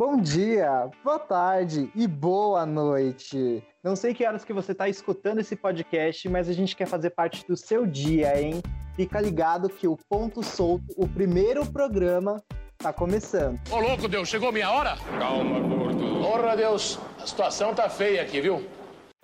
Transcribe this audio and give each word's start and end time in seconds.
Bom 0.00 0.16
dia, 0.16 0.88
boa 1.04 1.18
tarde 1.18 1.92
e 1.94 2.06
boa 2.06 2.64
noite. 2.64 3.62
Não 3.84 3.94
sei 3.94 4.14
que 4.14 4.24
horas 4.24 4.46
que 4.46 4.52
você 4.54 4.72
está 4.72 4.88
escutando 4.88 5.40
esse 5.40 5.54
podcast, 5.54 6.26
mas 6.26 6.48
a 6.48 6.54
gente 6.54 6.74
quer 6.74 6.86
fazer 6.86 7.10
parte 7.10 7.46
do 7.46 7.54
seu 7.54 7.84
dia, 7.84 8.40
hein? 8.40 8.62
Fica 8.96 9.20
ligado 9.20 9.68
que 9.68 9.86
o 9.86 9.98
Ponto 10.08 10.42
Solto, 10.42 10.86
o 10.96 11.06
primeiro 11.06 11.70
programa, 11.70 12.42
tá 12.78 12.94
começando. 12.94 13.60
Ô 13.70 13.78
louco, 13.78 14.08
Deus, 14.08 14.26
chegou 14.26 14.50
minha 14.50 14.70
hora? 14.70 14.96
Calma, 15.18 15.60
gordo. 15.60 16.22
Porra, 16.22 16.56
Deus, 16.56 16.98
a 17.22 17.26
situação 17.26 17.74
tá 17.74 17.90
feia 17.90 18.22
aqui, 18.22 18.40
viu? 18.40 18.66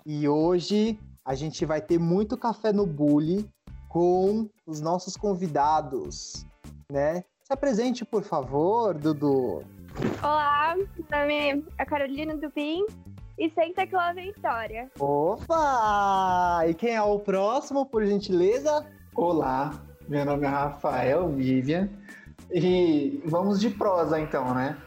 E 0.05 0.29
hoje 0.29 0.99
a 1.25 1.33
gente 1.33 1.65
vai 1.65 1.81
ter 1.81 1.97
muito 1.97 2.37
café 2.37 2.71
no 2.71 2.85
bully 2.85 3.49
com 3.89 4.47
os 4.67 4.79
nossos 4.79 5.17
convidados, 5.17 6.45
né? 6.91 7.23
Se 7.41 7.51
apresente, 7.51 8.05
por 8.05 8.21
favor, 8.21 8.93
Dudu. 8.93 9.65
Olá, 10.21 10.75
meu 10.75 10.87
nome 11.09 11.65
é 11.75 11.85
Carolina 11.85 12.37
Dupin 12.37 12.85
e 13.35 13.49
senta 13.49 13.81
aqui 13.81 13.95
lá 13.95 14.13
Vitória. 14.13 14.91
Opa! 14.99 16.61
E 16.67 16.73
quem 16.75 16.95
é 16.95 17.01
o 17.01 17.19
próximo, 17.19 17.83
por 17.83 18.05
gentileza? 18.05 18.85
Olá, 19.15 19.73
meu 20.07 20.23
nome 20.23 20.45
é 20.45 20.49
Rafael 20.49 21.27
Vivian 21.29 21.89
e 22.51 23.23
vamos 23.25 23.59
de 23.59 23.71
prosa 23.71 24.19
então, 24.19 24.53
né? 24.53 24.77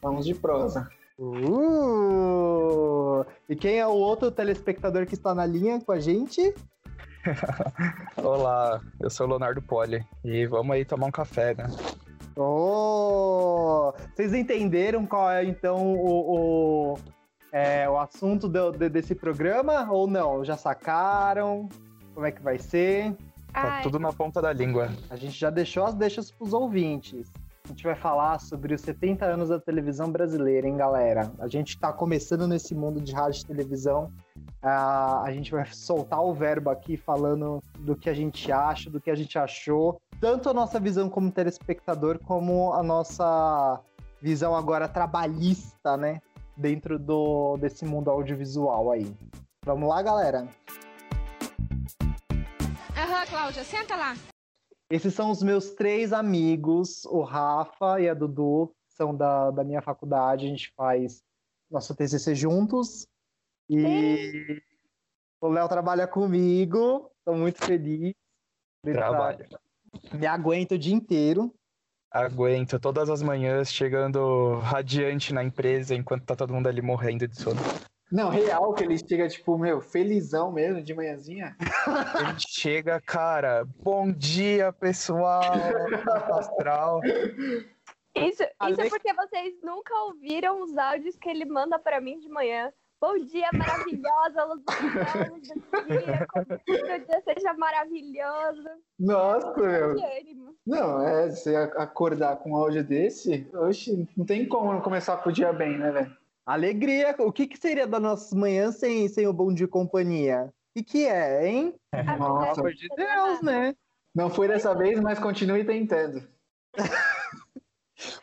Vamos 0.00 0.24
de 0.24 0.34
prosa. 0.34 0.88
Uh! 1.18 3.26
E 3.46 3.54
quem 3.54 3.78
é 3.78 3.86
o 3.86 3.92
outro 3.92 4.30
telespectador 4.30 5.04
que 5.04 5.14
está 5.14 5.34
na 5.34 5.44
linha 5.44 5.78
com 5.78 5.92
a 5.92 6.00
gente? 6.00 6.54
Olá, 8.16 8.80
eu 8.98 9.10
sou 9.10 9.26
o 9.26 9.30
Leonardo 9.30 9.60
Poli 9.60 10.02
e 10.24 10.46
vamos 10.46 10.74
aí 10.74 10.86
tomar 10.86 11.08
um 11.08 11.12
café, 11.12 11.54
né? 11.54 11.66
Oh! 12.36 13.92
Vocês 14.14 14.34
entenderam 14.34 15.06
qual 15.06 15.30
é 15.30 15.44
então 15.44 15.94
o, 15.94 16.94
o, 16.94 16.98
é, 17.52 17.88
o 17.88 17.98
assunto 17.98 18.48
do, 18.48 18.72
de, 18.72 18.88
desse 18.88 19.14
programa 19.14 19.90
ou 19.90 20.06
não? 20.06 20.44
Já 20.44 20.56
sacaram? 20.56 21.68
Como 22.12 22.26
é 22.26 22.32
que 22.32 22.42
vai 22.42 22.58
ser? 22.58 23.12
Tá 23.52 23.76
Ai, 23.76 23.82
tudo 23.82 23.98
na 24.00 24.12
ponta 24.12 24.42
da 24.42 24.52
língua. 24.52 24.90
A 25.08 25.16
gente 25.16 25.38
já 25.38 25.50
deixou 25.50 25.84
as 25.84 25.94
deixas 25.94 26.30
para 26.30 26.44
os 26.44 26.52
ouvintes. 26.52 27.32
A 27.66 27.68
gente 27.68 27.84
vai 27.84 27.94
falar 27.94 28.38
sobre 28.40 28.74
os 28.74 28.82
70 28.82 29.24
anos 29.24 29.48
da 29.48 29.58
televisão 29.58 30.12
brasileira, 30.12 30.68
hein, 30.68 30.76
galera? 30.76 31.32
A 31.38 31.48
gente 31.48 31.70
está 31.70 31.90
começando 31.90 32.46
nesse 32.46 32.74
mundo 32.74 33.00
de 33.00 33.10
rádio 33.14 33.40
e 33.40 33.46
televisão. 33.46 34.12
Ah, 34.62 35.22
a 35.22 35.32
gente 35.32 35.50
vai 35.50 35.64
soltar 35.72 36.22
o 36.22 36.34
verbo 36.34 36.68
aqui 36.68 36.98
falando 36.98 37.62
do 37.78 37.96
que 37.96 38.10
a 38.10 38.14
gente 38.14 38.52
acha, 38.52 38.90
do 38.90 39.00
que 39.00 39.10
a 39.10 39.14
gente 39.14 39.38
achou. 39.38 39.98
Tanto 40.20 40.50
a 40.50 40.52
nossa 40.52 40.78
visão 40.78 41.08
como 41.08 41.32
telespectador, 41.32 42.18
como 42.18 42.74
a 42.74 42.82
nossa 42.82 43.80
visão 44.20 44.54
agora 44.54 44.86
trabalhista, 44.86 45.96
né? 45.96 46.20
Dentro 46.54 46.98
do, 46.98 47.56
desse 47.56 47.86
mundo 47.86 48.10
audiovisual 48.10 48.92
aí. 48.92 49.16
Vamos 49.64 49.88
lá, 49.88 50.02
galera? 50.02 50.46
Aham, 52.94 53.26
Cláudia, 53.26 53.64
senta 53.64 53.96
lá. 53.96 54.14
Esses 54.94 55.12
são 55.12 55.32
os 55.32 55.42
meus 55.42 55.72
três 55.72 56.12
amigos, 56.12 57.04
o 57.06 57.20
Rafa 57.22 58.00
e 58.00 58.08
a 58.08 58.14
Dudu, 58.14 58.72
são 58.86 59.12
da, 59.12 59.50
da 59.50 59.64
minha 59.64 59.82
faculdade, 59.82 60.46
a 60.46 60.48
gente 60.48 60.72
faz 60.76 61.20
nosso 61.68 61.96
TCC 61.96 62.32
juntos. 62.32 63.04
E 63.68 64.62
o 65.40 65.48
Léo 65.48 65.68
trabalha 65.68 66.06
comigo, 66.06 67.10
estou 67.18 67.34
muito 67.34 67.58
feliz. 67.66 68.14
Ele 68.84 68.94
Trabalho. 68.94 69.44
Me 70.12 70.28
aguenta 70.28 70.76
o 70.76 70.78
dia 70.78 70.94
inteiro. 70.94 71.52
Aguento 72.08 72.78
todas 72.78 73.10
as 73.10 73.20
manhãs 73.20 73.72
chegando 73.72 74.60
radiante 74.60 75.34
na 75.34 75.42
empresa 75.42 75.92
enquanto 75.92 76.24
tá 76.24 76.36
todo 76.36 76.54
mundo 76.54 76.68
ali 76.68 76.80
morrendo 76.80 77.26
de 77.26 77.36
sono. 77.36 77.60
Não, 78.14 78.28
real 78.28 78.72
que 78.74 78.84
ele 78.84 78.96
chega, 78.96 79.26
tipo, 79.28 79.58
meu, 79.58 79.80
felizão 79.80 80.52
mesmo, 80.52 80.80
de 80.80 80.94
manhãzinha. 80.94 81.56
A 82.14 82.30
gente 82.30 82.48
chega, 82.48 83.00
cara, 83.00 83.66
bom 83.82 84.12
dia, 84.12 84.72
pessoal, 84.72 85.42
astral. 86.38 87.00
isso, 88.14 88.40
isso 88.44 88.52
Ale- 88.60 88.82
é 88.86 88.88
porque 88.88 89.12
vocês 89.12 89.54
nunca 89.64 89.92
ouviram 90.04 90.62
os 90.62 90.78
áudios 90.78 91.16
que 91.16 91.28
ele 91.28 91.44
manda 91.44 91.76
pra 91.76 92.00
mim 92.00 92.20
de 92.20 92.28
manhã. 92.28 92.72
Bom 93.00 93.18
dia, 93.18 93.48
maravilhosa, 93.52 94.44
luz 94.44 94.62
do 94.62 94.72
céu, 94.72 95.32
luz 95.34 95.48
do 95.48 95.84
dia, 95.88 96.26
como 96.32 96.46
que 96.46 96.72
o 96.72 97.04
dia 97.04 97.22
seja 97.24 97.52
maravilhoso. 97.54 98.68
Nossa, 98.96 99.52
meu. 99.60 99.96
Que 99.96 100.20
ânimo. 100.20 100.54
Não, 100.64 101.02
é, 101.06 101.28
você 101.30 101.56
acordar 101.56 102.36
com 102.36 102.52
um 102.52 102.56
áudio 102.56 102.84
desse, 102.84 103.50
oxe, 103.52 104.08
não 104.16 104.24
tem 104.24 104.46
como 104.46 104.72
não 104.72 104.80
começar 104.80 105.16
com 105.16 105.30
o 105.30 105.32
dia 105.32 105.52
bem, 105.52 105.76
né, 105.76 105.90
velho? 105.90 106.16
Alegria! 106.46 107.14
O 107.20 107.32
que, 107.32 107.46
que 107.46 107.56
seria 107.56 107.86
das 107.86 108.02
nossas 108.02 108.32
manhãs 108.32 108.76
sem, 108.76 109.08
sem 109.08 109.26
o 109.26 109.32
bom 109.32 109.52
de 109.52 109.66
companhia? 109.66 110.52
O 110.76 110.84
que, 110.84 111.06
é, 111.06 111.46
hein? 111.46 111.74
Nossa, 112.18 112.54
Pelo 112.54 112.66
amor 112.66 112.74
de 112.74 112.88
Deus, 112.88 113.42
né? 113.42 113.74
não 114.14 114.30
foi 114.30 114.48
dessa 114.48 114.74
vez, 114.74 115.00
mas 115.00 115.18
continue 115.18 115.64
tentando. 115.64 116.26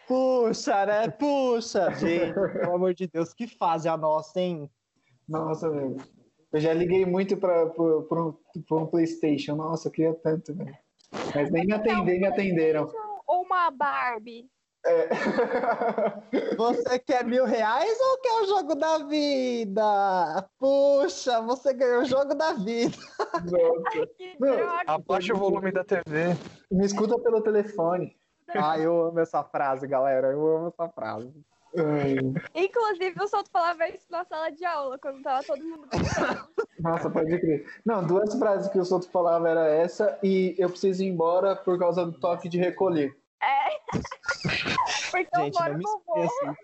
Puxa, 0.07 0.85
né? 0.85 1.09
Puxa, 1.09 1.91
gente, 1.95 2.33
pelo 2.33 2.75
amor 2.75 2.93
de 2.93 3.07
Deus, 3.07 3.33
que 3.33 3.47
fase 3.47 3.87
a 3.89 3.97
nossa, 3.97 4.39
hein? 4.39 4.69
Nossa, 5.27 5.69
meu. 5.69 5.97
Eu 6.51 6.59
já 6.59 6.73
liguei 6.73 7.05
muito 7.05 7.37
pra 7.37 7.65
um, 7.77 8.37
um 8.71 8.85
PlayStation. 8.85 9.55
Nossa, 9.55 9.87
eu 9.87 9.91
queria 9.91 10.13
tanto, 10.13 10.53
velho. 10.53 10.77
Mas 11.33 11.49
nem 11.49 11.65
me 11.65 11.73
atender, 11.73 12.19
me 12.19 12.27
atenderam. 12.27 12.91
Ou 13.25 13.43
uma 13.43 13.71
Barbie. 13.71 14.49
É. 14.85 15.09
Você 16.57 16.99
quer 16.99 17.23
mil 17.25 17.45
reais 17.45 17.97
ou 17.99 18.17
quer 18.19 18.41
o 18.41 18.45
jogo 18.47 18.75
da 18.75 18.97
vida? 18.99 20.49
Puxa, 20.57 21.41
você 21.41 21.73
ganhou 21.73 22.01
o 22.01 22.05
jogo 22.05 22.33
da 22.33 22.53
vida. 22.53 22.97
Nossa. 24.39 24.81
Abaixa 24.87 25.33
o 25.33 25.37
volume 25.37 25.71
da 25.71 25.83
TV. 25.83 26.35
Me 26.71 26.85
escuta 26.85 27.19
pelo 27.19 27.41
telefone. 27.41 28.15
Ah, 28.55 28.77
eu 28.77 29.07
amo 29.07 29.19
essa 29.19 29.43
frase, 29.43 29.87
galera. 29.87 30.31
Eu 30.31 30.57
amo 30.57 30.67
essa 30.67 30.89
frase. 30.89 31.31
Inclusive, 32.53 33.13
eu 33.17 33.27
solto 33.27 33.49
falava 33.49 33.87
isso 33.87 34.05
na 34.09 34.25
sala 34.25 34.49
de 34.51 34.65
aula, 34.65 34.97
quando 34.97 35.21
tava 35.21 35.43
todo 35.43 35.63
mundo. 35.63 35.87
Nossa, 36.79 37.09
pode 37.09 37.39
crer. 37.39 37.65
Não, 37.85 38.05
duas 38.05 38.33
frases 38.37 38.69
que 38.69 38.79
o 38.79 38.83
Soto 38.83 39.09
falava 39.09 39.47
era 39.47 39.67
essa 39.67 40.17
e 40.21 40.55
eu 40.57 40.69
preciso 40.69 41.03
ir 41.03 41.07
embora 41.07 41.55
por 41.55 41.79
causa 41.79 42.05
do 42.05 42.19
toque 42.19 42.49
de 42.49 42.57
recolher. 42.57 43.15
Porque 45.11 45.29
Gente, 45.35 45.55
eu 45.55 45.61
não 45.61 45.61
moro 45.61 45.77
me 45.77 45.83
com 45.83 45.99
vovô. 45.99 46.21
assim. 46.23 46.55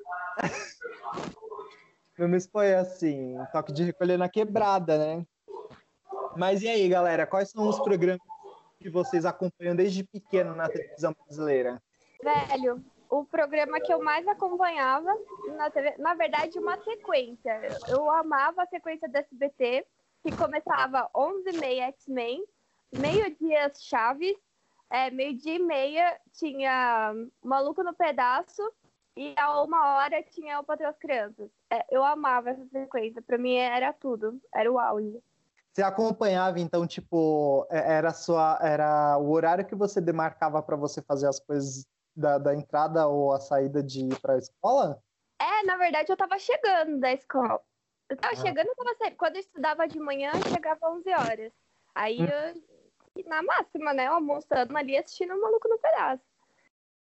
Não 2.18 2.28
me 2.28 2.38
expõe 2.38 2.74
assim. 2.74 3.36
Toque 3.52 3.72
de 3.72 3.84
recolher 3.84 4.18
na 4.18 4.30
quebrada, 4.30 4.98
né? 4.98 5.26
Mas 6.36 6.62
e 6.62 6.70
aí, 6.70 6.88
galera? 6.88 7.28
Quais 7.28 7.50
são 7.50 7.68
os 7.68 7.80
programas 7.80 8.22
que 8.80 8.90
vocês 8.90 9.26
acompanham 9.26 9.76
desde 9.76 10.04
pequeno 10.04 10.56
na 10.56 10.70
televisão 10.70 11.14
brasileira? 11.14 11.82
Velho, 12.24 12.84
o 13.10 13.26
programa 13.26 13.80
que 13.80 13.94
eu 13.94 14.04
mais 14.04 14.28
acompanhava 14.28 15.10
na 15.56 15.70
TV, 15.70 15.96
na 15.98 16.14
verdade, 16.14 16.58
uma 16.60 16.78
sequência. 16.84 17.60
Eu 17.88 18.10
amava 18.12 18.64
a 18.64 18.68
sequência 18.68 19.08
do 19.08 19.18
SBT, 19.18 19.86
que 20.24 20.36
começava 20.36 21.10
11h30 21.16 21.82
X-Men, 21.94 22.44
meio-dia 22.94 23.72
Chaves, 23.76 24.36
é, 24.90 25.10
meio-dia 25.12 25.56
e 25.56 25.60
meia 25.60 26.20
tinha 26.34 27.14
Maluco 27.44 27.84
no 27.84 27.94
Pedaço, 27.94 28.62
e 29.16 29.34
a 29.38 29.62
uma 29.64 29.96
hora 29.96 30.22
tinha 30.24 30.60
o 30.60 30.64
Patrão 30.64 30.90
das 30.90 31.00
Crianças. 31.00 31.50
É, 31.72 31.84
eu 31.90 32.04
amava 32.04 32.52
essa 32.52 32.66
sequência, 32.68 33.22
pra 33.22 33.38
mim 33.38 33.56
era 33.56 33.92
tudo, 33.92 34.40
era 34.54 34.72
o 34.72 34.78
auge. 34.80 35.20
Você 35.74 35.82
acompanhava, 35.82 36.60
então, 36.60 36.86
tipo, 36.88 37.68
é- 37.70 37.94
era 37.96 38.10
a 38.10 38.14
sua, 38.14 38.58
era 38.62 39.18
o 39.18 39.32
horário 39.32 39.66
que 39.66 39.76
você 39.76 40.00
demarcava 40.02 40.62
para 40.62 40.76
você 40.76 41.02
fazer 41.02 41.28
as 41.28 41.40
coisas 41.40 41.86
da, 42.16 42.38
da 42.38 42.56
entrada 42.56 43.08
ou 43.08 43.34
a 43.34 43.40
saída 43.40 43.84
de 43.84 44.06
ir 44.06 44.20
para 44.20 44.34
a 44.34 44.38
escola? 44.38 45.02
É, 45.40 45.64
na 45.64 45.78
verdade, 45.78 46.12
eu 46.12 46.18
tava 46.18 46.38
chegando 46.40 47.00
da 47.00 47.14
escola. 47.14 47.60
Eu 48.10 48.18
tava 48.18 48.34
Ah. 48.34 48.38
chegando, 48.38 48.68
eu 48.68 48.76
tava 48.76 48.96
saindo. 48.98 49.18
Quando 49.18 49.36
eu 49.36 49.42
estudava 49.42 49.88
de 49.88 50.00
manhã, 50.00 50.32
eu 50.34 50.52
chegava 50.52 50.80
às 50.88 50.94
11 50.94 51.10
horas. 51.10 51.54
Aí, 51.94 52.20
eu, 52.20 52.64
na 53.24 53.42
máxima, 53.42 53.94
né, 53.94 54.08
almoçando 54.08 54.76
ali, 54.78 54.98
assistindo 54.98 55.34
o 55.34 55.42
Maluco 55.42 55.68
no 55.68 55.80
Pedaço. 55.80 56.24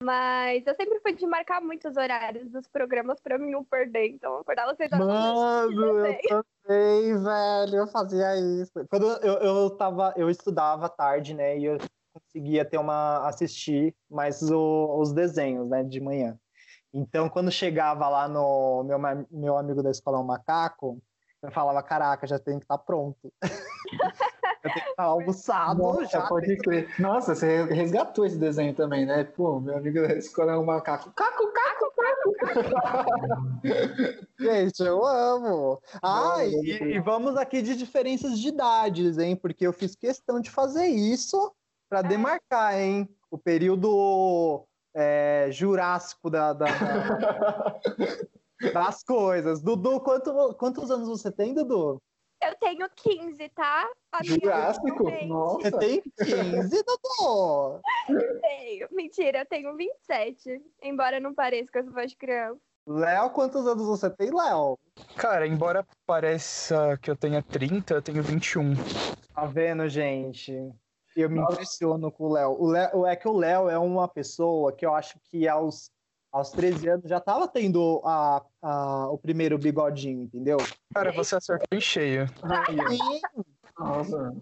Mas 0.03 0.67
eu 0.67 0.75
sempre 0.75 1.01
fui 1.01 1.15
de 1.15 1.27
marcar 1.27 1.61
muitos 1.61 1.97
horários 1.97 2.51
dos 2.51 2.67
programas 2.69 3.21
pra 3.21 3.39
mim 3.39 3.51
não 3.51 3.65
perder. 3.65 4.09
Então, 4.09 4.35
eu 4.35 4.41
acordava 4.41 4.75
6 4.75 4.93
horas 4.93 5.07
Mano, 5.07 5.99
eu 5.99 6.45
também, 6.65 7.23
velho, 7.23 7.77
eu 7.77 7.87
fazia 7.87 8.37
isso. 8.37 8.73
Quando 8.91 9.07
eu, 9.25 9.35
eu 9.35 9.71
tava, 9.71 10.13
eu 10.17 10.29
estudava 10.29 10.89
tarde, 10.89 11.33
né, 11.35 11.59
e 11.59 11.65
eu 11.65 11.79
conseguia 12.13 12.65
ter 12.65 12.79
uma, 12.79 13.27
assistir 13.29 13.95
mais 14.11 14.43
o- 14.43 14.99
os 15.01 15.13
desenhos, 15.13 15.69
né, 15.69 15.83
de 15.83 16.01
manhã. 16.01 16.39
Então, 16.93 17.29
quando 17.29 17.51
chegava 17.51 18.09
lá 18.09 18.29
no 18.29 18.85
meu, 18.85 18.99
meu 19.31 19.57
amigo 19.57 19.83
da 19.83 19.91
escola, 19.91 20.19
o 20.21 20.25
macaco, 20.25 21.01
eu 21.43 21.51
falava, 21.51 21.83
caraca, 21.83 22.27
já 22.27 22.39
tem 22.39 22.59
que 22.59 22.65
estar 22.65 22.79
pronto. 22.79 23.33
estar 24.69 25.03
almoçado 25.05 25.83
Nossa, 25.83 26.07
já. 26.07 26.27
pode 26.27 26.57
crer. 26.59 26.89
Nossa, 27.01 27.35
você 27.35 27.65
resgatou 27.65 28.25
esse 28.27 28.37
desenho 28.37 28.75
também, 28.75 29.05
né? 29.07 29.25
Pô, 29.25 29.61
meu 29.61 29.77
amigo 29.77 30.01
da 30.07 30.15
escola 30.15 30.53
é 30.53 30.59
um 30.59 30.65
macaco. 30.65 31.11
Caco, 31.15 31.53
caco, 31.53 31.93
Gente, 34.39 34.81
eu 34.83 35.05
amo. 35.05 35.81
Ah, 36.03 36.45
e, 36.45 36.95
e 36.95 37.01
vamos 37.01 37.37
aqui 37.37 37.63
de 37.63 37.77
diferenças 37.77 38.39
de 38.39 38.49
idades, 38.49 39.19
hein? 39.19 39.37
Porque 39.37 39.67
eu 39.67 39.73
fiz 39.73 39.95
questão 39.95 40.41
de 40.41 40.51
fazer 40.51 40.87
isso 40.87 41.53
para 41.89 42.03
demarcar, 42.03 42.79
hein? 42.79 43.09
O 43.31 43.39
período 43.39 44.65
é, 44.95 45.49
jurássico 45.51 46.31
da, 46.31 46.53
da- 46.53 46.67
da- 46.67 47.77
das 48.73 49.03
coisas. 49.03 49.61
Dudu, 49.61 50.01
quanto- 50.01 50.55
quantos 50.59 50.91
anos 50.91 51.09
você 51.09 51.31
tem, 51.31 51.55
Dudu? 51.55 52.01
Eu 52.47 52.55
tenho 52.57 52.89
15, 52.95 53.49
tá? 53.51 53.89
Fabiano, 54.11 54.41
Jurássico? 54.43 55.27
Nossa. 55.27 55.71
Você 55.71 55.79
tem 55.79 56.03
15, 56.03 56.85
Dudu? 56.85 57.81
Tenho. 58.41 58.89
Mentira, 58.93 59.39
eu 59.39 59.47
tenho 59.47 59.77
27. 59.77 60.61
Embora 60.83 61.19
não 61.19 61.35
pareça 61.35 61.71
com 61.73 61.79
essa 61.79 61.91
voz 61.91 62.11
de 62.11 62.17
criança. 62.17 62.61
Léo, 62.87 63.31
quantos 63.31 63.67
anos 63.67 63.87
você 63.87 64.11
tem, 64.11 64.31
Léo? 64.31 64.79
Cara, 65.17 65.47
embora 65.47 65.87
pareça 66.07 66.99
que 67.01 67.11
eu 67.11 67.17
tenha 67.17 67.43
30, 67.43 67.95
eu 67.95 68.03
tenho 68.03 68.23
21. 68.23 68.75
Tá 69.35 69.47
vendo, 69.47 69.89
gente? 69.89 70.53
Eu 71.17 71.31
me 71.31 71.41
impressiono 71.41 72.13
com 72.13 72.25
o 72.25 72.33
Léo. 72.33 72.51
O 72.61 72.67
Léo. 72.67 73.07
É 73.07 73.17
que 73.17 73.27
o 73.27 73.37
Léo 73.37 73.71
é 73.71 73.79
uma 73.79 74.07
pessoa 74.07 74.71
que 74.71 74.85
eu 74.85 74.95
acho 74.95 75.19
que 75.31 75.49
aos, 75.49 75.91
aos 76.31 76.51
13 76.51 76.89
anos 76.89 77.09
já 77.09 77.21
tava 77.21 77.49
tendo 77.49 78.03
a, 78.05 78.45
o 78.67 79.19
primeiro 79.19 79.59
bigodinho, 79.59 80.23
entendeu? 80.23 80.57
Cara, 80.95 81.13
você 81.13 81.37
acertou 81.37 81.67
em 81.77 81.81
cheio. 81.81 82.27
Nossa. 83.79 84.35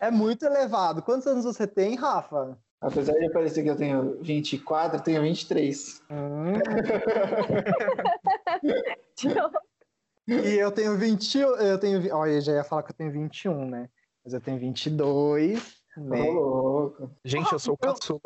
É 0.00 0.10
muito 0.10 0.44
elevado. 0.44 1.02
Quantos 1.02 1.26
anos 1.26 1.44
você 1.44 1.66
tem, 1.66 1.96
Rafa? 1.96 2.58
Apesar 2.80 3.12
de 3.12 3.30
parecer 3.30 3.62
que 3.62 3.70
eu 3.70 3.76
tenho 3.76 4.20
24, 4.22 4.98
eu 4.98 5.02
tenho 5.02 5.22
23. 5.22 6.02
Hum, 6.10 6.54
e 10.26 10.54
eu 10.58 10.72
tenho 10.72 10.96
20. 10.96 11.38
Eu 11.38 11.78
tenho. 11.78 12.16
Olha, 12.16 12.32
eu 12.32 12.40
já 12.40 12.52
ia 12.54 12.64
falar 12.64 12.82
que 12.82 12.90
eu 12.90 12.96
tenho 12.96 13.12
21, 13.12 13.68
né? 13.68 13.88
Mas 14.24 14.34
eu 14.34 14.40
tenho 14.40 14.58
22. 14.58 15.82
Tô 15.94 16.00
Né? 16.00 16.30
louco. 16.30 17.10
Gente, 17.24 17.52
eu 17.52 17.58
sou 17.58 17.74
o 17.74 17.78
caçula. 17.78 18.20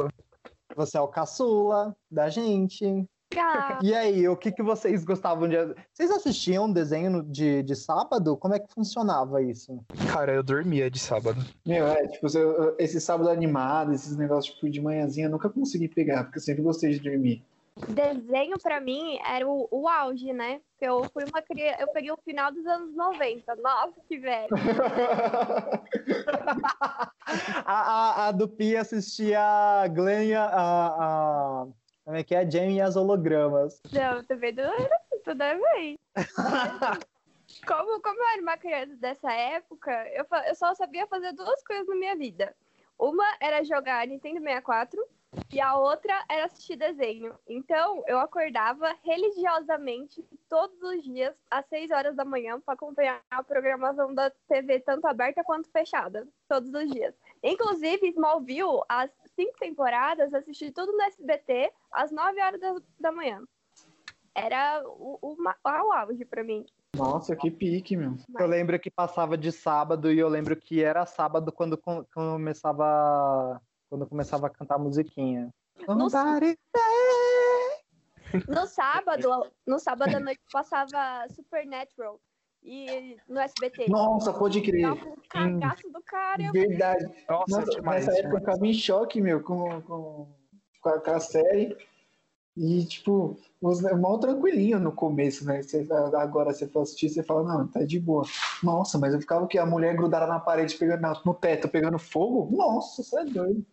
Você 0.74 0.96
é 0.96 1.00
o 1.00 1.08
caçula 1.08 1.96
da 2.10 2.28
gente. 2.28 3.06
E 3.82 3.94
aí, 3.94 4.28
o 4.28 4.36
que, 4.36 4.50
que 4.50 4.62
vocês 4.62 5.04
gostavam 5.04 5.48
de. 5.48 5.56
Vocês 5.92 6.10
assistiam 6.10 6.70
desenho 6.72 7.22
de, 7.22 7.62
de 7.62 7.74
sábado? 7.76 8.36
Como 8.36 8.54
é 8.54 8.58
que 8.58 8.72
funcionava 8.72 9.42
isso? 9.42 9.78
Cara, 10.12 10.32
eu 10.32 10.42
dormia 10.42 10.90
de 10.90 10.98
sábado. 10.98 11.44
Meu, 11.66 11.86
é, 11.86 12.06
tipo, 12.08 12.26
eu- 12.36 12.74
esse 12.78 13.00
sábado 13.00 13.28
animado, 13.30 13.92
esses 13.92 14.16
negócios 14.16 14.54
tipo, 14.54 14.70
de 14.70 14.80
manhãzinha, 14.80 15.26
eu 15.26 15.30
nunca 15.30 15.48
consegui 15.50 15.88
pegar, 15.88 16.24
porque 16.24 16.38
eu 16.38 16.42
sempre 16.42 16.62
gostei 16.62 16.90
de 16.90 17.00
dormir. 17.00 17.44
desenho 17.88 18.56
pra 18.62 18.80
mim 18.80 19.18
era 19.26 19.46
o, 19.46 19.68
o 19.70 19.86
auge, 19.88 20.32
né? 20.32 20.60
Porque 20.72 20.86
eu 20.90 21.04
fui 21.12 21.24
uma 21.24 21.42
criança. 21.42 21.76
Eu 21.80 21.88
peguei 21.88 22.10
o 22.10 22.18
final 22.24 22.50
dos 22.52 22.64
anos 22.66 22.94
90. 22.96 23.54
Nossa, 23.56 23.94
que 24.08 24.18
velho. 24.18 24.48
A, 27.64 27.74
a, 28.24 28.28
a 28.28 28.32
do 28.32 28.48
Pi 28.48 28.76
assistia 28.76 29.40
a 29.40 29.88
Glenn, 29.88 30.32
a, 30.34 30.44
a- 30.46 31.66
Como 32.06 32.16
é 32.16 32.22
que 32.22 32.36
é? 32.36 32.38
A 32.38 32.48
Jamie 32.48 32.76
e 32.76 32.80
as 32.80 32.94
hologramas. 32.94 33.82
Não, 33.92 34.22
também 34.22 34.52
não 34.52 34.62
era 34.62 35.00
tudo 35.24 35.38
bem. 35.74 35.98
Como, 37.66 38.00
como 38.00 38.20
eu 38.20 38.28
era 38.28 38.42
uma 38.42 38.56
criança 38.56 38.96
dessa 38.96 39.32
época, 39.32 39.90
eu, 40.10 40.24
eu 40.46 40.54
só 40.54 40.74
sabia 40.74 41.06
fazer 41.06 41.32
duas 41.32 41.62
coisas 41.62 41.86
na 41.86 41.94
minha 41.94 42.16
vida. 42.16 42.54
Uma 42.98 43.24
era 43.40 43.64
jogar 43.64 44.06
Nintendo 44.06 44.40
64 44.40 45.00
e 45.52 45.60
a 45.60 45.76
outra 45.76 46.24
era 46.28 46.46
assistir 46.46 46.76
desenho. 46.76 47.34
Então, 47.48 48.02
eu 48.06 48.18
acordava 48.18 48.94
religiosamente 49.04 50.24
todos 50.48 50.80
os 50.82 51.02
dias 51.04 51.34
às 51.50 51.66
6 51.66 51.90
horas 51.92 52.16
da 52.16 52.24
manhã 52.24 52.60
para 52.60 52.74
acompanhar 52.74 53.20
a 53.30 53.42
programação 53.42 54.12
da 54.12 54.30
TV, 54.48 54.80
tanto 54.80 55.06
aberta 55.06 55.44
quanto 55.44 55.70
fechada, 55.70 56.26
todos 56.48 56.72
os 56.72 56.90
dias. 56.90 57.14
Inclusive, 57.42 58.08
Smallville, 58.08 58.82
as 58.88 59.10
cinco 59.36 59.56
temporadas, 59.58 60.32
assisti 60.34 60.70
tudo 60.72 60.92
no 60.92 61.02
SBT 61.02 61.72
às 61.92 62.10
9 62.10 62.42
horas 62.42 62.60
da, 62.60 62.74
da 62.98 63.12
manhã. 63.12 63.40
Era 64.34 64.82
o, 64.84 65.18
o, 65.22 65.36
o 65.64 65.92
auge 65.92 66.24
pra 66.24 66.42
mim. 66.42 66.66
Nossa, 66.96 67.36
que 67.36 67.50
pique, 67.50 67.96
meu. 67.96 68.16
Eu 68.38 68.46
lembro 68.46 68.78
que 68.80 68.90
passava 68.90 69.36
de 69.36 69.52
sábado 69.52 70.10
e 70.12 70.18
eu 70.18 70.28
lembro 70.28 70.56
que 70.56 70.82
era 70.82 71.04
sábado 71.06 71.52
quando 71.52 71.76
com- 71.78 72.04
começava. 72.12 73.60
Quando 73.88 74.06
começava 74.06 74.46
a 74.46 74.50
cantar 74.50 74.78
musiquinha. 74.78 75.54
No- 75.94 76.10
No 78.48 78.66
sábado, 78.66 79.50
no 79.66 79.78
sábado 79.78 80.16
à 80.16 80.20
noite 80.20 80.40
passava 80.52 81.26
Supernatural 81.30 82.20
e 82.66 83.16
no 83.28 83.38
SBT. 83.38 83.88
Nossa, 83.88 84.32
pode 84.32 84.60
crer. 84.60 84.82
Tava 84.82 85.08
um 85.08 85.16
cagaço 85.28 85.88
do 85.90 86.02
cara. 86.02 86.42
eu- 86.42 86.52
Verdade. 86.52 87.04
Nossa, 87.28 87.58
Nossa, 87.60 87.70
demais. 87.70 88.06
nessa 88.06 88.18
época 88.18 88.34
eu 88.36 88.40
ficava 88.40 88.66
em 88.66 88.74
choque, 88.74 89.20
meu, 89.20 89.40
com, 89.42 89.80
com, 89.82 90.28
com, 90.82 90.88
a, 90.88 91.00
com 91.00 91.10
a 91.12 91.20
série. 91.20 91.76
E, 92.56 92.84
tipo, 92.86 93.38
os, 93.60 93.82
mal 93.82 94.18
tranquilinho 94.18 94.80
no 94.80 94.90
começo, 94.90 95.44
né? 95.44 95.62
Você, 95.62 95.86
agora 96.16 96.52
você 96.54 96.66
for 96.66 96.80
assistir, 96.82 97.10
você 97.10 97.22
fala, 97.22 97.42
não, 97.44 97.68
tá 97.68 97.84
de 97.84 98.00
boa. 98.00 98.24
Nossa, 98.62 98.98
mas 98.98 99.12
eu 99.14 99.20
ficava 99.20 99.46
que 99.46 99.58
a 99.58 99.66
mulher 99.66 99.94
grudada 99.94 100.26
na 100.26 100.40
parede, 100.40 100.74
pegando 100.76 101.02
na- 101.02 101.20
no 101.24 101.34
teto, 101.34 101.68
pegando 101.68 101.98
fogo. 101.98 102.48
Nossa, 102.56 103.02
você 103.02 103.20
é 103.20 103.24
doido. 103.26 103.64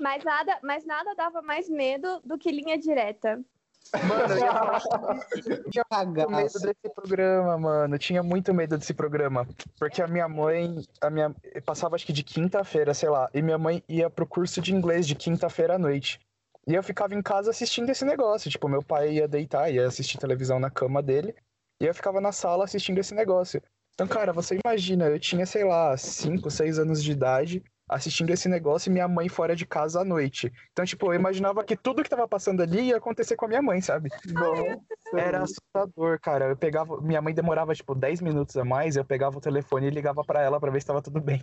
Mas 0.00 0.24
nada, 0.24 0.58
mas 0.62 0.86
nada 0.86 1.14
dava 1.14 1.42
mais 1.42 1.68
medo 1.68 2.20
do 2.24 2.38
que 2.38 2.50
linha 2.50 2.78
direta. 2.78 3.42
Mano, 4.06 4.34
eu 4.34 4.38
ia 4.44 4.52
falar 4.52 4.82
tinha 5.70 5.84
muito 5.92 6.30
medo 6.30 6.60
desse 6.60 6.94
programa, 6.94 7.58
mano. 7.58 7.94
Eu 7.94 7.98
tinha 7.98 8.22
muito 8.22 8.54
medo 8.54 8.78
desse 8.78 8.94
programa. 8.94 9.48
Porque 9.78 10.00
a 10.02 10.06
minha 10.06 10.28
mãe, 10.28 10.82
a 11.00 11.10
minha 11.10 11.34
passava 11.64 11.96
acho 11.96 12.06
que 12.06 12.12
de 12.12 12.22
quinta-feira, 12.22 12.94
sei 12.94 13.08
lá, 13.08 13.28
e 13.34 13.42
minha 13.42 13.58
mãe 13.58 13.82
ia 13.88 14.08
pro 14.08 14.26
curso 14.26 14.60
de 14.60 14.74
inglês 14.74 15.06
de 15.06 15.14
quinta-feira 15.14 15.74
à 15.74 15.78
noite. 15.78 16.20
E 16.66 16.74
eu 16.74 16.82
ficava 16.82 17.14
em 17.14 17.22
casa 17.22 17.50
assistindo 17.50 17.90
esse 17.90 18.04
negócio. 18.04 18.50
Tipo, 18.50 18.68
meu 18.68 18.82
pai 18.82 19.14
ia 19.14 19.26
deitar, 19.26 19.72
ia 19.72 19.86
assistir 19.86 20.18
televisão 20.18 20.60
na 20.60 20.70
cama 20.70 21.02
dele, 21.02 21.34
e 21.80 21.86
eu 21.86 21.94
ficava 21.94 22.20
na 22.20 22.30
sala 22.30 22.64
assistindo 22.64 22.98
esse 22.98 23.14
negócio. 23.14 23.62
Então, 23.94 24.06
cara, 24.06 24.32
você 24.32 24.58
imagina, 24.64 25.06
eu 25.06 25.18
tinha, 25.18 25.44
sei 25.44 25.64
lá, 25.64 25.96
5, 25.96 26.50
6 26.50 26.78
anos 26.78 27.02
de 27.02 27.12
idade, 27.12 27.62
assistindo 27.90 28.30
esse 28.30 28.48
negócio 28.48 28.88
e 28.88 28.92
minha 28.92 29.08
mãe 29.08 29.28
fora 29.28 29.56
de 29.56 29.66
casa 29.66 30.00
à 30.00 30.04
noite. 30.04 30.52
Então, 30.72 30.84
tipo, 30.84 31.06
eu 31.06 31.14
imaginava 31.14 31.64
que 31.64 31.76
tudo 31.76 32.02
que 32.02 32.08
tava 32.08 32.26
passando 32.28 32.62
ali 32.62 32.82
ia 32.88 32.96
acontecer 32.96 33.36
com 33.36 33.46
a 33.46 33.48
minha 33.48 33.60
mãe, 33.60 33.80
sabe? 33.80 34.08
Nossa, 34.32 34.80
Era 35.14 35.42
assustador, 35.42 36.20
cara. 36.20 36.46
Eu 36.46 36.56
pegava. 36.56 37.00
Minha 37.00 37.20
mãe 37.20 37.34
demorava, 37.34 37.74
tipo, 37.74 37.94
10 37.94 38.20
minutos 38.20 38.56
a 38.56 38.64
mais, 38.64 38.96
eu 38.96 39.04
pegava 39.04 39.36
o 39.36 39.40
telefone 39.40 39.88
e 39.88 39.90
ligava 39.90 40.22
pra 40.24 40.40
ela 40.42 40.60
pra 40.60 40.70
ver 40.70 40.80
se 40.80 40.86
tava 40.86 41.02
tudo 41.02 41.20
bem. 41.20 41.42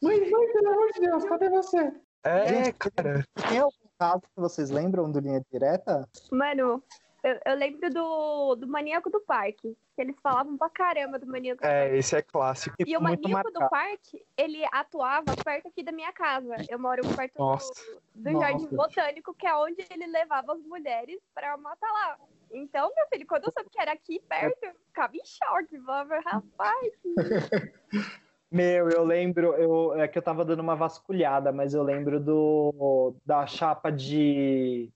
Mãe, 0.00 0.18
mãe, 0.30 0.52
pelo 0.52 0.68
amor 0.68 0.92
de 0.92 1.00
Deus, 1.00 1.24
cadê 1.24 1.50
você? 1.50 1.92
É, 2.24 2.48
Gente, 2.48 2.72
cara. 2.74 3.24
Tem 3.48 3.58
algum 3.58 3.88
caso 3.98 4.22
que 4.22 4.40
vocês 4.40 4.70
lembram 4.70 5.10
do 5.10 5.18
Linha 5.18 5.42
Direta? 5.52 6.08
Mano, 6.30 6.82
eu, 7.22 7.38
eu 7.44 7.54
lembro 7.56 7.90
do, 7.90 8.54
do 8.56 8.66
Maníaco 8.66 9.10
do 9.10 9.20
Parque. 9.20 9.76
Que 9.94 10.02
eles 10.02 10.16
falavam 10.22 10.56
pra 10.56 10.70
caramba 10.70 11.18
do 11.18 11.26
Maníaco 11.26 11.58
do 11.60 11.62
Parque. 11.62 11.94
É, 11.94 11.96
esse 11.96 12.16
é 12.16 12.22
clássico. 12.22 12.76
E 12.86 12.96
o 12.96 13.00
Maníaco 13.00 13.50
do 13.50 13.60
marcado. 13.60 13.70
Parque, 13.70 14.24
ele 14.36 14.64
atuava 14.72 15.34
perto 15.44 15.68
aqui 15.68 15.82
da 15.82 15.90
minha 15.92 16.12
casa. 16.12 16.54
Eu 16.68 16.78
moro 16.78 17.02
perto 17.16 17.34
do- 17.34 17.38
Nossa. 17.40 17.72
do, 18.14 18.30
Nossa. 18.30 18.46
Jardim 18.46 18.68
Botânico, 18.68 19.34
que 19.34 19.46
é 19.46 19.54
onde 19.56 19.84
ele 19.90 20.06
levava 20.06 20.52
as 20.52 20.62
mulheres 20.62 21.18
pra 21.34 21.56
matar 21.56 21.90
lá. 21.90 22.18
Então, 22.50 22.90
meu 22.94 23.06
filho, 23.12 23.26
quando 23.26 23.44
eu 23.44 23.52
soube 23.52 23.68
que 23.70 23.80
era 23.80 23.92
aqui 23.92 24.20
perto, 24.28 24.62
eu 24.62 24.74
ficava 24.86 25.16
em 25.16 25.24
choque. 25.24 25.78
Falava, 25.80 26.20
rapaz, 26.20 26.92
Meu, 28.50 28.88
eu 28.88 29.04
lembro, 29.04 29.54
eu, 29.56 29.94
é 30.00 30.08
que 30.08 30.16
eu 30.16 30.22
tava 30.22 30.42
dando 30.42 30.60
uma 30.60 30.74
vasculhada, 30.74 31.52
mas 31.52 31.74
eu 31.74 31.82
lembro 31.82 32.18
do 32.18 33.14
da 33.24 33.46
chapa 33.46 33.90
de. 33.90 34.90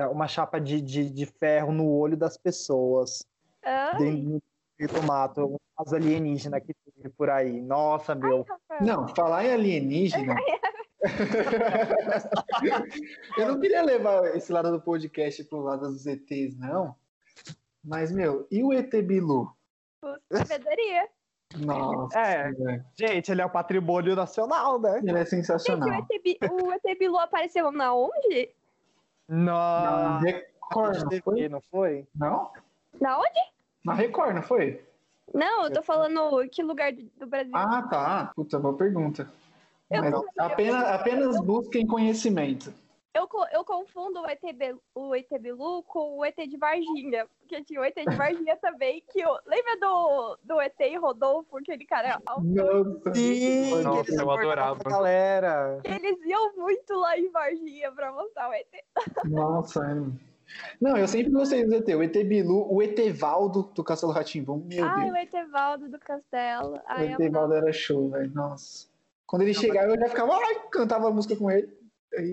É, 0.00 0.06
uma 0.06 0.28
chapa 0.28 0.60
de, 0.60 0.80
de, 0.80 1.10
de 1.10 1.26
ferro 1.26 1.72
no 1.72 1.88
olho 1.90 2.16
das 2.16 2.36
pessoas. 2.36 3.26
ai, 3.64 4.24
Dentro 4.78 5.00
do 5.00 5.06
mato, 5.06 5.60
as 5.78 5.92
alienígenas 5.92 6.62
que 6.62 6.74
teve 6.74 7.08
por 7.10 7.30
aí. 7.30 7.60
Nossa, 7.62 8.14
meu. 8.14 8.44
Rafael. 8.48 8.82
Não, 8.82 9.08
falar 9.14 9.44
em 9.46 9.52
alienígena. 9.54 10.34
eu 13.38 13.48
não 13.48 13.60
queria 13.60 13.82
levar 13.82 14.24
esse 14.36 14.52
lado 14.52 14.70
do 14.70 14.80
podcast 14.80 15.42
pro 15.44 15.60
lado 15.60 15.90
dos 15.90 16.06
ETs, 16.06 16.56
não. 16.58 16.94
Mas, 17.84 18.10
meu, 18.12 18.46
e 18.50 18.62
o 18.62 18.72
ET 18.72 18.90
Bilu? 19.02 19.50
sabedoria. 20.30 21.08
Nossa, 21.58 22.18
É. 22.18 22.52
velho. 22.52 22.84
Gente, 22.98 23.30
ele 23.32 23.40
é 23.40 23.46
o 23.46 23.50
patrimônio 23.50 24.14
nacional, 24.16 24.80
né? 24.80 24.98
ele 24.98 25.10
é 25.12 25.18
Gente, 25.18 25.26
o 25.26 25.30
sensacional. 25.30 25.88
ET, 26.10 26.22
Bi- 26.22 26.38
o 26.50 26.72
ET 26.72 26.98
Bilu 26.98 27.18
apareceu 27.18 27.70
na 27.70 27.94
onde? 27.94 28.50
Na 29.28 30.18
Record, 30.20 31.02
não 31.02 31.20
foi? 31.22 31.48
não 31.48 31.60
foi? 31.60 32.06
Não? 32.14 32.50
Na 33.00 33.18
onde? 33.18 33.40
Na 33.84 33.94
Record, 33.94 34.34
não 34.34 34.42
foi? 34.42 34.84
Não, 35.34 35.64
eu 35.64 35.72
tô 35.72 35.82
falando 35.82 36.48
que 36.50 36.62
lugar 36.62 36.92
do, 36.92 37.26
Brasil. 37.26 37.52
Ah, 37.54 37.82
tá. 37.82 38.32
Puta, 38.34 38.58
boa 38.58 38.76
pergunta. 38.76 39.30
Eu 39.90 40.02
Mas 40.02 40.14
apenas, 40.38 40.84
apenas 40.84 41.40
busquem 41.40 41.86
conhecimento. 41.86 42.72
Eu, 43.16 43.26
eu 43.50 43.64
confundo 43.64 44.20
o 44.20 44.26
ET, 44.26 44.42
o 44.94 45.14
ET 45.14 45.28
Bilu 45.40 45.82
com 45.84 46.18
o 46.18 46.24
ET 46.24 46.36
de 46.36 46.58
Varginha. 46.58 47.26
Porque 47.40 47.64
tinha 47.64 47.80
o 47.80 47.84
ET 47.84 47.94
de 47.94 48.14
Varginha 48.14 48.56
também, 48.58 49.02
que 49.10 49.20
eu... 49.20 49.30
Lembra 49.46 49.78
do, 49.80 50.38
do 50.44 50.60
ET 50.60 50.78
e 50.80 50.98
Rodolfo, 50.98 51.56
aquele 51.56 51.86
cara 51.86 52.20
alto? 52.26 52.44
Nossa, 52.44 53.14
Sim, 53.14 53.82
Nossa, 53.82 54.04
que 54.04 54.10
eles 54.10 54.20
eu 54.20 54.30
adorava. 54.30 54.80
a 54.84 54.90
galera. 54.90 55.80
Eles 55.82 56.18
iam 56.26 56.56
muito 56.56 56.92
lá 56.94 57.18
em 57.18 57.30
Varginha 57.30 57.90
pra 57.92 58.12
mostrar 58.12 58.50
o 58.50 58.52
ET. 58.52 58.68
Nossa, 59.24 59.82
é. 59.82 60.26
Não, 60.78 60.96
eu 60.96 61.08
sempre 61.08 61.32
gostei 61.32 61.64
do 61.64 61.74
ET. 61.74 61.88
O 61.88 62.02
ET 62.02 62.24
Bilu, 62.24 62.70
o 62.70 62.82
Etevaldo 62.82 63.62
do 63.74 63.82
Castelo 63.82 64.12
Ratimbum. 64.12 64.62
Meu 64.66 64.84
Ai, 64.84 65.04
Deus. 65.04 65.12
o 65.12 65.16
Etevaldo 65.16 65.88
do 65.88 65.98
Castelo. 65.98 66.74
O 66.74 66.80
Ai, 66.86 67.08
eu 67.08 67.12
Etevaldo 67.12 67.54
era 67.54 67.72
show, 67.72 68.10
velho. 68.10 68.30
Nossa. 68.34 68.88
Quando 69.26 69.42
ele 69.42 69.54
chegava, 69.54 69.88
eu 69.88 69.98
já 69.98 70.08
ficava, 70.08 70.34
ai, 70.36 70.68
cantava 70.70 71.08
a 71.08 71.10
música 71.10 71.34
com 71.34 71.50
ele. 71.50 71.85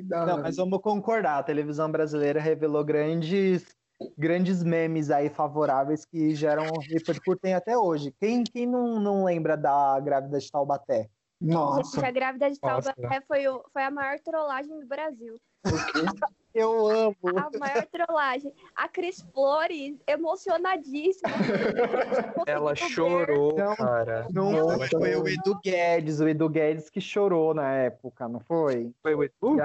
Dá, 0.03 0.25
Não, 0.25 0.41
mas 0.41 0.57
vamos 0.57 0.79
concordar, 0.81 1.39
a 1.39 1.43
televisão 1.43 1.91
brasileira 1.91 2.39
revelou 2.39 2.83
grandes, 2.83 3.75
grandes 4.17 4.63
memes 4.63 5.09
aí 5.09 5.29
favoráveis 5.29 6.05
que 6.05 6.33
geram 6.35 6.77
repercutem 6.77 7.53
até 7.53 7.77
hoje. 7.77 8.13
Quem, 8.19 8.43
quem 8.43 8.65
não, 8.65 8.99
não 8.99 9.23
lembra 9.25 9.57
da 9.57 9.99
grávida 9.99 10.39
de 10.39 10.51
Taubaté? 10.51 11.09
Nossa. 11.41 11.97
Gente, 11.97 12.05
a 12.05 12.11
grávida 12.11 12.49
de 12.49 12.59
Nossa. 12.63 12.93
Taubaté 12.93 13.21
foi, 13.27 13.47
o- 13.47 13.63
foi 13.73 13.83
a 13.83 13.91
maior 13.91 14.19
trollagem 14.19 14.79
do 14.79 14.87
Brasil. 14.87 15.37
Eu 16.53 16.87
amo. 16.87 17.15
A 17.35 17.57
maior 17.57 17.85
trollagem. 17.87 18.53
A 18.75 18.87
Cris 18.87 19.21
Flores, 19.33 19.97
emocionadíssima. 20.05 21.29
Ela 22.45 22.75
chorou, 22.75 23.55
Não, 23.57 23.75
cara. 23.75 24.27
Não 24.31 24.51
Nossa. 24.51 24.87
foi 24.89 25.15
o 25.15 25.27
Edu 25.27 25.59
Guedes, 25.63 26.19
o 26.19 26.27
Edu 26.27 26.47
Guedes 26.49 26.89
que 26.89 27.01
chorou 27.01 27.53
na 27.53 27.73
época, 27.73 28.27
não 28.27 28.39
foi? 28.39 28.93
Foi 29.01 29.15
o 29.15 29.23
Edu? 29.23 29.57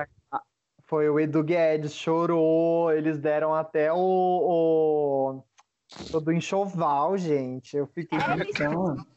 Foi 0.87 1.11
o 1.11 1.21
Edu 1.21 1.43
Guedes, 1.43 1.93
chorou, 1.95 2.91
eles 2.91 3.19
deram 3.19 3.55
até 3.55 3.93
o, 3.93 3.99
o 3.99 5.43
todo 6.11 6.33
enxoval, 6.33 7.19
gente. 7.19 7.77
Eu 7.77 7.87
fiquei 7.87 8.19
É, 8.19 8.33
eles, 8.33 8.57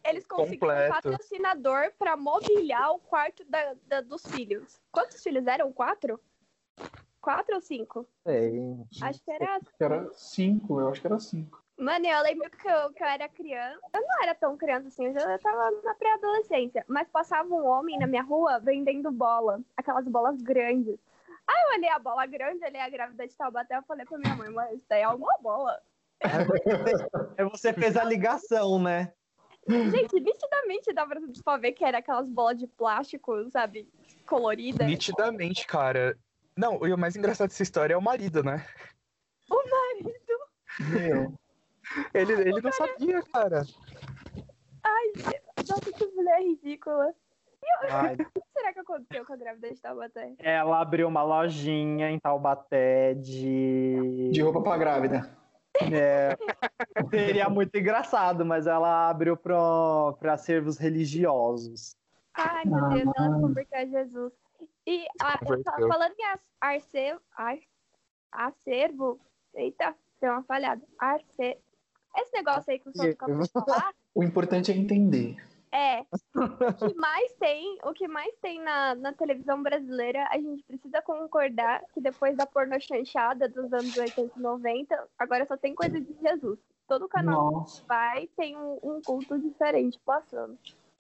eles 0.04 0.26
conseguiram 0.26 0.68
um 0.68 0.70
Completo. 0.70 0.94
patrocinador 0.94 1.94
pra 1.98 2.18
mobiliar 2.18 2.92
o 2.92 3.00
quarto 3.00 3.46
da- 3.50 3.74
da- 3.88 4.02
dos 4.02 4.24
filhos. 4.26 4.82
Quantos 4.92 5.24
filhos 5.24 5.48
eram? 5.48 5.72
Quatro? 5.72 6.20
Quatro 7.22 7.56
ou 7.56 7.62
cinco? 7.62 8.08
sei. 8.28 8.60
Acho 9.02 9.24
que 9.24 9.32
era. 9.32 9.56
acho 9.56 9.78
que 9.78 9.84
era 9.84 10.14
cinco, 10.14 10.80
eu 10.80 10.90
acho 10.90 11.02
que 11.02 11.08
era 11.08 11.20
cinco. 11.20 11.64
Mano, 11.78 12.06
eu 12.06 12.22
lembro 12.22 12.50
que 12.50 12.68
eu, 12.68 12.94
que 12.94 13.04
eu 13.04 13.08
era 13.08 13.30
criança. 13.30 13.80
Eu 13.94 14.02
não 14.02 14.24
era 14.24 14.36
tão 14.36 14.58
criança 14.58 14.88
assim, 14.88 15.08
eu 15.08 15.14
já 15.14 15.38
tava 15.40 15.72
na 15.84 15.96
pré-adolescência. 15.96 16.86
Mas 16.88 17.08
passava 17.10 17.48
um 17.54 17.66
homem 17.66 17.98
na 17.98 18.06
minha 18.06 18.22
rua 18.22 18.60
vendendo 18.60 19.12
bola. 19.12 19.60
Aquelas 19.76 20.08
bolas 20.08 20.42
grandes. 20.42 21.00
Aí 21.48 21.64
eu 21.68 21.78
olhei 21.78 21.90
a 21.90 22.00
bola 22.00 22.26
grande, 22.26 22.64
olhei 22.64 22.80
a 22.80 22.90
grávida 22.90 23.28
de 23.28 23.36
Taubaté, 23.36 23.78
eu 23.78 23.84
falei 23.84 24.06
pra 24.06 24.18
minha 24.18 24.36
mãe, 24.36 24.50
mas 24.52 24.76
isso 24.76 24.86
daí 24.88 25.02
é 25.02 25.08
uma 25.08 25.38
bola. 25.42 25.82
É 27.38 27.44
você 27.44 27.74
fez 27.74 27.98
a 27.98 28.04
ligação, 28.04 28.78
né? 28.78 29.12
Gente, 29.68 30.20
nitidamente 30.20 30.94
dá 30.94 31.06
pra, 31.06 31.20
pra 31.44 31.58
ver 31.58 31.72
que 31.72 31.84
era 31.84 31.98
aquelas 31.98 32.28
bolas 32.30 32.58
de 32.58 32.68
plástico, 32.68 33.50
sabe? 33.50 33.88
Colorida. 34.28 34.86
Nitidamente, 34.86 35.66
cara. 35.66 36.16
Não, 36.58 36.86
e 36.86 36.94
o 36.94 36.98
mais 36.98 37.16
engraçado 37.16 37.50
dessa 37.50 37.64
história 37.64 37.94
é 37.94 37.98
o 37.98 38.02
marido, 38.02 38.44
né? 38.44 38.66
Meu. 40.90 41.34
Ele, 42.14 42.34
ele 42.34 42.62
não 42.62 42.72
sabia, 42.72 43.22
cara. 43.24 43.64
Nossa, 45.70 45.92
que 45.92 46.06
mulher 46.08 46.42
ridícula. 46.42 47.14
Ai, 47.90 48.16
O 48.36 48.42
que 48.42 48.48
será 48.54 48.74
que 48.74 48.80
aconteceu 48.80 49.26
com 49.26 49.34
a 49.34 49.36
grávida 49.36 49.74
de 49.74 49.82
Taubaté? 49.82 50.34
Ela 50.40 50.82
abriu 50.82 51.08
uma 51.08 51.24
lojinha 51.24 52.10
em 52.10 52.20
Taubaté 52.20 53.14
de. 53.14 54.30
De 54.32 54.42
roupa 54.42 54.62
pra 54.62 54.78
grávida. 54.78 55.38
É, 55.92 56.38
seria 57.10 57.50
muito 57.50 57.76
engraçado, 57.78 58.46
mas 58.46 58.68
ela 58.68 59.10
abriu 59.10 59.38
para 59.38 60.34
acervos 60.34 60.78
religiosos. 60.78 61.96
Ai, 62.34 62.66
meu 62.66 62.90
Deus, 62.90 63.10
ela 63.16 63.36
se 63.36 63.42
converteu 63.42 63.80
a 63.80 63.86
Jesus. 63.86 64.34
E 64.88 65.06
a, 65.22 65.38
falando 65.88 66.16
em 66.18 66.26
arce, 66.60 67.20
ar, 67.38 67.58
acervo, 68.32 69.20
eita, 69.54 69.96
deu 70.20 70.32
uma 70.32 70.44
falhada. 70.44 70.82
Arce, 71.00 71.58
esse 72.18 72.34
negócio 72.34 72.72
aí 72.72 72.80
que 72.80 72.90
o 72.90 72.92
senhor 72.92 73.14
acabou 73.14 73.40
de 73.40 73.50
falar, 73.54 73.94
O 74.16 74.24
importante 74.24 74.72
é 74.72 74.76
entender. 74.76 75.36
é, 75.72 76.02
o 76.36 76.88
que 76.88 76.94
mais 76.96 77.32
tem, 77.34 77.78
o 77.84 77.94
que 77.94 78.08
mais 78.08 78.34
tem 78.42 78.60
na, 78.62 78.96
na 78.96 79.14
televisão 79.14 79.62
brasileira, 79.62 80.28
a 80.32 80.38
gente 80.38 80.64
precisa 80.64 81.02
concordar 81.02 81.84
que 81.94 82.02
depois 82.02 82.36
da 82.36 82.46
porno 82.46 82.80
chanchada 82.82 83.48
dos 83.48 83.72
anos 83.72 83.96
80 83.96 84.38
e 84.38 84.42
90, 84.42 85.08
agora 85.18 85.46
só 85.46 85.56
tem 85.56 85.76
coisa 85.76 86.00
de 86.02 86.14
Jesus. 86.22 86.60
Todo 86.88 87.08
canal 87.08 87.52
Nossa. 87.52 87.82
que 87.82 87.88
vai 87.88 88.28
tem 88.36 88.58
um, 88.58 88.80
um 88.84 89.02
culto 89.02 89.40
diferente 89.40 90.00
passando. 90.04 90.58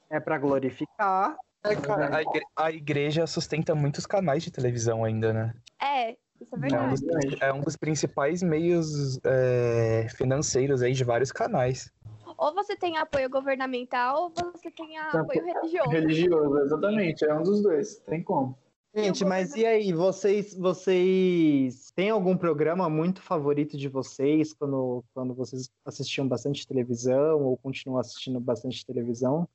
É 0.10 0.20
para 0.20 0.38
glorificar. 0.38 1.36
É, 1.63 1.75
cara, 1.75 2.15
a, 2.18 2.22
igre- 2.22 2.46
a 2.56 2.72
igreja 2.72 3.27
sustenta 3.27 3.75
muitos 3.75 4.06
canais 4.06 4.44
de 4.44 4.51
televisão 4.51 5.03
ainda, 5.03 5.32
né? 5.32 5.53
É, 5.82 6.18
isso 6.39 6.56
é 6.56 6.56
É 6.56 6.58
um 6.58 6.89
verdade. 6.89 7.01
dos, 7.30 7.41
é 7.41 7.53
um 7.53 7.62
dos 7.62 7.75
principais 7.77 8.41
meios 8.41 9.20
é, 9.24 10.08
financeiros 10.18 10.82
aí 10.82 10.94
de 10.94 11.03
vários 11.03 11.32
canais. 11.32 11.91
Ou 12.38 12.53
você 12.56 12.75
tem 12.75 12.98
apoio 12.98 13.30
governamental, 13.30 14.24
ou 14.24 14.51
você 14.51 14.72
tem 14.72 14.98
apoio 14.98 15.44
religioso. 15.46 15.89
Religioso, 15.89 16.58
exatamente. 16.60 17.25
É 17.25 17.34
um 17.36 17.44
dos 17.44 17.62
dois. 17.62 18.00
Tem 18.08 18.24
como. 18.24 18.58
Gente, 18.94 19.24
mas 19.24 19.56
e 19.56 19.65
aí, 19.65 19.94
vocês, 19.94 20.53
vocês 20.56 21.91
têm 21.96 22.10
algum 22.10 22.36
programa 22.36 22.89
muito 22.89 23.22
favorito 23.22 23.77
de 23.77 23.88
vocês 23.88 24.53
quando, 24.53 25.03
quando 25.13 25.34
vocês 25.34 25.70
assistiam 25.86 26.27
bastante 26.27 26.68
televisão 26.68 27.41
ou 27.44 27.56
continuam 27.58 28.00
assistindo 28.00 28.39
bastante 28.39 28.86
televisão? 28.86 29.48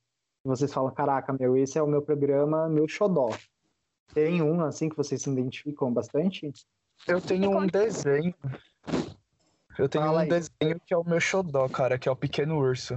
E 0.47 0.49
vocês 0.49 0.73
falam, 0.73 0.93
caraca, 0.93 1.33
meu, 1.33 1.57
esse 1.57 1.77
é 1.77 1.83
o 1.83 1.89
meu 1.89 2.01
programa, 2.01 2.69
meu 2.69 2.87
xodó. 2.87 3.31
Tem 4.15 4.41
um, 4.41 4.61
assim, 4.61 4.89
que 4.89 4.97
vocês 4.97 5.21
se 5.21 5.29
identificam 5.29 5.93
bastante? 5.93 6.53
Eu 7.09 7.21
tenho 7.21 7.51
um 7.51 7.67
desenho. 7.67 8.33
Eu 9.77 9.89
tenho 9.89 10.05
Fala 10.05 10.19
um 10.19 10.23
aí. 10.23 10.29
desenho 10.29 10.81
que 10.87 10.95
é 10.95 10.97
o 10.97 11.03
meu 11.03 11.19
xodó, 11.19 11.69
cara, 11.69 11.99
que 11.99 12.09
é 12.09 12.13
o 12.13 12.15
Pequeno 12.15 12.59
Urso. 12.59 12.97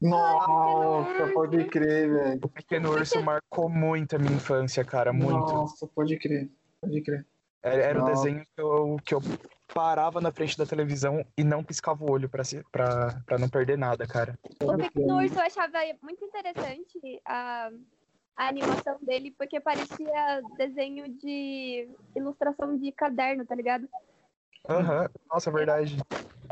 Nossa, 0.00 1.32
pode 1.34 1.64
crer, 1.64 2.12
velho. 2.12 2.40
O 2.44 2.48
Pequeno 2.48 2.92
Urso 2.92 3.20
marcou 3.20 3.68
muito 3.68 4.14
a 4.14 4.18
minha 4.20 4.36
infância, 4.36 4.84
cara, 4.84 5.12
muito. 5.12 5.32
Nossa, 5.32 5.88
pode 5.88 6.16
crer. 6.16 6.48
Pode 6.80 7.02
crer. 7.02 7.26
Era, 7.64 7.82
era 7.82 8.02
o 8.02 8.04
desenho 8.04 8.44
que 8.44 8.60
eu, 8.60 8.96
que 9.02 9.14
eu 9.14 9.20
parava 9.72 10.20
na 10.20 10.30
frente 10.30 10.58
da 10.58 10.66
televisão 10.66 11.24
e 11.36 11.42
não 11.42 11.64
piscava 11.64 12.04
o 12.04 12.10
olho 12.10 12.28
pra, 12.28 12.44
se, 12.44 12.62
pra, 12.70 13.22
pra 13.24 13.38
não 13.38 13.48
perder 13.48 13.78
nada, 13.78 14.06
cara. 14.06 14.38
O 14.62 14.76
Pequeno 14.76 15.16
Urso 15.16 15.34
eu 15.34 15.42
achava 15.42 15.78
muito 16.02 16.22
interessante 16.22 17.22
a, 17.24 17.70
a 18.36 18.48
animação 18.48 18.98
dele, 19.00 19.30
porque 19.30 19.58
parecia 19.60 20.42
desenho 20.58 21.08
de 21.08 21.88
ilustração 22.14 22.76
de 22.76 22.92
caderno, 22.92 23.46
tá 23.46 23.54
ligado? 23.54 23.88
Aham, 24.68 25.08
Nossa, 25.30 25.48
é 25.48 25.52
verdade. 25.52 25.96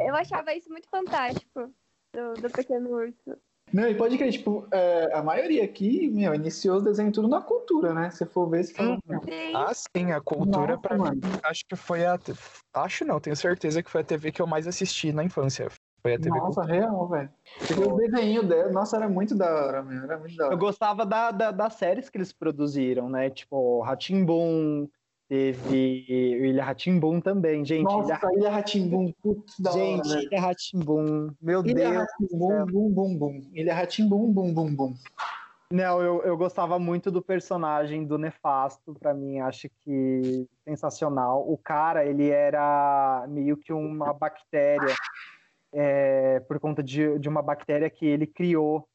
Eu 0.00 0.14
achava 0.14 0.54
isso 0.54 0.71
muito 0.71 0.88
fantástico 0.88 1.75
do, 2.14 2.33
do 2.40 2.50
Pequeno 2.50 2.88
Urso. 2.88 3.38
Não, 3.73 3.88
e 3.88 3.95
pode 3.95 4.19
crer, 4.19 4.31
tipo, 4.33 4.67
é, 4.71 5.14
a 5.14 5.23
maioria 5.23 5.64
aqui, 5.64 6.09
meu, 6.11 6.35
iniciou 6.35 6.76
os 6.76 6.83
desenhos 6.85 7.14
tudo 7.14 7.26
na 7.29 7.41
cultura, 7.41 7.95
né? 7.95 8.11
Se 8.11 8.26
for 8.26 8.49
ver, 8.49 8.64
você 8.64 8.75
fala, 8.75 8.99
meu, 9.07 9.21
Sim. 9.23 9.55
Ah, 9.55 9.73
sim, 9.75 10.12
a 10.12 10.21
cultura 10.21 10.75
Nossa, 10.75 10.79
pra 10.88 10.99
mano. 10.99 11.14
mim, 11.17 11.33
acho 11.43 11.62
que 11.67 11.75
foi 11.76 12.05
a. 12.05 12.19
Acho 12.75 13.05
não, 13.05 13.19
tenho 13.21 13.35
certeza 13.37 13.83
que 13.83 13.91
foi 13.91 14.02
a 14.02 14.05
TV 14.05 14.31
que 14.31 14.43
eu 14.43 14.47
mais 14.47 14.67
assisti 14.67 15.12
na 15.12 15.25
infância. 15.25 15.69
Foi 16.02 16.14
a 16.14 16.19
TV 16.19 16.38
nossa, 16.38 16.64
real, 16.64 17.09
velho. 17.09 17.31
O 17.79 17.97
desenho 17.97 18.43
dela, 18.43 18.71
nossa, 18.73 18.97
era 18.97 19.09
muito 19.09 19.35
da 19.37 19.47
hora, 19.55 19.83
meu. 19.83 20.02
Era 20.02 20.19
muito 20.19 20.37
da 20.37 20.45
Eu 20.45 20.49
hora. 20.49 20.57
gostava 20.57 21.07
da, 21.07 21.31
da- 21.31 21.50
das 21.50 21.75
séries 21.75 22.11
que 22.11 22.19
eles 22.19 22.33
produziram, 22.33 23.09
né? 23.09 23.31
Tipo, 23.31 23.81
Ratimbum, 23.83 24.88
teve 25.32 26.46
Ilha 26.46 26.62
Ratimbum 26.62 27.18
também, 27.18 27.64
gente. 27.64 27.84
Nossa, 27.84 28.20
Ilha 28.34 28.50
Ratimbum, 28.50 29.10
putz, 29.22 29.58
da 29.58 29.70
hora, 29.70 29.80
gente, 29.80 30.08
velho. 30.10 30.28
Ilha 30.30 30.40
Ratimbum, 30.42 31.30
meu 31.40 31.64
Ilha 31.64 31.74
Deus. 31.74 31.96
Ratimbum, 31.96 32.66
bum, 32.66 32.90
bum, 32.90 33.16
bum. 33.16 33.50
Ilha 33.54 33.74
Ratimbum, 33.74 34.30
bum, 34.30 34.52
bum, 34.52 34.74
bum. 34.74 34.94
Não, 35.72 36.02
eu, 36.02 36.22
eu 36.22 36.36
gostava 36.36 36.78
muito 36.78 37.10
do 37.10 37.22
personagem 37.22 38.04
do 38.04 38.18
Nefasto, 38.18 38.94
pra 39.00 39.14
mim, 39.14 39.40
acho 39.40 39.70
que 39.80 40.46
sensacional. 40.68 41.50
O 41.50 41.56
cara, 41.56 42.04
ele 42.04 42.28
era 42.28 43.24
meio 43.26 43.56
que 43.56 43.72
uma 43.72 44.12
bactéria, 44.12 44.94
é, 45.72 46.40
por 46.40 46.60
conta 46.60 46.82
de, 46.82 47.18
de 47.18 47.26
uma 47.26 47.40
bactéria 47.40 47.88
que 47.88 48.04
ele 48.04 48.26
criou, 48.26 48.86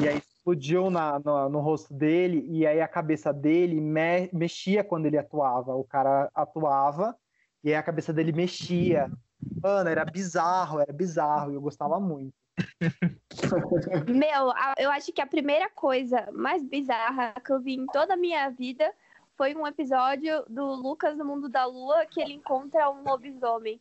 e 0.00 0.08
aí 0.08 0.22
explodiu 0.44 0.90
na, 0.90 1.18
no, 1.18 1.48
no 1.48 1.60
rosto 1.60 1.94
dele, 1.94 2.46
e 2.50 2.66
aí 2.66 2.80
a 2.82 2.86
cabeça 2.86 3.32
dele 3.32 3.80
me- 3.80 4.28
mexia 4.30 4.84
quando 4.84 5.06
ele 5.06 5.16
atuava. 5.16 5.74
O 5.74 5.84
cara 5.84 6.30
atuava, 6.34 7.16
e 7.62 7.70
aí 7.70 7.74
a 7.74 7.82
cabeça 7.82 8.12
dele 8.12 8.30
mexia. 8.30 9.10
Mano, 9.62 9.88
era 9.88 10.04
bizarro, 10.04 10.80
era 10.80 10.92
bizarro, 10.92 11.50
e 11.50 11.54
eu 11.54 11.62
gostava 11.62 11.98
muito. 11.98 12.34
Meu, 14.06 14.52
eu 14.78 14.90
acho 14.90 15.12
que 15.12 15.20
a 15.22 15.26
primeira 15.26 15.70
coisa 15.70 16.30
mais 16.30 16.62
bizarra 16.62 17.32
que 17.44 17.50
eu 17.50 17.60
vi 17.60 17.74
em 17.74 17.86
toda 17.86 18.12
a 18.12 18.16
minha 18.16 18.50
vida 18.50 18.92
foi 19.36 19.54
um 19.54 19.66
episódio 19.66 20.44
do 20.48 20.74
Lucas 20.74 21.16
no 21.16 21.24
Mundo 21.24 21.48
da 21.48 21.64
Lua 21.64 22.06
que 22.06 22.20
ele 22.20 22.34
encontra 22.34 22.90
um 22.90 23.02
lobisomem. 23.02 23.80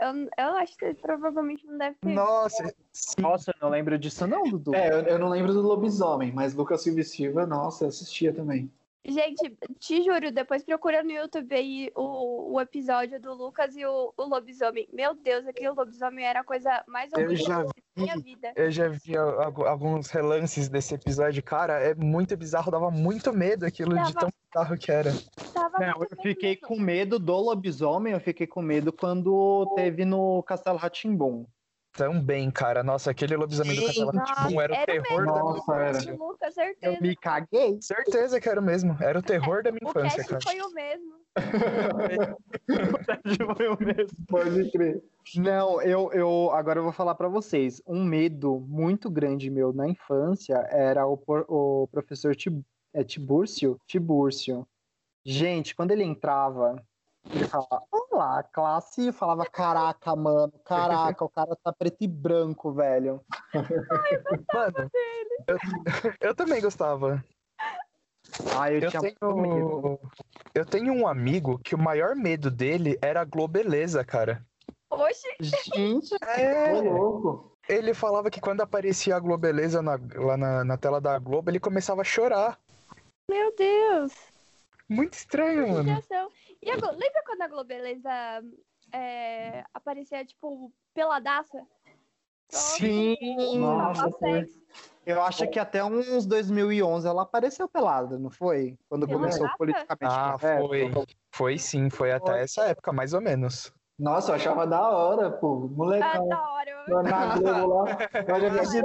Eu, 0.00 0.28
eu 0.38 0.56
acho 0.56 0.76
que 0.76 0.94
provavelmente 0.94 1.66
não 1.66 1.76
deve 1.76 1.96
ter. 1.96 2.14
Nossa, 2.14 2.74
sim. 2.92 3.20
Nossa, 3.20 3.50
eu 3.50 3.56
não 3.60 3.68
lembro 3.68 3.98
disso 3.98 4.26
não, 4.26 4.44
Dudu. 4.44 4.74
É, 4.74 4.88
eu, 4.92 5.00
eu 5.02 5.18
não 5.18 5.28
lembro 5.28 5.52
do 5.52 5.60
lobisomem, 5.60 6.30
mas 6.32 6.54
Lucas 6.54 6.82
Silva 6.82 7.00
e 7.00 7.04
Silva, 7.04 7.46
nossa, 7.46 7.84
eu 7.84 7.88
assistia 7.88 8.32
também. 8.32 8.70
Gente, 9.06 9.56
te 9.78 10.02
juro, 10.02 10.30
depois 10.30 10.62
procura 10.64 11.02
no 11.02 11.10
YouTube 11.12 11.54
aí 11.54 11.90
o, 11.96 12.52
o 12.54 12.60
episódio 12.60 13.18
do 13.20 13.32
Lucas 13.32 13.74
e 13.76 13.86
o, 13.86 14.12
o 14.16 14.22
lobisomem. 14.24 14.86
Meu 14.92 15.14
Deus, 15.14 15.46
aquele 15.46 15.70
lobisomem 15.70 16.26
era 16.26 16.40
a 16.40 16.44
coisa 16.44 16.82
mais 16.86 17.10
Eu 17.12 17.24
horrível 17.26 17.46
já 17.46 17.62
da 17.62 17.70
minha 17.96 18.16
vida. 18.16 18.52
Eu 18.54 18.70
já 18.70 18.88
vi 18.88 19.16
al- 19.16 19.66
alguns 19.66 20.10
relances 20.10 20.68
desse 20.68 20.94
episódio, 20.94 21.42
cara, 21.42 21.80
é 21.80 21.94
muito 21.94 22.36
bizarro, 22.36 22.70
dava 22.70 22.90
muito 22.90 23.32
medo 23.32 23.64
aquilo 23.64 23.90
de 23.90 24.12
Dava. 24.12 24.12
tão 24.14 24.28
bizarro 24.52 24.76
que 24.76 24.90
era. 24.92 25.10
Tava 25.54 25.78
Não, 25.78 26.02
eu 26.02 26.16
fiquei 26.22 26.50
mesmo. 26.50 26.68
com 26.68 26.78
medo 26.78 27.18
do 27.18 27.34
lobisomem, 27.36 28.12
eu 28.12 28.20
fiquei 28.20 28.46
com 28.46 28.60
medo 28.60 28.92
quando 28.92 29.72
teve 29.74 30.04
no 30.04 30.42
Castelo 30.42 30.76
Ratimbum. 30.76 31.46
Também, 31.98 32.48
cara, 32.48 32.84
nossa, 32.84 33.10
aquele 33.10 33.36
lobisomem 33.36 33.74
do 33.74 33.86
Castelo 33.86 34.12
Nossa, 34.12 34.32
Rá-Tim-Bum 34.32 34.60
era 34.60 34.72
o 34.72 34.76
era 34.76 34.86
terror 34.86 35.26
da 35.26 35.32
minha 35.32 35.42
Nossa, 35.42 35.74
era. 35.74 35.90
infância. 35.98 36.10
Eu 36.12 36.36
certeza. 36.52 36.98
me 37.00 37.16
caguei. 37.16 37.82
Certeza 37.82 38.40
que 38.40 38.48
era 38.48 38.60
o 38.60 38.62
mesmo, 38.62 38.96
era 39.00 39.18
o 39.18 39.22
terror 39.22 39.64
da 39.64 39.72
minha 39.72 39.84
O 39.84 39.90
infância, 39.90 40.24
cara. 40.24 40.40
foi 40.40 40.60
o 40.60 40.72
mesmo. 40.72 41.18
Foi 43.56 43.66
eu 43.66 43.76
mesmo. 43.78 44.18
Pode 44.28 44.70
crer. 44.70 45.02
Não, 45.36 45.80
eu, 45.82 46.10
eu 46.12 46.50
agora 46.52 46.80
eu 46.80 46.84
vou 46.84 46.92
falar 46.92 47.14
pra 47.14 47.28
vocês. 47.28 47.82
Um 47.86 48.04
medo 48.04 48.60
muito 48.60 49.10
grande 49.10 49.50
meu 49.50 49.72
na 49.72 49.88
infância 49.88 50.54
era 50.70 51.06
o, 51.06 51.20
o 51.48 51.88
professor 51.88 52.34
Tib, 52.34 52.62
é, 52.94 53.04
Tibúrcio. 53.04 53.78
Tibúrcio. 53.86 54.66
Gente, 55.24 55.74
quando 55.74 55.90
ele 55.90 56.04
entrava, 56.04 56.82
ele 57.30 57.46
falava, 57.46 57.82
olá, 57.90 58.42
classe, 58.42 59.08
e 59.08 59.12
falava, 59.12 59.44
caraca, 59.46 60.14
mano, 60.16 60.52
caraca, 60.64 61.24
o 61.24 61.28
cara 61.28 61.56
tá 61.56 61.72
preto 61.72 61.96
e 62.00 62.08
branco, 62.08 62.72
velho. 62.72 63.20
Mano, 64.52 64.90
eu, 65.46 65.58
eu 66.20 66.34
também 66.34 66.60
gostava. 66.60 67.22
Ai, 68.56 68.76
eu, 68.76 68.82
Eu 68.82 68.90
tinha 68.90 69.02
muito 69.02 69.34
medo. 69.36 69.80
tenho, 69.82 69.98
eu 70.54 70.66
tenho 70.66 70.92
um 70.92 71.06
amigo 71.06 71.58
que 71.58 71.74
o 71.74 71.78
maior 71.78 72.14
medo 72.14 72.50
dele 72.50 72.98
era 73.02 73.20
a 73.20 73.24
Globeleza, 73.24 74.04
cara. 74.04 74.44
Oxe, 74.90 75.26
Gente, 75.40 76.14
É, 76.22 76.72
louco. 76.72 77.56
ele 77.68 77.92
falava 77.94 78.30
que 78.30 78.40
quando 78.40 78.60
aparecia 78.62 79.16
a 79.16 79.20
Globeleza 79.20 79.80
na- 79.82 79.98
lá 80.14 80.36
na, 80.36 80.64
na 80.64 80.76
tela 80.76 81.00
da 81.00 81.18
Globo, 81.18 81.50
ele 81.50 81.60
começava 81.60 82.00
a 82.00 82.04
chorar. 82.04 82.58
meu 83.30 83.54
Deus. 83.56 84.12
Muito 84.88 85.12
estranho, 85.12 85.68
mano. 85.68 86.02
E 86.62 86.76
Glo- 86.76 86.90
lembra 86.92 87.22
quando 87.24 87.42
a 87.42 87.48
Globeleza 87.48 88.10
é, 88.92 89.64
aparecia, 89.72 90.24
tipo, 90.24 90.72
peladaça? 90.94 91.62
sim. 92.50 93.16
Nossa, 93.58 94.10
foi. 94.18 94.46
Eu 95.06 95.22
acho 95.22 95.46
que 95.48 95.58
até 95.58 95.82
uns 95.84 96.26
2011 96.26 97.06
ela 97.08 97.22
apareceu 97.22 97.66
pelada, 97.68 98.18
não 98.18 98.30
foi? 98.30 98.76
Quando 98.88 99.06
Pelada? 99.06 99.22
começou 99.30 99.48
politicamente 99.56 100.14
Ah, 100.14 100.36
correto. 100.38 100.68
foi. 100.68 100.92
Foi 101.32 101.58
sim, 101.58 101.88
foi 101.88 102.12
até 102.12 102.42
essa 102.42 102.64
época, 102.64 102.92
mais 102.92 103.14
ou 103.14 103.20
menos. 103.20 103.72
Nossa, 103.98 104.30
eu 104.32 104.36
achava 104.36 104.66
da 104.66 104.88
hora, 104.90 105.30
pô. 105.30 105.64
Ah, 105.64 105.74
Molecão. 105.74 106.28
da 106.28 106.50
hora. 106.52 106.70
eu- 106.70 106.94
Lá 106.94 107.02
na 107.02 107.36
Globo 107.38 107.66
lá. 107.84 107.98
Eu 108.26 108.40
já 108.54 108.62
vi 108.64 108.82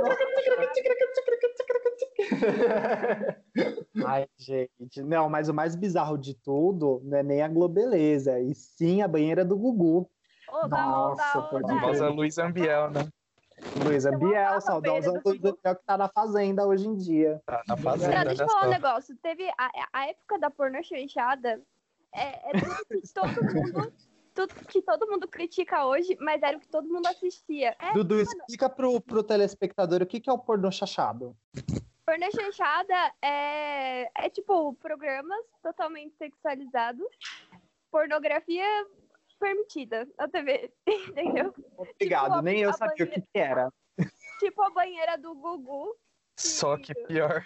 Ai, 4.05 4.27
gente. 4.37 5.01
Não, 5.01 5.29
mas 5.29 5.49
o 5.49 5.53
mais 5.53 5.75
bizarro 5.75 6.17
de 6.17 6.33
tudo 6.33 7.01
não 7.03 7.17
é 7.17 7.23
nem 7.23 7.41
a 7.41 7.47
Globeleza, 7.47 8.39
e 8.39 8.53
sim 8.55 9.01
a 9.01 9.07
banheira 9.07 9.45
do 9.45 9.57
Gugu. 9.57 10.09
Ô, 10.49 10.67
da 10.67 10.85
Nossa. 10.85 11.49
Famosa 11.49 12.09
Luiz 12.09 12.37
Ambiel, 12.37 12.91
né? 12.91 13.07
Luísa 13.85 14.09
Eu 14.09 14.19
Biel, 14.19 14.41
amava 14.41 14.57
a 14.57 14.61
saudosa 14.61 14.91
banheira 14.91 15.21
do 15.21 15.29
Luísa 15.29 15.41
Gugu. 15.41 15.59
Biel, 15.63 15.75
que 15.75 15.85
tá 15.85 15.97
na 15.97 16.09
Fazenda 16.09 16.67
hoje 16.67 16.87
em 16.87 16.95
dia. 16.95 17.41
Tá 17.45 17.61
na 17.67 17.75
Não, 17.75 17.83
fazenda, 17.83 18.25
deixa 18.25 18.43
eu 18.43 18.49
falar 18.49 18.67
um 18.67 18.69
negócio. 18.69 19.15
Teve 19.21 19.49
a, 19.57 19.87
a 19.93 20.07
época 20.07 20.39
da 20.39 20.49
porno 20.49 20.83
chanchada. 20.83 21.61
É, 22.13 22.49
é 22.49 22.59
tudo 22.59 23.01
que 23.01 23.01
todo 23.13 23.43
mundo. 23.53 23.93
Tudo 24.35 24.55
que 24.67 24.81
todo 24.81 25.07
mundo 25.07 25.27
critica 25.27 25.85
hoje, 25.85 26.17
mas 26.19 26.41
era 26.41 26.57
o 26.57 26.59
que 26.59 26.67
todo 26.67 26.89
mundo 26.89 27.05
assistia. 27.05 27.75
É, 27.79 27.93
Dudu, 27.93 28.19
explica 28.19 28.67
pro, 28.67 28.99
pro 28.99 29.21
telespectador 29.21 30.01
o 30.01 30.07
que, 30.07 30.19
que 30.19 30.27
é 30.27 30.33
o 30.33 30.39
pornô 30.39 30.71
chachado. 30.71 31.37
Porno 32.05 32.25
chanchada 32.31 33.13
é, 33.21 34.09
é 34.15 34.29
tipo 34.29 34.73
programas 34.75 35.39
totalmente 35.61 36.15
sexualizados, 36.17 37.07
pornografia 37.91 38.65
permitida 39.39 40.07
na 40.17 40.27
TV, 40.27 40.71
entendeu? 40.87 41.53
Obrigado, 41.77 42.25
Tipo, 42.25 42.35
a- 42.35 42.41
nem 42.41 42.61
eu 42.61 42.73
sabia 42.73 42.93
o 42.93 42.97
que, 42.97 43.05
banheira- 43.05 43.27
que 43.33 43.39
era. 43.39 43.73
Tipo 44.39 44.61
a 44.63 44.69
banheira 44.71 45.17
do 45.17 45.35
Gugu. 45.35 45.95
Só 46.39 46.77
que 46.77 46.93
pior. 47.05 47.45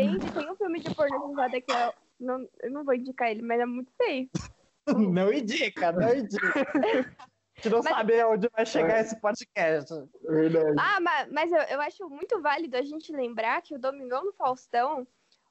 Gente, 0.00 0.32
tem 0.32 0.50
um 0.50 0.56
filme 0.56 0.80
de 0.80 0.94
porno 0.94 1.18
chanchada 1.28 1.60
que 1.60 1.72
eu 1.72 1.92
não, 2.20 2.48
eu 2.62 2.70
não 2.70 2.84
vou 2.84 2.94
indicar 2.94 3.30
ele, 3.30 3.42
mas 3.42 3.60
é 3.60 3.66
muito 3.66 3.90
feio. 3.96 4.28
Não 4.88 5.32
indica, 5.32 5.92
não 5.92 6.14
indica. 6.14 6.38
A 7.58 7.62
gente 7.62 7.70
não 7.72 7.80
Mas- 7.82 7.94
sabe 7.94 8.24
onde 8.24 8.48
vai 8.50 8.66
chegar 8.66 9.00
esse 9.00 9.18
podcast. 9.20 9.94
Verdade. 10.28 10.76
Ah, 10.78 11.00
mas, 11.00 11.32
mas 11.32 11.52
eu, 11.52 11.60
eu 11.62 11.80
acho 11.80 12.08
muito 12.08 12.40
válido 12.42 12.76
a 12.76 12.82
gente 12.82 13.10
lembrar 13.12 13.62
que 13.62 13.74
o 13.74 13.78
Domingão 13.78 14.24
no 14.24 14.32
Faustão 14.34 15.06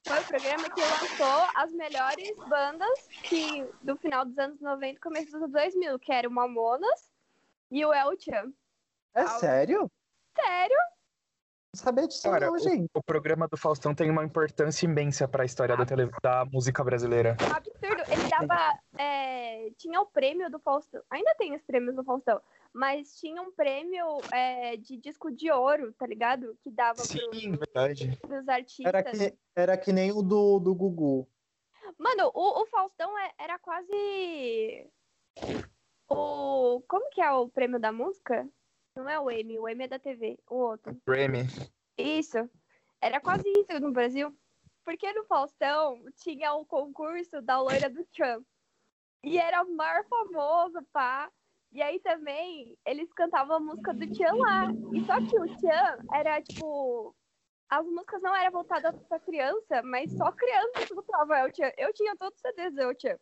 foi 0.07 0.19
o 0.19 0.23
programa 0.25 0.69
que 0.69 0.81
lançou 0.81 1.47
as 1.55 1.71
melhores 1.73 2.37
bandas 2.47 3.07
que, 3.23 3.67
do 3.81 3.95
final 3.97 4.23
dos 4.23 4.37
anos 4.37 4.61
90 4.61 4.85
e 4.93 4.99
começo 4.99 5.25
dos 5.25 5.35
anos 5.35 5.51
2000, 5.51 5.97
que 5.99 6.11
era 6.11 6.29
o 6.29 6.31
Mamonas 6.31 7.11
e 7.71 7.83
o 7.83 7.91
El 7.91 8.11
Chan. 8.19 8.51
É 9.15 9.21
Ah, 9.21 9.27
sério? 9.39 9.89
Sério? 10.39 10.77
Não 11.75 11.81
sabia 11.83 12.07
disso 12.07 12.21
Cara, 12.23 12.45
não, 12.47 12.57
gente. 12.59 12.87
O 12.93 13.03
programa 13.03 13.47
do 13.47 13.57
Faustão 13.57 13.95
tem 13.95 14.09
uma 14.11 14.23
importância 14.23 14.85
imensa 14.85 15.27
pra 15.27 15.43
história 15.43 15.75
da, 15.75 15.85
tele... 15.85 16.09
da 16.21 16.45
música 16.45 16.83
brasileira. 16.83 17.35
Um 17.41 17.53
absurdo. 17.53 18.03
Ele 18.11 18.24
é, 18.97 19.69
tinha 19.77 20.01
o 20.01 20.05
prêmio 20.05 20.49
do 20.49 20.59
Faustão. 20.59 21.01
Ainda 21.09 21.33
tem 21.35 21.55
os 21.55 21.61
prêmios 21.63 21.95
do 21.95 22.03
Faustão. 22.03 22.41
Mas 22.73 23.17
tinha 23.17 23.41
um 23.41 23.51
prêmio 23.53 24.05
é, 24.33 24.75
de 24.75 24.97
disco 24.97 25.31
de 25.31 25.49
ouro, 25.49 25.93
tá 25.93 26.05
ligado? 26.05 26.57
Que 26.61 26.69
dava 26.69 26.99
Sim, 26.99 27.55
verdade. 27.55 28.17
pros, 28.17 28.47
artistas. 28.49 28.85
Era 28.85 29.03
que, 29.03 29.37
era 29.55 29.77
que 29.77 29.93
nem 29.93 30.11
o 30.11 30.21
do, 30.21 30.59
do 30.59 30.75
Gugu. 30.75 31.27
Mano, 31.97 32.31
o, 32.33 32.63
o 32.63 32.65
Faustão 32.65 33.17
é- 33.17 33.33
era 33.39 33.57
quase. 33.59 34.91
O. 36.09 36.81
Como 36.87 37.09
que 37.11 37.21
é 37.21 37.31
o 37.31 37.47
prêmio 37.47 37.79
da 37.79 37.91
música? 37.91 38.47
Não 38.95 39.09
é 39.09 39.19
o 39.19 39.29
Emmy, 39.29 39.59
o 39.59 39.67
Emmy 39.69 39.85
é 39.85 39.87
da 39.87 39.99
TV, 39.99 40.37
o 40.49 40.55
outro. 40.55 40.97
Grammy. 41.05 41.45
Isso. 41.97 42.49
Era 43.01 43.19
quase 43.19 43.49
isso 43.49 43.79
no 43.79 43.91
Brasil. 43.91 44.35
Porque 44.85 45.11
no 45.13 45.25
Faustão 45.25 45.99
tinha 46.15 46.53
o 46.53 46.63
concurso 46.63 47.41
da 47.41 47.59
loira 47.59 47.89
do 47.89 48.05
Tchan. 48.05 48.45
E 49.23 49.39
era 49.39 49.63
o 49.63 49.75
maior 49.75 50.05
famoso, 50.05 50.79
pá. 50.93 51.31
E 51.71 51.81
aí 51.81 51.99
também 51.99 52.77
eles 52.85 53.11
cantavam 53.11 53.57
a 53.57 53.59
música 53.59 53.91
do 53.93 54.07
Tchan 54.07 54.35
lá. 54.35 54.67
E 54.93 55.03
só 55.03 55.19
que 55.19 55.39
o 55.39 55.47
Tchan 55.57 55.97
era 56.13 56.39
tipo. 56.41 57.15
As 57.67 57.83
músicas 57.83 58.21
não 58.21 58.35
eram 58.35 58.51
voltadas 58.51 58.95
pra 59.09 59.19
criança, 59.19 59.81
mas 59.83 60.11
só 60.11 60.31
criança 60.31 60.83
escutava 60.83 61.39
El 61.39 61.51
Tchan. 61.51 61.71
Eu 61.77 61.91
tinha 61.91 62.15
todos 62.15 62.35
os 62.35 62.41
CDs 62.41 62.75
do 62.75 62.81
El 62.81 62.95
Tchan. 62.95 63.17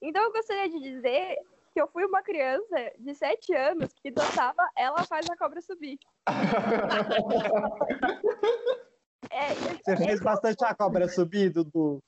Então 0.00 0.22
eu 0.22 0.32
gostaria 0.32 0.68
de 0.68 0.78
dizer 0.78 1.36
que 1.72 1.80
eu 1.80 1.88
fui 1.88 2.04
uma 2.04 2.22
criança 2.22 2.92
de 2.96 3.12
7 3.12 3.52
anos 3.54 3.92
que 4.00 4.12
dançava 4.12 4.62
Ela 4.76 5.02
Faz 5.02 5.28
a 5.28 5.36
Cobra 5.36 5.60
Subir. 5.60 5.98
É, 9.30 9.54
Você 9.54 9.96
fez 9.96 10.20
bastante 10.20 10.64
a 10.64 10.74
cobra 10.74 11.08
subir, 11.08 11.50
Dudu? 11.50 11.98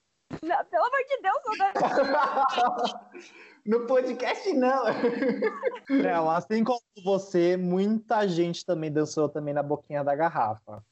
Não, 0.42 0.64
pelo 0.66 0.84
amor 0.84 1.00
de 1.08 1.20
Deus, 1.22 1.40
não 1.44 1.56
dá- 1.58 3.10
No 3.66 3.86
podcast, 3.86 4.52
não. 4.54 4.84
Não, 6.02 6.30
assim 6.30 6.62
como 6.64 6.80
você, 7.04 7.56
muita 7.56 8.26
gente 8.28 8.64
também 8.64 8.90
dançou 8.92 9.28
também 9.28 9.52
na 9.52 9.62
boquinha 9.62 10.02
da 10.04 10.14
garrafa. 10.14 10.82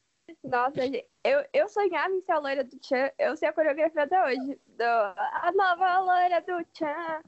Nossa, 0.45 0.83
gente, 0.83 1.07
eu, 1.25 1.45
eu 1.53 1.69
sonhava 1.69 2.13
em 2.13 2.21
ser 2.21 2.33
a 2.33 2.39
loira 2.39 2.63
do 2.65 2.79
Tchan. 2.79 3.11
Eu 3.19 3.37
sei 3.37 3.49
a 3.49 3.53
coreografia 3.53 4.03
até 4.03 4.23
hoje. 4.25 4.61
Do, 4.67 4.83
a 4.85 5.51
nova 5.55 6.01
loira 6.01 6.41
do 6.43 6.65
Tchan. 6.73 7.23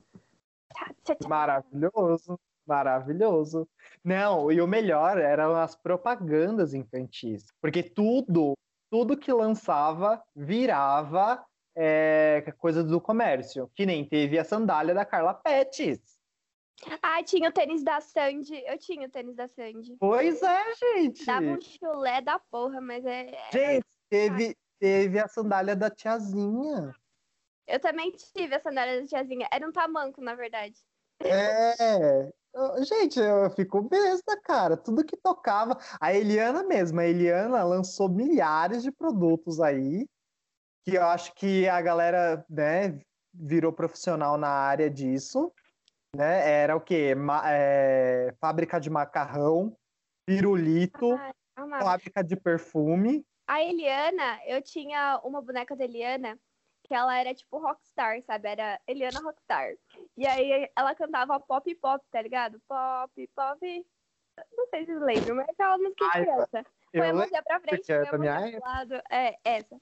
Maravilhoso, 1.28 2.38
maravilhoso. 2.66 3.68
Não, 4.04 4.50
e 4.52 4.60
o 4.60 4.66
melhor 4.66 5.18
eram 5.18 5.56
as 5.56 5.74
propagandas 5.74 6.74
infantis, 6.74 7.46
porque 7.60 7.82
tudo, 7.82 8.54
tudo 8.90 9.16
que 9.16 9.32
lançava 9.32 10.22
virava 10.34 11.44
é, 11.76 12.52
coisa 12.58 12.82
do 12.82 13.00
comércio, 13.00 13.70
que 13.74 13.86
nem 13.86 14.04
teve 14.04 14.38
a 14.38 14.44
sandália 14.44 14.92
da 14.92 15.04
Carla 15.04 15.32
Pettis. 15.32 16.18
Ah, 17.02 17.22
tinha 17.22 17.48
o 17.48 17.52
tênis 17.52 17.84
da 17.84 18.00
Sandy. 18.00 18.62
Eu 18.66 18.78
tinha 18.78 19.06
o 19.06 19.10
tênis 19.10 19.36
da 19.36 19.46
Sandy. 19.48 19.96
Pois 19.98 20.42
é, 20.42 20.74
gente. 20.74 21.24
Dava 21.24 21.46
um 21.46 21.60
chulé 21.60 22.20
da 22.22 22.38
porra, 22.38 22.80
mas 22.80 23.04
é. 23.04 23.30
Gente, 23.52 23.84
teve, 24.08 24.56
teve 24.78 25.18
a 25.18 25.28
sandália 25.28 25.76
da 25.76 25.90
tiazinha. 25.90 26.94
Eu 27.66 27.78
também 27.78 28.10
tive 28.12 28.54
a 28.54 28.60
sandália 28.60 29.00
da 29.00 29.06
tiazinha. 29.06 29.46
Era 29.52 29.68
um 29.68 29.72
tamanco, 29.72 30.20
na 30.22 30.34
verdade. 30.34 30.74
É. 31.22 32.32
Gente, 32.82 33.18
eu 33.18 33.50
fico 33.50 33.80
besta, 33.82 34.38
cara. 34.42 34.76
Tudo 34.76 35.04
que 35.04 35.16
tocava. 35.16 35.78
A 36.00 36.12
Eliana 36.12 36.62
mesmo, 36.64 37.00
a 37.00 37.06
Eliana 37.06 37.62
lançou 37.62 38.08
milhares 38.08 38.82
de 38.82 38.90
produtos 38.90 39.60
aí, 39.60 40.06
que 40.84 40.96
eu 40.96 41.04
acho 41.04 41.32
que 41.34 41.68
a 41.68 41.80
galera, 41.80 42.44
né, 42.50 42.98
virou 43.32 43.72
profissional 43.72 44.36
na 44.36 44.48
área 44.48 44.90
disso. 44.90 45.52
Né? 46.14 46.62
Era 46.62 46.76
o 46.76 46.80
quê? 46.80 47.14
Ma- 47.14 47.42
é, 47.46 48.34
fábrica 48.40 48.80
de 48.80 48.90
macarrão, 48.90 49.76
pirulito, 50.26 51.12
amava. 51.54 51.84
fábrica 51.84 52.24
de 52.24 52.34
perfume. 52.34 53.24
A 53.46 53.62
Eliana, 53.62 54.40
eu 54.46 54.60
tinha 54.60 55.20
uma 55.24 55.40
boneca 55.40 55.76
da 55.76 55.84
Eliana 55.84 56.36
que 56.90 56.94
ela 56.96 57.16
era 57.16 57.32
tipo 57.32 57.56
rockstar, 57.58 58.20
sabe? 58.22 58.48
Era 58.48 58.80
Eliana 58.84 59.20
Rockstar. 59.20 59.76
E 60.16 60.26
aí 60.26 60.68
ela 60.74 60.92
cantava 60.92 61.38
pop 61.38 61.72
pop, 61.76 62.04
tá 62.10 62.20
ligado? 62.20 62.60
Pop 62.66 63.28
pop. 63.28 63.86
Não 64.56 64.66
sei 64.66 64.84
se 64.84 64.86
vocês 64.86 65.00
lembram, 65.00 65.36
mas 65.36 65.46
é 65.46 65.52
aquela 65.52 65.78
música 65.78 66.04
de 66.04 66.10
Ai, 66.12 66.22
criança. 66.24 66.66
Põe 66.92 67.08
a 67.08 67.14
mãozinha 67.14 67.42
pra 67.44 67.60
frente, 67.60 67.76
porque 67.76 67.92
é 67.92 68.04
põe 68.06 68.28
a 68.28 68.40
mãozinha 68.40 68.60
pro 68.60 68.68
lado. 68.68 68.94
É, 69.08 69.38
essa. 69.44 69.80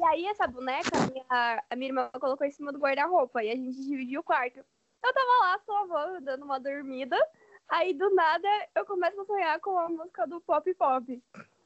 E 0.00 0.04
aí 0.06 0.26
essa 0.26 0.46
boneca, 0.46 0.88
a 0.96 1.06
minha, 1.12 1.64
a 1.68 1.76
minha 1.76 1.90
irmã 1.90 2.10
colocou 2.18 2.46
em 2.46 2.50
cima 2.50 2.72
do 2.72 2.78
guarda-roupa 2.78 3.44
e 3.44 3.50
a 3.50 3.54
gente 3.54 3.84
dividiu 3.86 4.20
o 4.20 4.24
quarto. 4.24 4.58
Eu 5.04 5.12
tava 5.12 5.38
lá, 5.42 5.58
suavão, 5.58 6.22
dando 6.22 6.46
uma 6.46 6.58
dormida. 6.58 7.18
Aí 7.68 7.92
do 7.92 8.08
nada 8.14 8.48
eu 8.74 8.86
começo 8.86 9.20
a 9.20 9.26
sonhar 9.26 9.60
com 9.60 9.78
a 9.78 9.86
música 9.90 10.26
do 10.26 10.40
pop 10.40 10.72
pop. 10.72 11.22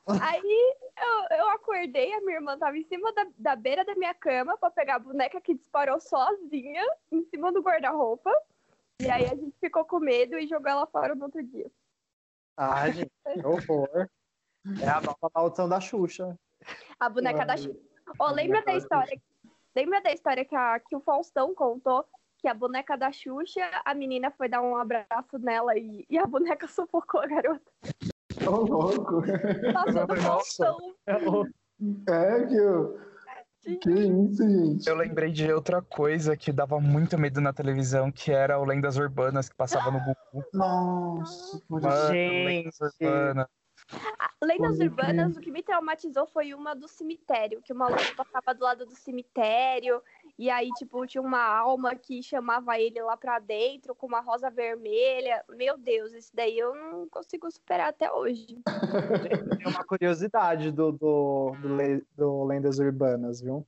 Aí 0.06 0.76
eu, 0.98 1.38
eu 1.38 1.50
acordei, 1.50 2.12
a 2.12 2.20
minha 2.20 2.36
irmã 2.36 2.58
tava 2.58 2.76
em 2.76 2.84
cima 2.84 3.12
da, 3.12 3.26
da 3.38 3.56
beira 3.56 3.84
da 3.84 3.94
minha 3.94 4.12
cama 4.14 4.56
pra 4.58 4.70
pegar 4.70 4.96
a 4.96 4.98
boneca 4.98 5.40
que 5.40 5.54
disparou 5.54 6.00
sozinha 6.00 6.84
em 7.10 7.22
cima 7.24 7.52
do 7.52 7.62
guarda-roupa. 7.62 8.30
E 9.00 9.08
aí 9.08 9.24
a 9.26 9.34
gente 9.34 9.56
ficou 9.60 9.84
com 9.84 10.00
medo 10.00 10.38
e 10.38 10.46
jogou 10.46 10.70
ela 10.70 10.86
fora 10.86 11.14
no 11.14 11.24
outro 11.24 11.42
dia. 11.42 11.70
Ah, 12.56 12.90
gente, 12.90 13.10
que 13.32 13.46
horror. 13.46 14.08
É 14.80 14.88
a 14.88 15.00
nova 15.00 15.30
maldição 15.34 15.68
da 15.68 15.80
Xuxa. 15.80 16.38
A 16.98 17.08
boneca 17.08 17.44
da 17.44 17.56
Xuxa. 17.56 17.78
Ô, 18.18 18.26
lembra 18.26 18.62
da 18.62 18.74
história? 18.74 19.20
Lembra 19.74 20.00
da 20.00 20.12
história 20.12 20.44
que, 20.44 20.54
a, 20.54 20.78
que 20.80 20.94
o 20.94 21.00
Faustão 21.00 21.54
contou? 21.54 22.04
Que 22.38 22.48
a 22.48 22.54
boneca 22.54 22.96
da 22.96 23.10
Xuxa, 23.10 23.62
a 23.84 23.94
menina 23.94 24.30
foi 24.30 24.48
dar 24.48 24.60
um 24.60 24.76
abraço 24.76 25.38
nela 25.38 25.76
e, 25.76 26.04
e 26.08 26.18
a 26.18 26.26
boneca 26.26 26.66
sufocou 26.68 27.20
a 27.20 27.26
garota. 27.26 27.72
Ô, 28.46 28.64
louco. 28.64 29.22
Nossa, 29.72 30.06
do 30.06 30.14
Nossa. 30.14 30.22
Faustão. 30.22 30.78
É 32.08 32.46
que 32.46 32.56
eu... 32.56 32.98
Que 33.80 33.90
isso, 33.90 34.42
gente? 34.42 34.88
Eu 34.88 34.96
lembrei 34.96 35.30
de 35.30 35.52
outra 35.52 35.80
coisa 35.80 36.36
que 36.36 36.50
dava 36.50 36.80
muito 36.80 37.16
medo 37.16 37.40
na 37.40 37.52
televisão, 37.52 38.10
que 38.10 38.32
era 38.32 38.58
o 38.58 38.64
Lendas 38.64 38.96
Urbanas, 38.96 39.48
que 39.48 39.54
passava 39.54 39.88
no 39.88 40.00
Gugu. 40.00 40.44
Nossa, 40.52 41.60
por. 41.68 41.80
Mano, 41.80 42.12
Gente. 42.12 42.44
Lendas 42.44 42.80
Urbanas. 43.00 43.46
Lendas 44.42 44.78
Pode 44.78 44.88
urbanas, 44.88 45.36
o 45.36 45.40
que 45.40 45.50
me 45.50 45.62
traumatizou 45.62 46.26
foi 46.26 46.54
uma 46.54 46.74
do 46.74 46.88
cemitério, 46.88 47.62
que 47.62 47.72
o 47.72 47.76
maluco 47.76 48.16
passava 48.16 48.54
do 48.54 48.64
lado 48.64 48.86
do 48.86 48.94
cemitério, 48.94 50.02
e 50.42 50.50
aí, 50.50 50.68
tipo, 50.76 51.06
tinha 51.06 51.22
uma 51.22 51.40
alma 51.44 51.94
que 51.94 52.20
chamava 52.20 52.76
ele 52.76 53.00
lá 53.00 53.16
pra 53.16 53.38
dentro 53.38 53.94
com 53.94 54.08
uma 54.08 54.20
rosa 54.20 54.50
vermelha. 54.50 55.44
Meu 55.50 55.78
Deus, 55.78 56.12
isso 56.12 56.30
daí 56.34 56.58
eu 56.58 56.74
não 56.74 57.08
consigo 57.08 57.48
superar 57.48 57.90
até 57.90 58.10
hoje. 58.12 58.60
Tem 59.58 59.66
uma 59.68 59.84
curiosidade 59.84 60.72
do, 60.72 60.90
do, 60.90 61.52
do, 61.60 61.76
Le- 61.76 62.04
do 62.16 62.42
Lendas 62.44 62.80
Urbanas, 62.80 63.40
viu? 63.40 63.64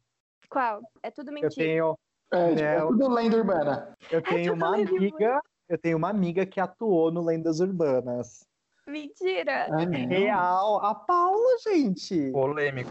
Qual? 0.51 0.83
É 1.01 1.13
tudo 1.13 1.29
Eu 1.29 1.35
mentira. 1.35 1.55
tenho, 1.55 1.99
É, 2.33 2.49
tipo, 2.49 2.61
é 2.61 2.75
É, 2.77 2.81
tudo 2.81 3.09
lenda 3.09 3.37
urbana. 3.37 3.97
eu 4.11 4.21
tenho 4.23 4.53
tudo 4.53 4.65
uma 4.65 4.75
amiga, 4.75 5.41
eu 5.69 5.79
tenho 5.79 5.97
uma 5.97 6.11
amiga 6.11 6.45
que 6.45 6.59
atuou 6.59 7.13
no 7.13 7.23
Lendas 7.25 7.61
Urbanas. 7.61 8.45
Mentira! 8.87 9.69
É. 9.81 9.85
Real, 10.07 10.85
a 10.85 10.93
Paula, 10.95 11.57
gente. 11.63 12.33
Polêmico. 12.33 12.91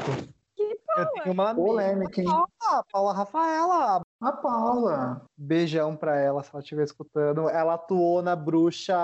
Eu 0.97 1.07
tenho 1.11 1.31
uma. 1.33 1.55
Polêmica, 1.55 2.21
hein? 2.21 2.27
A 2.61 2.83
Paula 2.91 3.13
Rafaela. 3.13 4.01
A 4.21 4.31
Paula. 4.31 5.25
Beijão 5.37 5.95
pra 5.95 6.15
ela, 6.17 6.43
se 6.43 6.49
ela 6.53 6.61
estiver 6.61 6.83
escutando. 6.83 7.49
Ela 7.49 7.73
atuou 7.75 8.21
na 8.21 8.35
bruxa. 8.35 8.95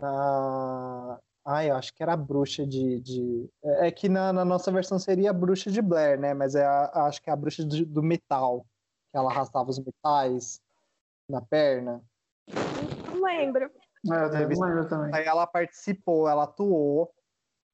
Na... 0.00 1.18
Ai, 1.44 1.70
eu 1.70 1.76
acho 1.76 1.94
que 1.94 2.02
era 2.02 2.14
a 2.14 2.16
bruxa 2.16 2.66
de. 2.66 3.00
de... 3.00 3.48
É 3.62 3.90
que 3.90 4.08
na, 4.08 4.32
na 4.32 4.44
nossa 4.44 4.70
versão 4.72 4.98
seria 4.98 5.30
a 5.30 5.34
bruxa 5.34 5.70
de 5.70 5.80
Blair, 5.80 6.18
né? 6.18 6.34
Mas 6.34 6.54
é 6.54 6.64
a- 6.66 6.90
acho 7.06 7.22
que 7.22 7.30
é 7.30 7.32
a 7.32 7.36
bruxa 7.36 7.64
de- 7.64 7.84
do 7.84 8.02
metal. 8.02 8.66
Que 9.12 9.18
ela 9.18 9.30
arrastava 9.30 9.70
os 9.70 9.78
metais 9.78 10.60
na 11.30 11.40
perna. 11.40 12.02
Não 13.06 13.22
lembro. 13.22 13.64
É, 13.64 14.24
eu 14.24 14.30
também 14.30 14.58
não 14.58 14.66
lembro 14.68 14.88
também. 14.88 15.14
Aí 15.14 15.24
ela 15.24 15.46
participou, 15.46 16.28
ela 16.28 16.44
atuou. 16.44 17.12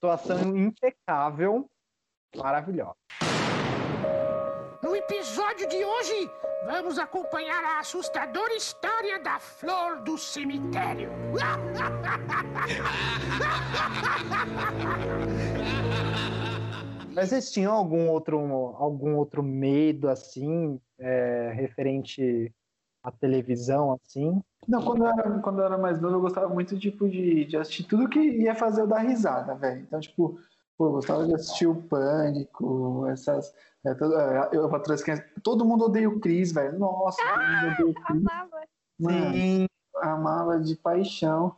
Atuação 0.02 0.56
impecável. 0.56 1.70
Maravilhosa. 2.36 2.96
No 4.82 4.96
episódio 4.96 5.68
de 5.68 5.84
hoje, 5.84 6.30
vamos 6.64 6.98
acompanhar 6.98 7.62
a 7.62 7.80
assustadora 7.80 8.54
história 8.54 9.22
da 9.22 9.38
flor 9.38 10.00
do 10.00 10.16
cemitério. 10.16 11.10
Mas 17.14 17.28
vocês 17.28 17.52
tinham 17.52 17.74
algum 17.74 18.08
outro, 18.08 18.38
algum 18.78 19.16
outro 19.16 19.42
medo, 19.42 20.08
assim, 20.08 20.80
é, 20.98 21.52
referente 21.54 22.50
à 23.02 23.12
televisão, 23.12 23.92
assim? 24.02 24.42
Não, 24.66 24.82
quando 24.82 25.04
eu, 25.04 25.08
era, 25.08 25.38
quando 25.40 25.58
eu 25.58 25.64
era 25.66 25.76
mais 25.76 26.00
novo, 26.00 26.16
eu 26.16 26.20
gostava 26.20 26.48
muito, 26.48 26.78
tipo, 26.78 27.08
de, 27.08 27.44
de 27.44 27.56
assistir 27.56 27.84
tudo 27.84 28.08
que 28.08 28.18
ia 28.18 28.54
fazer 28.54 28.80
eu 28.80 28.86
dar 28.86 29.00
risada, 29.00 29.54
velho. 29.54 29.82
Então, 29.82 30.00
tipo, 30.00 30.38
pô, 30.76 30.86
eu 30.86 30.92
gostava 30.92 31.26
de 31.26 31.34
assistir 31.34 31.66
o 31.66 31.74
Pânico, 31.82 33.06
essas... 33.08 33.52
é, 33.84 33.94
todo, 33.94 34.18
é, 34.18 34.48
eu, 34.52 34.68
Patroa 34.68 34.94
das 34.96 35.02
Crianças. 35.02 35.24
todo 35.42 35.64
mundo 35.64 35.84
odeia 35.86 36.08
o 36.08 36.20
Cris, 36.20 36.52
velho. 36.52 36.78
Nossa, 36.78 37.22
todo 37.22 37.42
mundo 37.42 37.72
odeia 37.72 37.88
o 37.90 37.94
Cris. 37.94 38.26
Amava. 38.26 38.62
Mano, 39.00 39.32
Sim. 39.34 39.66
amava 40.00 40.60
de 40.60 40.76
paixão. 40.76 41.54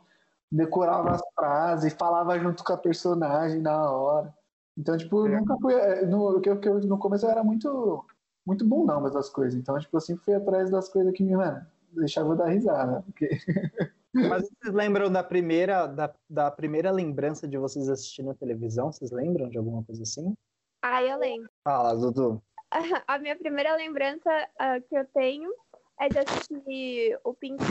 Decorava 0.51 1.11
as 1.11 1.21
frases, 1.35 1.93
falava 1.93 2.39
junto 2.39 2.63
com 2.63 2.73
a 2.73 2.77
personagem 2.77 3.61
na 3.61 3.91
hora. 3.91 4.33
Então, 4.77 4.95
tipo, 4.97 5.27
eu 5.27 5.33
É. 5.33 5.39
nunca 5.39 5.55
fui... 5.61 5.73
é, 5.73 6.05
No, 6.05 6.39
que, 6.41 6.49
eu- 6.49 6.59
que 6.59 6.69
eu- 6.69 6.79
no 6.81 6.97
começo 6.97 7.25
eu 7.25 7.29
era 7.31 7.43
muito... 7.43 8.05
Muito 8.45 8.63
bom 8.63 8.85
não, 8.85 9.01
mas 9.01 9.15
as 9.15 9.27
coisas. 9.29 9.59
Então, 9.59 9.77
tipo, 9.79 9.97
eu 9.97 10.01
sempre 10.01 10.23
fui 10.23 10.33
atrás 10.35 10.69
das 10.69 10.87
coisas 10.87 11.11
que 11.13 11.23
me, 11.23 11.35
mano, 11.35 11.65
deixava 11.93 12.29
eu 12.29 12.35
dar 12.35 12.45
risada. 12.49 13.01
Porque... 13.01 13.27
Mas 14.15 14.43
vocês 14.43 14.73
lembram 14.73 15.11
da 15.11 15.21
primeira, 15.21 15.87
da, 15.87 16.13
da 16.29 16.49
primeira 16.49 16.89
lembrança 16.89 17.45
de 17.45 17.57
vocês 17.57 17.89
assistindo 17.89 18.31
a 18.31 18.35
televisão? 18.35 18.91
Vocês 18.91 19.11
lembram 19.11 19.49
de 19.49 19.57
alguma 19.57 19.83
coisa 19.83 20.03
assim? 20.03 20.33
Ah, 20.81 21.03
eu 21.03 21.17
lembro. 21.17 21.49
Fala, 21.63 21.95
Dudu. 21.95 22.41
A 23.07 23.19
minha 23.19 23.35
primeira 23.35 23.75
lembrança 23.75 24.29
ah, 24.57 24.79
que 24.79 24.95
eu 24.95 25.05
tenho 25.07 25.51
é 25.99 26.07
de 26.07 26.19
assistir 26.19 27.19
o 27.23 27.33
Pink. 27.33 27.61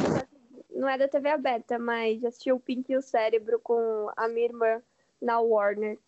Não 0.70 0.88
é 0.88 0.98
da 0.98 1.08
TV 1.08 1.30
aberta, 1.30 1.78
mas 1.78 2.20
de 2.20 2.26
assistir 2.26 2.52
o 2.52 2.60
Pink 2.60 2.92
e 2.92 2.96
o 2.96 3.02
Cérebro 3.02 3.58
com 3.60 4.10
a 4.14 4.28
minha 4.28 4.46
irmã 4.46 4.82
na 5.22 5.40
Warner. 5.40 5.98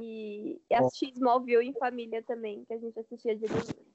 E, 0.00 0.60
e 0.70 0.74
assistir 0.74 1.12
Smallville 1.14 1.66
em 1.66 1.72
família 1.72 2.22
também, 2.22 2.64
que 2.64 2.74
a 2.74 2.78
gente 2.78 2.98
assistia 2.98 3.34
de 3.36 3.46
domingo. 3.46 3.93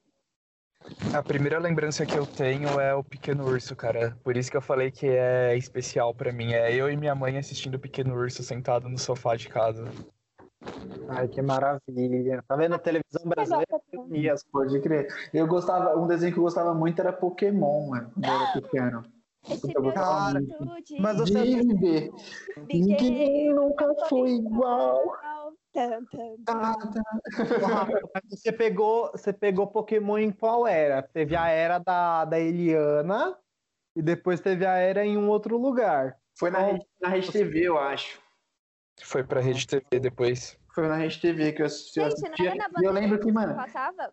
A 1.14 1.22
primeira 1.22 1.58
lembrança 1.58 2.06
que 2.06 2.16
eu 2.16 2.24
tenho 2.24 2.68
é 2.80 2.94
o 2.94 3.02
Pequeno 3.02 3.44
Urso, 3.44 3.74
cara. 3.74 4.16
Por 4.22 4.36
isso 4.36 4.50
que 4.50 4.56
eu 4.56 4.60
falei 4.62 4.90
que 4.90 5.06
é 5.06 5.56
especial 5.56 6.14
pra 6.14 6.32
mim. 6.32 6.52
É 6.52 6.72
eu 6.74 6.90
e 6.90 6.96
minha 6.96 7.14
mãe 7.14 7.36
assistindo 7.36 7.74
o 7.74 7.78
Pequeno 7.78 8.14
Urso 8.14 8.42
sentado 8.42 8.88
no 8.88 8.96
sofá 8.98 9.34
de 9.34 9.48
casa. 9.48 9.84
Ai, 11.08 11.26
que 11.26 11.42
maravilha. 11.42 12.44
Tá 12.46 12.54
vendo 12.54 12.74
a 12.74 12.78
televisão 12.78 13.22
brasileira? 13.24 13.66
E 14.12 14.28
as 14.30 14.44
Pode 14.44 14.78
crer. 14.80 15.08
Eu 15.34 15.46
gostava, 15.46 15.96
um 15.98 16.06
desenho 16.06 16.32
que 16.32 16.38
eu 16.38 16.44
gostava 16.44 16.72
muito 16.74 17.00
era 17.00 17.12
Pokémon, 17.12 17.88
mano, 17.88 18.10
quando 18.14 18.24
eu 18.26 18.32
era 18.32 18.52
pequeno. 18.52 19.02
Esse 19.50 19.72
Eu 19.74 19.82
gostava 19.82 20.30
muito. 20.32 20.54
Mas 21.00 21.16
você- 21.16 22.10
Ninguém 22.72 23.52
nunca 23.54 23.92
foi 24.08 24.30
igual. 24.30 25.16
Ah, 26.48 26.74
tá. 26.92 27.02
Você 28.28 28.52
pegou, 28.52 29.10
você 29.12 29.32
pegou 29.32 29.66
Pokémon 29.68 30.18
em 30.18 30.32
qual 30.32 30.66
era? 30.66 31.02
Teve 31.02 31.36
a 31.36 31.48
era 31.48 31.78
da, 31.78 32.24
da 32.24 32.38
Eliana 32.38 33.38
e 33.94 34.02
depois 34.02 34.40
teve 34.40 34.66
a 34.66 34.74
era 34.76 35.04
em 35.04 35.16
um 35.16 35.28
outro 35.28 35.56
lugar. 35.56 36.18
Foi 36.38 36.50
na, 36.50 36.58
Rede- 36.60 36.86
na 37.00 37.08
Rede 37.08 37.30
TV, 37.30 37.60
eu 37.68 37.78
acho. 37.78 38.20
Foi 39.02 39.22
pra 39.24 39.40
Rede 39.40 39.66
TV 39.66 40.00
depois. 40.00 40.58
Foi 40.74 40.86
na 40.88 40.96
Rede 40.96 41.20
TV 41.20 41.52
que 41.52 41.62
eu 41.62 41.66
assisti. 41.66 42.00
eu 42.00 42.10
Gente, 42.10 42.38
não 42.38 42.46
era 42.46 42.68
na 42.72 42.80
E 42.80 42.84
eu 42.84 42.92
lembro 42.92 43.20
que, 43.20 43.30
mano, 43.32 43.54
passava? 43.54 44.12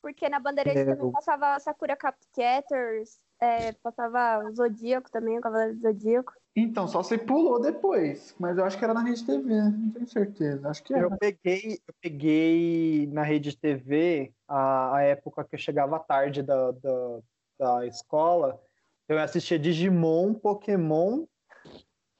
Porque 0.00 0.28
na 0.28 0.38
Bandeirantes 0.38 0.82
É, 0.82 0.84
também 0.84 1.04
eu- 1.06 1.12
passava 1.12 1.58
Sakura 1.60 1.96
Capcatters, 1.96 3.18
é, 3.40 3.72
passava 3.72 4.44
o 4.44 4.54
Zodíaco 4.54 5.10
também, 5.10 5.38
o 5.38 5.40
Cavaleiro 5.40 5.74
do 5.74 5.80
Zodíaco. 5.82 6.32
Então, 6.60 6.88
só 6.88 7.02
você 7.02 7.16
pulou 7.16 7.60
depois. 7.60 8.34
Mas 8.38 8.58
eu 8.58 8.64
acho 8.64 8.76
que 8.76 8.84
era 8.84 8.94
na 8.94 9.02
Rede 9.02 9.24
TV, 9.24 9.54
não 9.54 9.90
tenho 9.90 10.08
certeza. 10.08 10.68
Acho 10.68 10.82
que 10.82 10.92
era. 10.92 11.04
Eu 11.04 11.16
peguei, 11.16 11.78
eu 11.86 11.94
peguei 12.00 13.08
na 13.12 13.22
rede 13.22 13.56
TV 13.56 14.32
a, 14.46 14.96
a 14.96 15.02
época 15.02 15.44
que 15.44 15.54
eu 15.54 15.58
chegava 15.58 15.98
tarde 15.98 16.42
da, 16.42 16.72
da, 16.72 17.18
da 17.58 17.86
escola. 17.86 18.60
Eu 19.08 19.18
assistia 19.18 19.58
Digimon, 19.58 20.34
Pokémon 20.34 21.24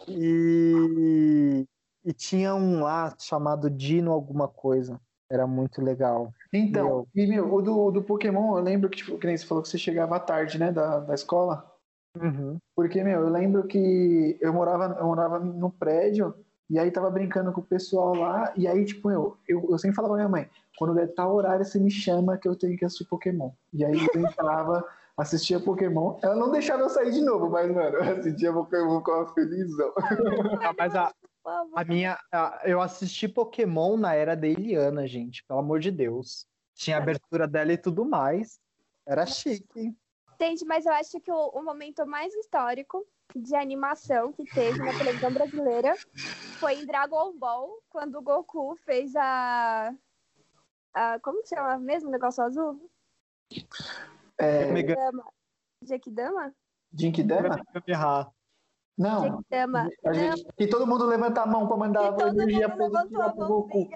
e, 0.07 1.67
e 2.05 2.13
tinha 2.13 2.55
um 2.55 2.83
lá 2.83 3.15
chamado 3.19 3.69
Dino 3.69 4.13
alguma 4.13 4.49
coisa. 4.49 5.01
Era 5.31 5.47
muito 5.47 5.83
legal. 5.83 6.33
Então, 6.53 7.07
e 7.15 7.27
meu, 7.27 7.53
o 7.53 7.61
do, 7.61 7.91
do 7.91 8.03
Pokémon, 8.03 8.57
eu 8.57 8.63
lembro 8.63 8.89
que, 8.89 8.99
tipo, 8.99 9.19
que 9.19 9.27
nem 9.27 9.37
você 9.37 9.45
falou 9.45 9.63
que 9.63 9.69
você 9.69 9.77
chegava 9.77 10.19
tarde, 10.19 10.59
né, 10.59 10.73
da, 10.73 11.01
da 11.01 11.15
escola. 11.15 11.68
Uhum. 12.23 12.59
Porque, 12.75 13.03
meu, 13.03 13.23
eu 13.23 13.29
lembro 13.29 13.67
que 13.67 14.39
eu 14.41 14.53
morava, 14.53 14.97
eu 14.99 15.07
morava 15.07 15.39
no 15.39 15.71
prédio 15.71 16.35
e 16.71 16.79
aí 16.79 16.91
tava 16.91 17.11
brincando 17.11 17.53
com 17.53 17.61
o 17.61 17.65
pessoal 17.67 18.15
lá. 18.15 18.53
E 18.57 18.67
aí, 18.69 18.85
tipo, 18.85 19.11
eu, 19.11 19.37
eu, 19.49 19.67
eu 19.71 19.79
sempre 19.79 19.97
falava 19.97 20.15
pra 20.15 20.25
minha 20.25 20.29
mãe: 20.29 20.51
quando 20.79 20.95
der 20.95 21.09
tal 21.15 21.35
horário, 21.35 21.65
você 21.65 21.79
me 21.79 21.91
chama 21.91 22.37
que 22.39 22.47
eu 22.49 22.55
tenho 22.57 22.77
que 22.77 22.85
assistir 22.85 23.07
Pokémon. 23.09 23.51
E 23.73 23.85
aí 23.85 23.95
eu 24.15 24.21
entrava, 24.23 24.85
assistia 25.17 25.59
Pokémon. 25.59 26.19
Ela 26.23 26.37
não 26.37 26.51
deixava 26.51 26.83
eu 26.83 26.89
sair 26.89 27.11
de 27.13 27.21
novo, 27.21 27.51
mas, 27.51 27.69
mano, 27.73 27.97
eu 27.97 28.03
assistia 28.19 28.53
Pokémon 28.53 29.01
com 29.03 29.11
uma 29.11 29.35
felizão. 29.35 29.93
Ah, 30.63 30.75
mas 30.79 30.95
a, 30.95 31.13
a 31.75 31.85
minha. 31.85 32.19
a- 32.33 32.61
eu 32.65 32.81
assisti 32.81 33.27
Pokémon 33.29 33.97
na 33.97 34.15
era 34.15 34.37
da 34.37 34.47
Eliana, 34.47 35.07
gente, 35.07 35.45
pelo 35.47 35.61
amor 35.61 35.81
de 35.81 35.91
Deus. 35.91 36.47
Tinha 36.75 36.97
a 36.97 37.01
abertura 37.03 37.49
dela 37.49 37.73
e 37.73 37.77
tudo 37.79 38.05
mais. 38.05 38.61
Era 39.07 39.27
chique. 39.27 39.97
Gente, 40.41 40.65
mas 40.65 40.87
eu 40.87 40.93
acho 40.93 41.21
que 41.21 41.33
o, 41.33 41.49
o 41.49 41.63
momento 41.65 42.07
mais 42.07 42.33
histórico 42.35 43.05
de 43.35 43.55
animação 43.57 44.33
que 44.33 44.45
teve 44.45 44.79
na 44.79 44.97
televisão 44.97 45.33
brasileira 45.33 45.95
foi 46.61 46.75
em 46.75 46.87
Dragon 46.87 47.37
Ball, 47.37 47.83
quando 47.91 48.19
o 48.19 48.23
Goku 48.23 48.77
fez 48.85 49.15
a. 49.17 49.93
a 50.95 51.19
como 51.21 51.43
que 51.43 51.49
chama 51.49 51.77
mesmo 51.79 52.09
o 52.09 52.13
negócio 52.13 52.43
azul? 52.43 52.91
É, 54.39 54.67
Mega- 54.73 54.95
Dama. 54.95 55.25
Jequidama? 55.83 56.55
Jinkidama? 56.93 57.61
errar. 57.87 58.31
Não. 58.97 59.23
Jequidama. 59.23 59.89
A 60.07 60.13
gente, 60.13 60.47
e 60.59 60.67
todo 60.69 60.87
mundo 60.87 61.05
levanta 61.07 61.43
a 61.43 61.47
mão 61.47 61.67
pra 61.67 61.77
mandar 61.77 62.03
E 62.05 62.07
a 62.09 62.13
todo 62.13 62.29
mundo 62.29 62.43
energia 62.43 62.69
positiva 62.77 63.27
a 63.27 63.33
pro 63.33 63.47
Goku. 63.47 63.89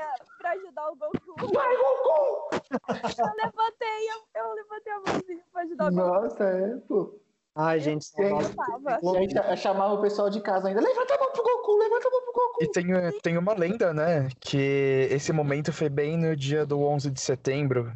Pra 0.42 0.50
ajudar 0.52 0.90
o 0.90 0.96
Goku. 0.96 1.54
Vai, 1.54 1.76
Goku! 1.76 2.48
Eu 2.52 3.44
levantei, 3.44 4.10
eu, 4.10 4.42
eu 4.42 4.54
levantei 4.54 4.92
a 4.92 5.00
mãozinha 5.00 5.44
pra 5.52 5.62
ajudar 5.62 5.84
o 5.86 5.94
Goku. 5.94 6.08
Nossa, 6.22 6.44
é, 6.44 6.76
pô. 6.88 7.18
Ai, 7.54 7.80
gente, 7.80 8.06
Eu 8.18 8.28
saudades. 8.40 8.56
tava. 8.56 8.98
E 9.02 9.16
aí 9.18 9.30
cha- 9.30 9.56
chamava 9.56 9.94
o 9.94 10.00
pessoal 10.00 10.30
de 10.30 10.40
casa 10.40 10.68
ainda. 10.68 10.80
Levanta 10.80 11.14
a 11.14 11.18
mão 11.18 11.30
pro 11.32 11.42
Goku, 11.42 11.76
levanta 11.78 12.08
a 12.08 12.10
mão 12.10 12.22
pro 12.22 12.32
Goku. 12.32 12.64
E 12.64 12.68
tem, 12.70 12.86
tem 13.22 13.36
uma 13.38 13.52
lenda, 13.54 13.92
né? 13.92 14.28
Que 14.40 15.06
esse 15.10 15.32
momento 15.32 15.72
foi 15.72 15.88
bem 15.90 16.16
no 16.16 16.34
dia 16.34 16.64
do 16.66 16.80
11 16.80 17.10
de 17.10 17.20
setembro. 17.20 17.92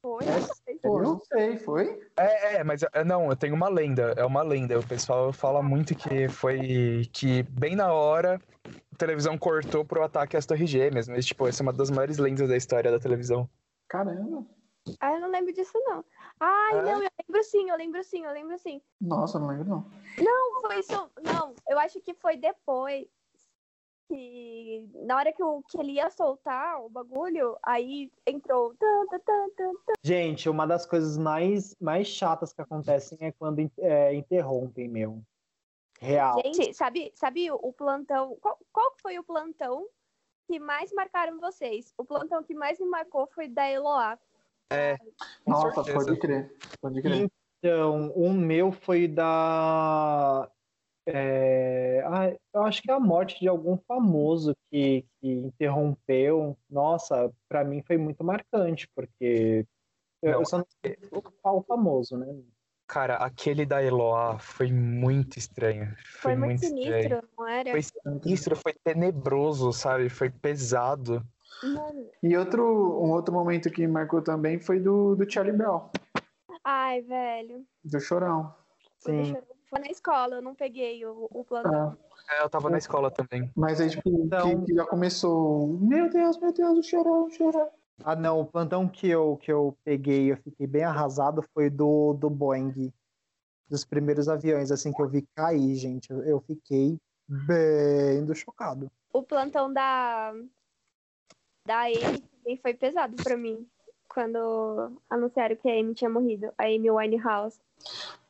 Foi, 0.00 0.24
Pô, 0.82 1.00
não 1.00 1.20
sei, 1.20 1.58
foi? 1.58 2.00
É, 2.18 2.56
é, 2.56 2.64
mas 2.64 2.82
é, 2.82 3.04
não, 3.04 3.28
eu 3.30 3.36
tenho 3.36 3.54
uma 3.54 3.68
lenda, 3.68 4.14
é 4.16 4.24
uma 4.24 4.42
lenda. 4.42 4.78
O 4.78 4.86
pessoal 4.86 5.32
fala 5.32 5.62
muito 5.62 5.94
que 5.94 6.28
foi 6.28 7.08
que 7.12 7.42
bem 7.44 7.76
na 7.76 7.92
hora 7.92 8.40
televisão 8.98 9.36
cortou 9.38 9.84
pro 9.84 10.02
ataque 10.02 10.36
às 10.36 10.46
Torres 10.46 10.68
Gêmeas, 10.68 11.08
mas 11.08 11.24
tipo, 11.26 11.46
essa 11.46 11.62
é 11.62 11.64
uma 11.64 11.72
das 11.72 11.90
maiores 11.90 12.18
lendas 12.18 12.48
da 12.48 12.56
história 12.56 12.90
da 12.90 12.98
televisão. 12.98 13.48
Caramba. 13.88 14.46
Ah, 15.00 15.12
eu 15.12 15.20
não 15.20 15.30
lembro 15.30 15.52
disso, 15.52 15.72
não. 15.84 16.04
Ai, 16.40 16.78
É? 16.78 16.82
não, 16.82 17.02
eu 17.02 17.10
lembro 17.28 17.44
sim, 17.44 17.70
eu 17.70 17.76
lembro 17.76 18.02
sim, 18.02 18.24
eu 18.24 18.32
lembro 18.32 18.58
sim. 18.58 18.80
Nossa, 19.00 19.38
não 19.38 19.46
lembro 19.46 19.64
não. 19.68 19.90
Não, 20.18 20.60
foi 20.60 20.80
isso. 20.80 21.10
Não, 21.22 21.54
eu 21.68 21.78
acho 21.78 22.00
que 22.00 22.14
foi 22.14 22.36
depois 22.36 23.06
que. 24.08 24.88
Na 25.06 25.16
hora 25.18 25.32
que, 25.32 25.42
o, 25.42 25.62
que 25.62 25.78
ele 25.78 25.92
ia 25.92 26.10
soltar 26.10 26.80
o 26.82 26.88
bagulho, 26.88 27.56
aí 27.62 28.10
entrou. 28.26 28.74
tan, 28.74 29.06
tan, 29.10 29.18
tan, 29.20 29.48
tan, 29.56 29.72
tan. 29.86 29.92
Gente, 30.02 30.48
uma 30.48 30.66
das 30.66 30.84
coisas 30.84 31.16
mais, 31.16 31.76
mais 31.80 32.08
chatas 32.08 32.52
que 32.52 32.60
acontecem 32.60 33.18
é 33.20 33.30
quando 33.32 33.60
é, 33.78 34.14
interrompem, 34.14 34.88
meu. 34.88 35.22
Real. 36.02 36.42
Gente, 36.44 36.74
sabe, 36.74 37.12
sabe 37.14 37.48
o, 37.52 37.72
plantão. 37.72 38.36
Qual, 38.40 38.58
qual 38.72 38.92
foi 39.00 39.20
o 39.20 39.24
plantão 39.24 39.86
que 40.48 40.58
mais 40.58 40.92
marcaram 40.92 41.38
vocês? 41.38 41.94
O 41.96 42.04
plantão 42.04 42.42
que 42.42 42.54
mais 42.54 42.80
me 42.80 42.86
marcou 42.86 43.28
foi 43.28 43.48
da 43.48 43.70
Eloá. 43.70 44.18
Com 45.44 45.50
Nossa, 45.50 45.84
certeza. 45.84 46.04
pode 46.04 46.18
crer. 46.18 46.56
Pode 46.80 47.02
crer. 47.02 47.30
Então, 47.58 48.10
o 48.16 48.32
meu 48.32 48.72
foi 48.72 49.06
da. 49.06 50.50
é, 51.06 52.02
ah, 52.04 52.36
eu 52.52 52.62
acho 52.64 52.82
que 52.82 52.90
é 52.90 52.94
a 52.94 52.98
morte 52.98 53.38
de 53.38 53.46
algum 53.46 53.78
famoso 53.86 54.56
que, 54.72 55.06
que 55.20 55.30
interrompeu. 55.30 56.58
Nossa, 56.68 57.32
pra 57.48 57.62
mim 57.62 57.80
foi 57.86 57.96
muito 57.96 58.24
marcante, 58.24 58.88
porque 58.92 59.64
eu, 60.20 60.32
Não, 60.32 60.40
eu 60.40 60.46
só 60.46 60.58
não 60.58 60.66
sei 60.84 60.96
qual 61.40 61.58
o 61.58 61.62
famoso, 61.62 62.16
né? 62.16 62.26
Cara, 62.92 63.14
aquele 63.16 63.64
da 63.64 63.82
Eloá 63.82 64.38
foi 64.38 64.70
muito 64.70 65.38
estranho. 65.38 65.96
Foi, 66.20 66.36
muito 66.36 66.62
estranho. 66.62 66.84
sinistro, 66.92 67.28
não 67.38 67.48
era? 67.48 67.70
Foi 67.70 67.80
sinistro, 67.82 68.54
foi 68.54 68.74
tenebroso, 68.84 69.72
sabe? 69.72 70.10
Foi 70.10 70.28
pesado. 70.28 71.24
Mano. 71.62 72.06
E 72.22 72.36
outro, 72.36 72.62
um 73.02 73.10
outro 73.12 73.32
momento 73.32 73.70
que 73.70 73.86
marcou 73.86 74.20
também 74.20 74.58
foi 74.60 74.78
do, 74.78 75.14
do 75.16 75.30
Charlie 75.30 75.56
Brown, 75.56 75.88
Ai, 76.62 77.00
velho. 77.00 77.64
do 77.82 77.98
Chorão. 77.98 78.54
Foi 79.00 79.24
Sim. 79.24 79.36
Foi 79.70 79.80
na 79.80 79.86
escola, 79.86 80.34
eu 80.36 80.42
não 80.42 80.54
peguei 80.54 81.02
o, 81.06 81.28
o 81.30 81.42
plantão. 81.44 81.96
Ah, 82.28 82.34
É, 82.40 82.42
eu 82.44 82.50
tava 82.50 82.68
na 82.68 82.76
escola 82.76 83.10
também. 83.10 83.50
mas 83.56 83.80
aí, 83.80 83.88
tipo, 83.88 84.06
Então- 84.10 84.60
que, 84.60 84.66
que 84.66 84.74
já 84.74 84.84
começou. 84.84 85.66
Meu 85.80 86.10
Deus, 86.10 86.38
meu 86.38 86.52
Deus, 86.52 86.78
o 86.78 86.82
Chorão, 86.82 87.24
o 87.24 87.30
Chorão. 87.30 87.70
Ah, 88.04 88.16
não, 88.16 88.40
o 88.40 88.46
plantão 88.46 88.88
que 88.88 89.08
eu, 89.08 89.36
que 89.36 89.52
eu 89.52 89.76
peguei, 89.84 90.32
eu 90.32 90.36
fiquei 90.36 90.66
bem 90.66 90.84
arrasado, 90.84 91.44
foi 91.54 91.70
do, 91.70 92.12
do 92.14 92.28
Boeing. 92.28 92.92
Dos 93.68 93.84
primeiros 93.84 94.28
aviões, 94.28 94.70
assim, 94.70 94.92
que 94.92 95.00
eu 95.00 95.08
vi 95.08 95.26
cair, 95.34 95.74
gente. 95.76 96.10
Eu, 96.10 96.22
eu 96.24 96.40
fiquei 96.40 96.98
bem 97.28 98.24
do 98.24 98.34
chocado. 98.34 98.90
O 99.12 99.22
plantão 99.22 99.72
da. 99.72 100.32
Da 101.66 101.82
Amy 101.82 102.20
também 102.20 102.56
foi 102.60 102.74
pesado 102.74 103.16
pra 103.22 103.36
mim. 103.36 103.66
Quando 104.08 105.00
anunciaram 105.08 105.56
que 105.56 105.70
a 105.70 105.80
Amy 105.80 105.94
tinha 105.94 106.10
morrido. 106.10 106.52
A 106.58 106.64
Amy 106.64 106.90
Winehouse. 106.90 107.58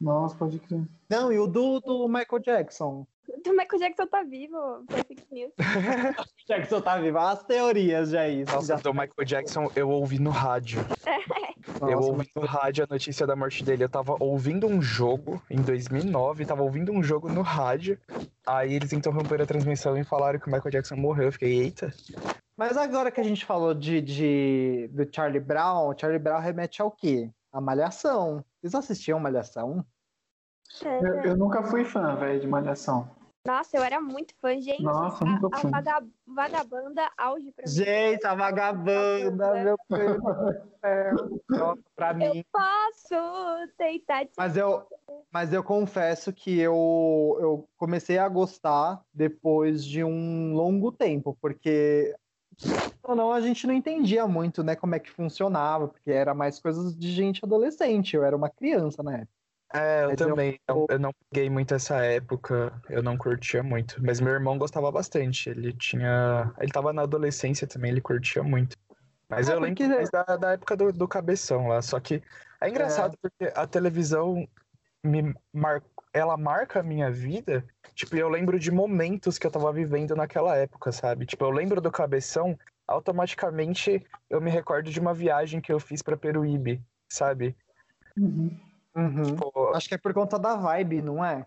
Nossa, 0.00 0.36
pode 0.36 0.58
crer. 0.60 0.86
Não, 1.08 1.32
e 1.32 1.38
o 1.38 1.46
do, 1.46 1.80
do 1.80 2.08
Michael 2.08 2.40
Jackson. 2.40 3.06
O 3.28 3.50
Michael 3.50 3.78
Jackson 3.78 4.06
tá 4.06 4.22
vivo. 4.22 4.84
Foi 4.88 5.02
fake 5.04 5.26
news. 5.30 5.52
Jackson 6.46 6.80
tá 6.80 6.98
vivo. 6.98 7.18
As 7.18 7.42
teorias 7.44 8.10
já 8.10 8.28
isso. 8.28 8.52
Nossa, 8.52 8.76
já... 8.76 8.82
do 8.82 8.92
Michael 8.92 9.24
Jackson 9.24 9.70
eu 9.76 9.88
ouvi 9.88 10.18
no 10.18 10.30
rádio. 10.30 10.80
eu 11.80 11.90
Nossa, 11.90 12.08
ouvi 12.08 12.30
no 12.34 12.42
rádio 12.42 12.84
a 12.84 12.92
notícia 12.92 13.26
da 13.26 13.36
morte 13.36 13.62
dele. 13.64 13.84
Eu 13.84 13.88
tava 13.88 14.16
ouvindo 14.18 14.66
um 14.66 14.82
jogo 14.82 15.42
em 15.48 15.60
2009, 15.60 16.44
tava 16.44 16.62
ouvindo 16.62 16.92
um 16.92 17.02
jogo 17.02 17.28
no 17.28 17.42
rádio. 17.42 17.98
Aí 18.46 18.74
eles 18.74 18.92
interromperam 18.92 19.44
a 19.44 19.46
transmissão 19.46 19.96
e 19.96 20.04
falaram 20.04 20.38
que 20.38 20.48
o 20.48 20.50
Michael 20.52 20.72
Jackson 20.72 20.96
morreu. 20.96 21.26
Eu 21.26 21.32
fiquei, 21.32 21.62
eita. 21.62 21.92
Mas 22.56 22.76
agora 22.76 23.10
que 23.10 23.20
a 23.20 23.24
gente 23.24 23.44
falou 23.44 23.72
de, 23.72 24.00
de, 24.00 24.90
do 24.92 25.08
Charlie 25.10 25.40
Brown, 25.40 25.88
o 25.88 25.98
Charlie 25.98 26.18
Brown 26.18 26.40
remete 26.40 26.82
ao 26.82 26.90
quê? 26.90 27.30
A 27.52 27.60
Malhação. 27.60 28.44
Vocês 28.60 28.74
assistiam 28.74 29.18
Malhação? 29.18 29.84
Eu, 30.84 31.22
eu 31.22 31.36
nunca 31.36 31.62
fui 31.64 31.84
fã, 31.84 32.14
velho, 32.16 32.40
de 32.40 32.46
Malhação. 32.46 33.10
Nossa, 33.46 33.76
eu 33.76 33.82
era 33.82 34.00
muito 34.00 34.34
fã. 34.40 34.58
Gente, 34.60 34.82
Nossa, 34.82 35.24
a, 35.24 35.28
nunca 35.28 35.48
a 35.56 35.60
fui. 35.60 35.70
vaga- 35.70 36.06
vagabanda 36.26 37.10
auge 37.18 37.50
pra 37.52 37.64
mim. 37.66 37.72
Gente, 37.72 38.24
a 38.26 38.34
vagabanda, 38.34 39.52
meu 39.54 39.76
Deus 39.90 40.22
do 40.22 40.70
céu. 40.80 41.40
Nossa, 41.50 41.82
pra 41.96 42.10
Eu 42.12 42.34
mim. 42.34 42.44
posso 42.52 43.68
tentar 43.76 44.26
te 44.26 44.32
Mas 44.38 44.56
eu, 44.56 44.86
mas 45.30 45.52
eu 45.52 45.64
confesso 45.64 46.32
que 46.32 46.56
eu, 46.58 47.36
eu 47.40 47.68
comecei 47.76 48.16
a 48.16 48.28
gostar 48.28 49.02
depois 49.12 49.84
de 49.84 50.04
um 50.04 50.54
longo 50.54 50.92
tempo, 50.92 51.36
porque 51.40 52.14
ou 53.02 53.16
não, 53.16 53.32
a 53.32 53.40
gente 53.40 53.66
não 53.66 53.74
entendia 53.74 54.24
muito, 54.28 54.62
né, 54.62 54.76
como 54.76 54.94
é 54.94 55.00
que 55.00 55.10
funcionava, 55.10 55.88
porque 55.88 56.12
era 56.12 56.32
mais 56.32 56.60
coisas 56.60 56.96
de 56.96 57.10
gente 57.10 57.44
adolescente, 57.44 58.14
eu 58.14 58.22
era 58.22 58.36
uma 58.36 58.48
criança 58.48 59.02
na 59.02 59.14
época. 59.14 59.41
É, 59.74 60.04
eu 60.04 60.08
Mas 60.08 60.16
também. 60.16 60.60
Eu, 60.68 60.86
eu 60.90 60.98
não 60.98 61.12
peguei 61.30 61.48
muito 61.48 61.74
essa 61.74 61.96
época, 62.04 62.72
eu 62.90 63.02
não 63.02 63.16
curtia 63.16 63.62
muito. 63.62 63.96
Mas 64.04 64.20
meu 64.20 64.32
irmão 64.32 64.58
gostava 64.58 64.90
bastante. 64.92 65.48
Ele 65.48 65.72
tinha. 65.72 66.52
Ele 66.58 66.70
tava 66.70 66.92
na 66.92 67.02
adolescência 67.02 67.66
também, 67.66 67.90
ele 67.90 68.00
curtia 68.00 68.42
muito. 68.42 68.76
Mas 69.28 69.48
É, 69.48 69.54
eu 69.54 69.60
lembro 69.60 69.76
porque- 69.76 69.94
mais 69.94 70.10
da, 70.10 70.24
da 70.36 70.52
época 70.52 70.76
do, 70.76 70.92
do 70.92 71.08
cabeção 71.08 71.68
lá. 71.68 71.80
Só 71.80 71.98
que 71.98 72.22
é 72.60 72.68
engraçado 72.68 73.16
porque 73.20 73.50
a 73.54 73.66
televisão 73.66 74.46
me 75.02 75.34
mar... 75.52 75.82
ela 76.12 76.36
marca 76.36 76.80
a 76.80 76.82
minha 76.82 77.10
vida. 77.10 77.64
Tipo, 77.94 78.16
eu 78.16 78.28
lembro 78.28 78.58
de 78.58 78.70
momentos 78.70 79.38
que 79.38 79.46
eu 79.46 79.50
tava 79.50 79.72
vivendo 79.72 80.14
naquela 80.14 80.56
época, 80.56 80.92
sabe? 80.92 81.26
Tipo, 81.26 81.44
eu 81.44 81.50
lembro 81.50 81.80
do 81.80 81.90
cabeção 81.90 82.58
automaticamente 82.86 84.04
eu 84.28 84.40
me 84.40 84.50
recordo 84.50 84.90
de 84.90 85.00
uma 85.00 85.14
viagem 85.14 85.60
que 85.60 85.72
eu 85.72 85.80
fiz 85.80 86.02
pra 86.02 86.16
Peruíbe, 86.16 86.82
sabe? 87.08 87.56
Uhum. 88.18 88.58
Uhum. 88.94 89.36
Pô, 89.36 89.72
Acho 89.74 89.88
que 89.88 89.94
é 89.94 89.98
por 89.98 90.12
conta 90.12 90.38
da 90.38 90.54
vibe, 90.56 91.02
não 91.02 91.24
é? 91.24 91.46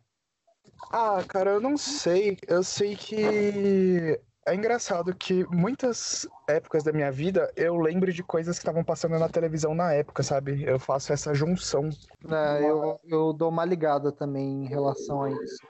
Ah, 0.91 1.23
cara, 1.27 1.51
eu 1.51 1.61
não 1.61 1.77
sei. 1.77 2.37
Eu 2.47 2.63
sei 2.63 2.95
que 2.95 4.19
é 4.47 4.53
engraçado 4.53 5.15
que 5.15 5.45
muitas 5.49 6.27
épocas 6.47 6.83
da 6.83 6.91
minha 6.91 7.11
vida 7.11 7.51
eu 7.55 7.75
lembro 7.75 8.11
de 8.13 8.23
coisas 8.23 8.57
que 8.57 8.61
estavam 8.61 8.83
passando 8.83 9.17
na 9.17 9.27
televisão 9.27 9.73
na 9.73 9.93
época, 9.93 10.21
sabe? 10.21 10.63
Eu 10.63 10.79
faço 10.79 11.11
essa 11.11 11.33
junção. 11.33 11.89
É, 12.29 12.63
eu, 12.63 12.99
eu 13.05 13.33
dou 13.33 13.49
uma 13.49 13.65
ligada 13.65 14.11
também 14.11 14.65
em 14.65 14.67
relação 14.67 15.23
a 15.23 15.31
isso. 15.31 15.65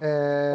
É, 0.00 0.52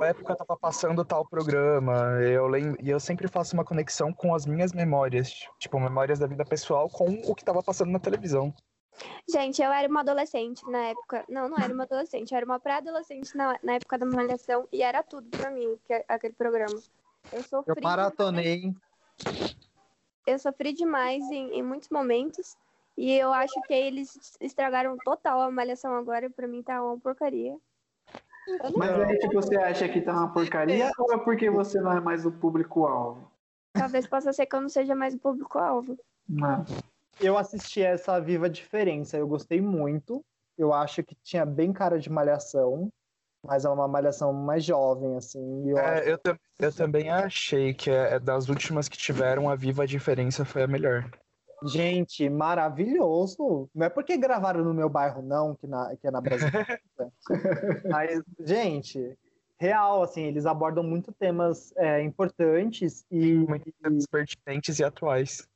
Na 0.00 0.06
época 0.08 0.34
tava 0.34 0.58
passando 0.58 1.04
tal 1.04 1.24
programa, 1.24 2.20
eu 2.20 2.46
lembro, 2.48 2.76
e 2.80 2.90
eu 2.90 2.98
sempre 2.98 3.28
faço 3.28 3.54
uma 3.54 3.64
conexão 3.64 4.12
com 4.12 4.34
as 4.34 4.46
minhas 4.46 4.72
memórias, 4.72 5.32
tipo, 5.60 5.78
memórias 5.78 6.18
da 6.18 6.26
vida 6.26 6.44
pessoal 6.44 6.88
com 6.88 7.20
o 7.24 7.34
que 7.34 7.44
tava 7.44 7.62
passando 7.62 7.92
na 7.92 8.00
televisão. 8.00 8.52
Gente, 9.28 9.62
eu 9.62 9.72
era 9.72 9.88
uma 9.88 10.00
adolescente 10.00 10.68
na 10.70 10.78
época. 10.78 11.24
Não, 11.28 11.48
não 11.48 11.58
era 11.58 11.72
uma 11.72 11.84
adolescente, 11.84 12.32
eu 12.32 12.36
era 12.36 12.46
uma 12.46 12.58
pré-adolescente 12.58 13.36
na, 13.36 13.58
na 13.62 13.74
época 13.74 13.98
da 13.98 14.06
malhação 14.06 14.66
e 14.72 14.82
era 14.82 15.02
tudo 15.02 15.28
pra 15.36 15.50
mim, 15.50 15.78
que, 15.86 16.04
aquele 16.08 16.34
programa. 16.34 16.80
Eu 17.32 17.42
sofri. 17.42 17.74
eu 17.76 17.82
maratonei. 17.82 18.74
eu 20.26 20.38
sofri 20.38 20.72
demais 20.72 21.22
em, 21.30 21.58
em 21.58 21.62
muitos 21.62 21.88
momentos. 21.90 22.56
E 22.96 23.12
eu 23.12 23.32
acho 23.32 23.60
que 23.62 23.74
eles 23.74 24.36
estragaram 24.40 24.96
total 25.04 25.40
a 25.40 25.50
malhação 25.50 25.94
agora. 25.94 26.28
Pra 26.28 26.48
mim 26.48 26.62
tá 26.62 26.82
uma 26.82 26.98
porcaria. 26.98 27.56
Mas 28.76 28.90
aí, 28.90 29.18
tipo, 29.18 29.34
você 29.34 29.56
acha 29.56 29.88
que 29.88 30.00
tá 30.00 30.12
uma 30.12 30.32
porcaria 30.32 30.90
ou 30.98 31.12
é 31.12 31.18
porque 31.18 31.50
você 31.50 31.80
não 31.80 31.92
é 31.92 32.00
mais 32.00 32.24
o 32.24 32.32
público-alvo? 32.32 33.30
Talvez 33.72 34.06
possa 34.06 34.32
ser 34.32 34.46
que 34.46 34.56
eu 34.56 34.60
não 34.60 34.68
seja 34.68 34.94
mais 34.94 35.14
o 35.14 35.18
público-alvo. 35.18 35.98
Não. 36.28 36.64
Eu 37.20 37.36
assisti 37.36 37.82
essa 37.82 38.20
Viva 38.20 38.48
Diferença, 38.48 39.16
eu 39.16 39.26
gostei 39.26 39.60
muito. 39.60 40.24
Eu 40.56 40.72
acho 40.72 41.02
que 41.02 41.14
tinha 41.22 41.44
bem 41.46 41.72
cara 41.72 41.98
de 41.98 42.10
malhação, 42.10 42.90
mas 43.44 43.64
é 43.64 43.68
uma 43.68 43.86
malhação 43.88 44.32
mais 44.32 44.64
jovem, 44.64 45.16
assim. 45.16 45.68
eu 45.70 45.78
acho- 45.78 46.02
É, 46.02 46.12
eu, 46.12 46.18
tam- 46.18 46.38
eu 46.58 46.72
também 46.74 47.10
achei 47.10 47.72
que 47.74 47.90
é, 47.90 48.18
das 48.18 48.48
últimas 48.48 48.88
que 48.88 48.96
tiveram, 48.96 49.48
a 49.48 49.54
Viva 49.56 49.86
Diferença 49.86 50.44
foi 50.44 50.62
a 50.62 50.66
melhor. 50.66 51.08
Gente, 51.64 52.28
maravilhoso. 52.30 53.68
Não 53.74 53.86
é 53.86 53.88
porque 53.90 54.16
gravaram 54.16 54.62
no 54.62 54.72
meu 54.72 54.88
bairro, 54.88 55.22
não, 55.22 55.56
que, 55.56 55.66
na, 55.66 55.94
que 55.96 56.06
é 56.06 56.10
na 56.10 56.20
Brasil. 56.20 56.48
Mas, 57.84 58.22
gente, 58.40 59.18
real, 59.58 60.02
assim, 60.02 60.22
eles 60.22 60.46
abordam 60.46 60.84
muito 60.84 61.10
temas 61.12 61.72
é, 61.76 62.00
importantes 62.02 63.04
e. 63.10 63.34
Muitas 63.34 64.06
pertinentes 64.06 64.78
e 64.78 64.84
atuais. 64.84 65.48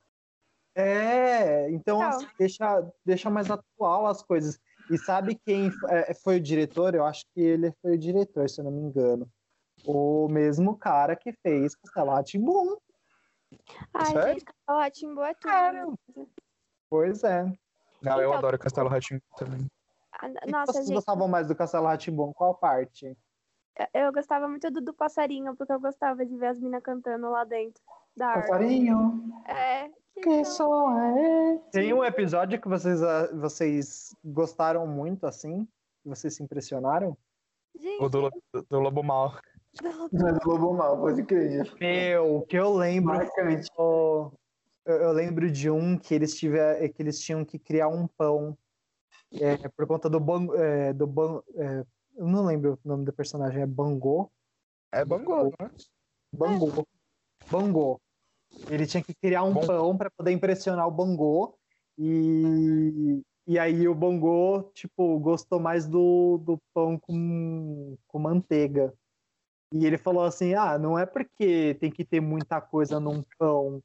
É, 0.75 1.69
então 1.71 2.01
assim, 2.01 2.27
deixa, 2.37 2.91
deixa 3.05 3.29
mais 3.29 3.49
atual 3.49 4.05
as 4.07 4.21
coisas. 4.23 4.59
E 4.91 4.97
sabe 4.97 5.35
quem 5.45 5.71
é, 5.89 6.13
foi 6.13 6.37
o 6.37 6.41
diretor? 6.41 6.93
Eu 6.95 7.05
acho 7.05 7.25
que 7.33 7.39
ele 7.41 7.71
foi 7.81 7.93
o 7.93 7.97
diretor, 7.97 8.49
se 8.49 8.59
eu 8.59 8.65
não 8.65 8.71
me 8.71 8.81
engano. 8.81 9.29
O 9.85 10.27
mesmo 10.29 10.77
cara 10.77 11.15
que 11.15 11.31
fez 11.41 11.75
Castelo 11.75 12.11
Rá-Tim-Bum. 12.11 12.77
Ai, 13.93 14.05
Sério? 14.07 14.33
gente, 14.33 14.45
Castelo 14.45 14.79
Rá-Tim-Bum 14.79 15.23
é 15.23 15.33
tudo. 15.35 16.29
Pois 16.89 17.23
é. 17.23 17.43
Não, 18.01 18.17
eu 18.19 18.29
Então- 18.29 18.33
adoro 18.33 18.59
Castelo 18.59 18.89
Ratinho 18.89 19.21
também. 19.37 19.65
E 20.45 20.51
Nossa, 20.51 20.73
vocês 20.73 20.85
gente, 20.87 20.95
gostavam 20.95 21.27
mais 21.27 21.47
do 21.47 21.55
Castelo 21.55 21.85
Rá-Tim-Bum? 21.87 22.33
Qual 22.33 22.55
parte? 22.55 23.15
eu 23.91 24.13
gostava 24.13 24.47
muito 24.47 24.69
do, 24.69 24.81
do 24.81 24.93
passarinho, 24.93 25.55
porque 25.55 25.73
eu 25.73 25.79
gostava 25.79 26.23
de 26.23 26.35
ver 26.37 26.47
as 26.47 26.59
minas 26.59 26.83
cantando 26.83 27.29
lá 27.31 27.43
dentro 27.43 27.81
da 28.15 28.27
árvore. 28.27 28.47
Passarinho. 28.47 29.43
É. 29.47 29.89
Que 30.21 30.45
som 30.45 30.99
é 30.99 31.55
esse? 31.55 31.71
Tem 31.71 31.93
um 31.93 32.03
episódio 32.03 32.61
que 32.61 32.67
vocês, 32.67 33.01
ah, 33.01 33.29
vocês 33.33 34.15
gostaram 34.23 34.85
muito, 34.85 35.25
assim? 35.25 35.65
Que 36.01 36.09
vocês 36.09 36.35
se 36.35 36.43
impressionaram? 36.43 37.17
Gente, 37.79 38.03
O 38.03 38.09
do, 38.09 38.29
do 38.69 38.79
Lobo 38.79 39.03
Mal. 39.03 39.39
Mas 39.81 40.37
o 40.45 40.49
Lobo 40.49 40.73
Mal, 40.73 40.97
pode 40.97 41.23
crer. 41.23 41.73
Meu, 41.79 42.37
o 42.37 42.41
que 42.45 42.57
eu 42.57 42.73
lembro 42.73 43.15
Marcante. 43.15 43.67
Eu, 43.77 44.31
eu 44.85 45.11
lembro 45.11 45.49
de 45.49 45.69
um 45.69 45.97
que 45.97 46.13
eles, 46.13 46.35
tiver, 46.35 46.87
que 46.89 47.01
eles 47.01 47.19
tinham 47.19 47.43
que 47.43 47.57
criar 47.57 47.87
um 47.87 48.07
pão 48.07 48.57
é, 49.41 49.57
por 49.69 49.87
conta 49.87 50.09
do 50.09 50.19
ban, 50.19 50.47
é, 50.55 50.93
do 50.93 51.07
ban, 51.07 51.41
é, 51.55 51.85
eu 52.15 52.27
não 52.27 52.45
lembro 52.45 52.79
o 52.83 52.87
nome 52.87 53.05
do 53.05 53.13
personagem, 53.13 53.61
é 53.61 53.65
Bangô? 53.65 54.31
É 54.91 55.03
Bangô, 55.03 55.45
né? 55.59 55.71
Bangô. 56.31 56.87
Bangô. 57.49 58.01
Ele 58.69 58.85
tinha 58.85 59.03
que 59.03 59.13
criar 59.13 59.43
um 59.43 59.53
Bom. 59.53 59.65
pão 59.65 59.97
para 59.97 60.09
poder 60.11 60.31
impressionar 60.31 60.87
o 60.87 60.91
Bangô 60.91 61.55
e, 61.97 63.21
e 63.45 63.59
aí 63.59 63.87
o 63.87 63.95
Bangô, 63.95 64.71
tipo, 64.73 65.19
gostou 65.19 65.59
mais 65.59 65.87
do, 65.87 66.37
do 66.39 66.59
pão 66.73 66.97
com, 66.97 67.97
com 68.07 68.19
manteiga. 68.19 68.93
E 69.73 69.85
ele 69.85 69.97
falou 69.97 70.23
assim: 70.23 70.53
ah, 70.53 70.77
não 70.77 70.97
é 70.97 71.05
porque 71.05 71.75
tem 71.79 71.91
que 71.91 72.05
ter 72.05 72.21
muita 72.21 72.61
coisa 72.61 72.99
num 72.99 73.23
pão 73.37 73.81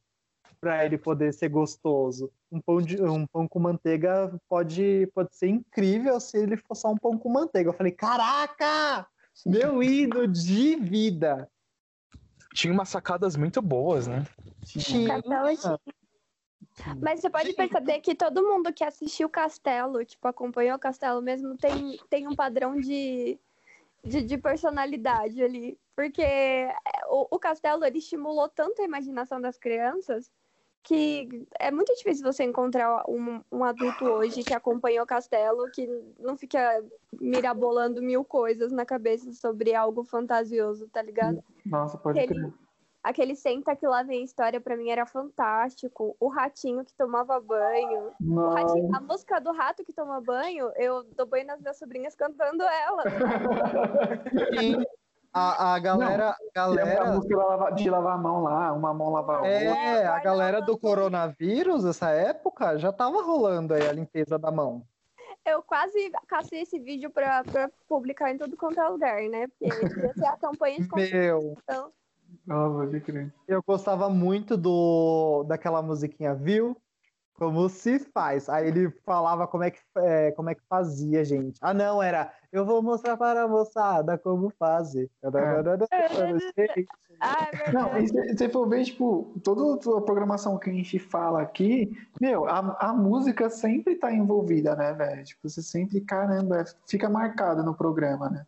para 0.61 0.85
ele 0.85 0.99
poder 0.99 1.33
ser 1.33 1.49
gostoso. 1.49 2.31
Um 2.51 2.61
pão, 2.61 2.81
de, 2.81 3.03
um 3.03 3.27
pão 3.27 3.47
com 3.49 3.59
manteiga 3.59 4.39
pode, 4.49 5.09
pode 5.15 5.35
ser 5.35 5.49
incrível 5.49 6.19
se 6.21 6.37
ele 6.37 6.57
for 6.57 6.75
só 6.75 6.91
um 6.91 6.97
pão 6.97 7.17
com 7.17 7.29
manteiga. 7.31 7.71
Eu 7.71 7.75
falei: 7.75 7.93
caraca! 7.93 9.07
Meu 9.47 9.83
ídolo 9.83 10.27
de 10.27 10.77
vida! 10.77 11.49
Tinha 12.55 12.73
umas 12.73 12.89
sacadas 12.89 13.37
muito 13.37 13.61
boas, 13.61 14.07
né? 14.07 14.25
Tinha. 14.65 15.21
Castelo 15.23 15.57
tinha. 15.57 15.79
Mas 17.01 17.21
você 17.21 17.31
pode 17.31 17.53
perceber 17.55 18.01
que 18.01 18.15
todo 18.15 18.47
mundo 18.47 18.73
que 18.73 18.85
assistiu 18.85 19.27
o 19.27 19.31
Castelo, 19.31 20.05
tipo, 20.05 20.27
acompanhou 20.29 20.77
o 20.77 20.81
Castelo 20.81 21.21
mesmo, 21.21 21.57
tem, 21.57 21.99
tem 22.09 22.29
um 22.29 22.37
padrão 22.37 22.77
de, 22.81 23.39
de, 24.05 24.23
de 24.23 24.39
personalidade 24.39 25.43
ali. 25.43 25.79
Porque 25.95 26.23
é, 26.23 26.73
o, 27.09 27.27
o 27.33 27.39
Castelo, 27.39 27.85
ele 27.85 27.99
estimulou 27.99 28.49
tanto 28.49 28.81
a 28.81 28.85
imaginação 28.85 29.41
das 29.41 29.59
crianças 29.59 30.31
que 30.83 31.47
é 31.59 31.71
muito 31.71 31.95
difícil 31.95 32.25
você 32.25 32.45
encontrar 32.45 33.05
um, 33.09 33.43
um 33.53 33.65
adulto 33.65 34.05
hoje 34.07 34.43
que 34.43 34.55
acompanhou 34.55 35.05
o 35.05 35.07
Castelo, 35.07 35.71
que 35.71 35.87
não 36.19 36.37
fica 36.37 36.83
mirabolando 37.21 38.01
mil 38.01 38.25
coisas 38.25 38.73
na 38.73 38.87
cabeça 38.87 39.33
sobre 39.33 39.75
algo 39.75 40.05
fantasioso, 40.05 40.89
tá 40.89 41.03
ligado? 41.03 41.43
Nossa, 41.67 41.99
pode 41.99 42.19
Aquele, 42.21 42.41
crer. 42.41 42.53
aquele 43.03 43.35
Senta 43.37 43.77
que 43.77 43.87
lá 43.87 44.03
vem 44.03 44.23
história 44.25 44.61
pra 44.61 44.77
mim 44.77 44.89
era 44.89 45.05
fantástico. 45.05 46.17
O 46.19 46.29
ratinho 46.29 46.85
que 46.85 46.95
tomava 46.95 47.39
banho. 47.41 48.13
Ratinho- 48.55 48.95
a 48.97 49.01
música 49.01 49.41
do 49.41 49.53
rato 49.53 49.85
que 49.85 49.93
toma 49.93 50.21
banho, 50.21 50.73
eu 50.77 51.05
dou 51.05 51.27
banho 51.27 51.47
nas 51.47 51.61
minhas 51.61 51.79
sobrinhas 51.79 52.15
cantando 52.15 52.63
ela. 52.63 53.03
Sim. 54.59 54.85
A, 55.39 55.75
a 55.75 55.79
galera, 55.79 56.37
a 56.57 56.67
Lembra 56.67 56.83
a 56.83 56.87
galera, 56.87 57.13
música 57.13 57.37
lava- 57.37 57.71
de 57.71 57.89
lavar 57.91 58.15
a 58.15 58.19
mão 58.19 58.43
lá, 58.43 58.73
uma 58.73 58.93
mão 58.93 59.11
lavar 59.11 59.37
a 59.37 59.39
outra. 59.41 59.51
é, 59.55 60.07
a 60.07 60.19
galera 60.21 60.61
do 60.61 60.77
coronavírus, 60.79 61.85
essa 61.85 62.11
época, 62.11 62.79
já 62.79 62.93
tava 62.93 63.23
rolando 63.23 63.75
aí 63.75 63.87
a 63.87 63.93
limpeza 63.93 64.39
da 64.39 64.51
mão. 64.51 64.83
Eu 65.45 65.63
quase 65.63 66.11
cacei 66.27 66.61
esse 66.63 66.79
vídeo 66.79 67.11
pra, 67.11 67.43
pra 67.45 67.71
publicar 67.89 68.31
em 68.31 68.37
tudo 68.39 68.57
quanto 68.57 68.81
é 68.81 68.89
lugar, 68.89 69.23
né? 69.23 69.47
Porque 69.49 69.87
devia 69.87 70.13
ser 70.13 70.27
a 70.27 70.37
campanha 70.37 70.77
de 70.77 70.83
Meu, 70.83 70.91
conscientização. 71.41 71.93
Nossa, 72.47 73.01
crer. 73.01 73.33
eu 73.47 73.63
gostava 73.67 74.11
muito 74.11 74.57
do 74.57 75.45
daquela 75.45 75.81
musiquinha, 75.81 76.35
viu? 76.35 76.77
Como 77.39 77.69
se 77.69 78.01
faz. 78.01 78.49
Aí 78.49 78.67
ele 78.67 78.91
falava 79.05 79.47
como 79.47 79.63
é 79.63 79.71
que, 79.71 79.79
é, 79.99 80.33
como 80.33 80.51
é 80.51 80.57
que 80.57 80.63
fazia, 80.69 81.25
gente. 81.25 81.57
Ah, 81.63 81.73
não, 81.73 82.03
era 82.03 82.33
eu 82.51 82.67
vou 82.67 82.83
mostrar 82.83 83.17
para 83.17 83.43
a 83.45 83.49
moçada 83.49 84.19
como 84.19 84.51
fazer. 84.59 85.09
É 85.23 85.29
Não, 87.73 88.07
se 88.07 88.37
você 88.37 88.49
for 88.49 88.69
ver, 88.69 88.85
tipo, 88.85 89.33
toda 89.45 89.99
a 89.99 90.01
programação 90.03 90.59
que 90.59 90.69
a 90.69 90.73
gente 90.73 90.99
fala 90.99 91.43
aqui, 91.43 91.97
meu, 92.21 92.47
a, 92.49 92.77
a 92.81 92.93
música 92.93 93.49
sempre 93.49 93.95
tá 93.97 94.13
envolvida, 94.13 94.75
né, 94.75 94.93
velho? 94.93 95.25
Tipo, 95.25 95.49
você 95.49 95.63
sempre, 95.63 96.01
caramba, 96.01 96.65
fica 96.89 97.09
marcado 97.09 97.63
no 97.63 97.75
programa, 97.75 98.29
né? 98.29 98.47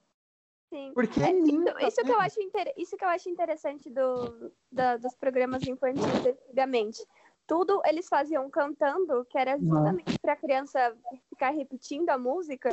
Sim. 0.72 0.92
Porque 0.94 1.20
É, 1.22 1.30
é 1.30 1.32
lindo. 1.32 1.68
Isso, 1.78 1.88
isso 1.88 2.04
que 2.04 2.12
eu 2.12 2.20
acho 2.20 2.40
inter- 2.40 2.72
isso 2.76 2.96
que 2.96 3.04
eu 3.04 3.08
acho 3.08 3.28
interessante 3.28 3.90
do, 3.90 4.52
da- 4.70 4.96
dos 4.96 5.14
programas 5.16 5.66
infantis 5.66 6.04
antigamente. 6.04 7.04
Tudo 7.46 7.82
eles 7.84 8.08
faziam 8.08 8.48
cantando, 8.48 9.24
que 9.24 9.36
era 9.36 9.58
justamente 9.58 10.18
para 10.20 10.34
a 10.34 10.36
criança 10.36 10.96
ficar 11.28 11.50
repetindo 11.50 12.08
a 12.10 12.18
música 12.18 12.70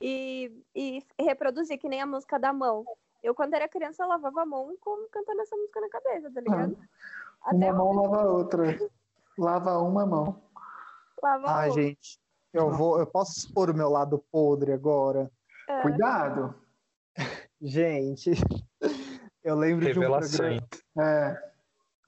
e, 0.00 0.52
e 0.74 1.04
reproduzir, 1.18 1.78
que 1.78 1.88
nem 1.88 2.00
a 2.00 2.06
música 2.06 2.38
da 2.38 2.52
mão. 2.52 2.84
Eu, 3.22 3.34
quando 3.34 3.54
era 3.54 3.68
criança, 3.68 4.02
eu 4.02 4.08
lavava 4.08 4.42
a 4.42 4.46
mão 4.46 4.76
com, 4.80 5.06
cantando 5.10 5.40
essa 5.42 5.56
música 5.56 5.80
na 5.80 5.88
cabeça, 5.88 6.30
tá 6.30 6.40
ligado? 6.40 6.76
Até 7.42 7.72
Uma 7.72 7.72
mão 7.72 7.92
lava 7.92 8.22
a 8.22 8.32
outra. 8.32 8.78
Lava 9.38 9.78
uma 9.78 10.06
mão. 10.06 10.42
lava 11.22 11.46
a 11.46 11.56
Ai, 11.58 11.68
mão. 11.68 11.76
gente, 11.76 12.20
eu 12.52 12.70
vou, 12.70 12.98
eu 12.98 13.06
posso 13.06 13.38
expor 13.38 13.70
o 13.70 13.74
meu 13.74 13.88
lado 13.88 14.18
podre 14.30 14.72
agora. 14.72 15.30
É. 15.68 15.82
Cuidado. 15.82 16.54
Gente, 17.60 18.32
eu 19.44 19.54
lembro 19.54 19.92
de 19.92 19.98
um 19.98 20.02
programa. 20.02 20.68
É. 20.98 21.52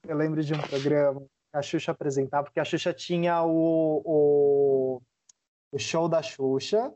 Eu 0.07 0.17
lembro 0.17 0.43
de 0.43 0.53
um 0.53 0.61
programa 0.61 1.25
a 1.55 1.61
Xuxa 1.61 1.91
apresentava, 1.91 2.43
porque 2.43 2.59
a 2.59 2.65
Xuxa 2.65 2.93
tinha 2.93 3.41
o, 3.43 4.01
o, 4.05 5.01
o 5.71 5.79
show 5.79 6.09
da 6.09 6.21
Xuxa, 6.21 6.93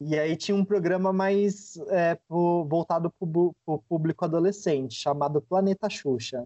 e 0.00 0.18
aí 0.18 0.36
tinha 0.36 0.56
um 0.56 0.64
programa 0.64 1.12
mais 1.12 1.76
é, 1.88 2.16
pro, 2.26 2.64
voltado 2.64 3.10
para 3.10 3.28
o 3.66 3.82
público 3.88 4.24
adolescente, 4.24 4.94
chamado 4.94 5.40
Planeta 5.40 5.88
Xuxa. 5.88 6.44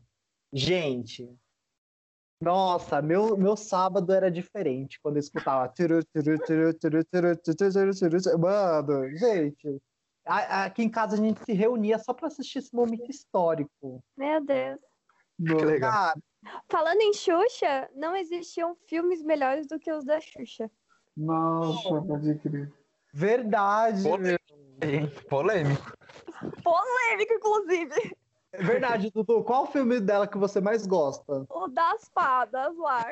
Gente, 0.53 1.29
nossa, 2.41 3.03
meu, 3.03 3.37
meu 3.37 3.57
sábado 3.57 4.13
era 4.13 4.31
diferente 4.31 5.01
quando 5.03 5.17
eu 5.17 5.21
escutava. 5.21 5.73
Mano, 8.39 9.17
gente, 9.17 9.83
aqui 10.25 10.83
em 10.83 10.91
casa 10.91 11.15
a 11.15 11.19
gente 11.19 11.43
se 11.45 11.53
reunia 11.53 11.99
só 11.99 12.13
para 12.13 12.29
assistir 12.29 12.59
esse 12.59 12.75
momento 12.75 13.11
histórico. 13.11 14.05
Meu 14.17 14.45
Deus. 14.45 14.79
Que 15.39 15.65
legal. 15.65 15.91
Cara, 15.91 16.15
Falando 16.69 17.01
em 17.01 17.13
Xuxa, 17.13 17.89
não 17.95 18.15
existiam 18.17 18.77
filmes 18.87 19.23
melhores 19.23 19.67
do 19.67 19.79
que 19.79 19.93
os 19.93 20.05
da 20.05 20.21
Xuxa. 20.21 20.71
Nossa, 21.17 22.01
pode 22.03 22.35
crer. 22.39 22.73
verdade. 23.13 24.03
Polêmico, 24.03 24.45
hein? 24.83 25.13
Polêmico. 25.29 25.93
Polêmico, 26.63 27.33
inclusive. 27.33 28.17
É 28.53 28.63
verdade, 28.63 29.11
Dudu. 29.11 29.43
Qual 29.45 29.65
o 29.65 29.67
filme 29.67 30.01
dela 30.01 30.27
que 30.27 30.39
você 30.39 30.61
mais 30.61 30.87
gosta? 30.87 31.45
O 31.51 31.69
das 31.69 32.09
fadas 32.15 32.77
lá. 32.77 33.05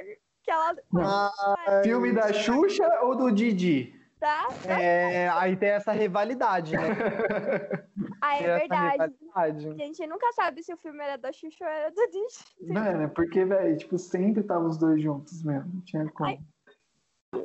Que 0.43 0.51
ela 0.51 0.77
Ah, 0.97 1.81
Filme 1.83 2.13
da 2.13 2.33
Xuxa 2.33 2.89
ou 3.03 3.17
do 3.17 3.33
Didi? 3.33 3.93
tá. 4.21 4.49
é, 4.67 5.29
aí 5.29 5.57
tem 5.57 5.71
essa 5.71 5.93
rivalidade, 5.93 6.73
né? 6.73 6.89
Ah, 8.21 8.37
é 8.37 8.59
verdade. 8.59 9.15
A 9.35 9.51
gente 9.51 10.07
nunca 10.07 10.33
sabe 10.33 10.63
se 10.63 10.73
o 10.73 10.77
filme 10.77 11.03
era 11.03 11.17
da 11.17 11.33
Xuxa 11.33 11.65
ou 11.65 11.71
era 11.71 11.91
do 11.91 12.07
Disney. 12.07 12.73
Mano, 12.73 13.11
porque, 13.11 13.45
velho, 13.45 13.77
tipo, 13.77 13.99
sempre 13.99 14.43
estavam 14.43 14.69
os 14.69 14.79
dois 14.79 15.03
juntos 15.03 15.43
mesmo. 15.43 15.71
Não 15.75 15.81
tinha 15.83 16.09
como. 16.11 16.31
Ai. 16.31 16.39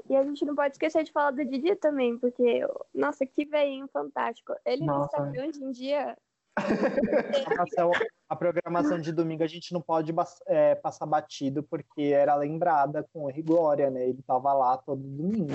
E 0.09 0.15
a 0.15 0.23
gente 0.23 0.45
não 0.45 0.55
pode 0.55 0.75
esquecer 0.75 1.03
de 1.03 1.11
falar 1.11 1.31
do 1.31 1.43
Didi 1.43 1.75
também, 1.75 2.17
porque, 2.17 2.65
nossa, 2.93 3.25
que 3.25 3.45
velhinho 3.45 3.87
fantástico. 3.91 4.53
Ele 4.65 4.85
não 4.85 4.99
Nossa. 4.99 5.17
sabe 5.17 5.39
hoje 5.39 5.63
em 5.63 5.71
dia. 5.71 6.17
a 8.29 8.35
programação 8.35 8.99
de 8.99 9.11
domingo 9.11 9.43
a 9.43 9.47
gente 9.47 9.73
não 9.73 9.81
pode 9.81 10.13
é, 10.47 10.75
passar 10.75 11.05
batido 11.05 11.63
porque 11.63 12.01
era 12.01 12.35
lembrada 12.35 13.07
com 13.13 13.29
e 13.29 13.41
glória, 13.41 13.89
né? 13.89 14.07
Ele 14.07 14.21
tava 14.21 14.53
lá 14.53 14.77
todo 14.77 15.01
domingo. 15.01 15.53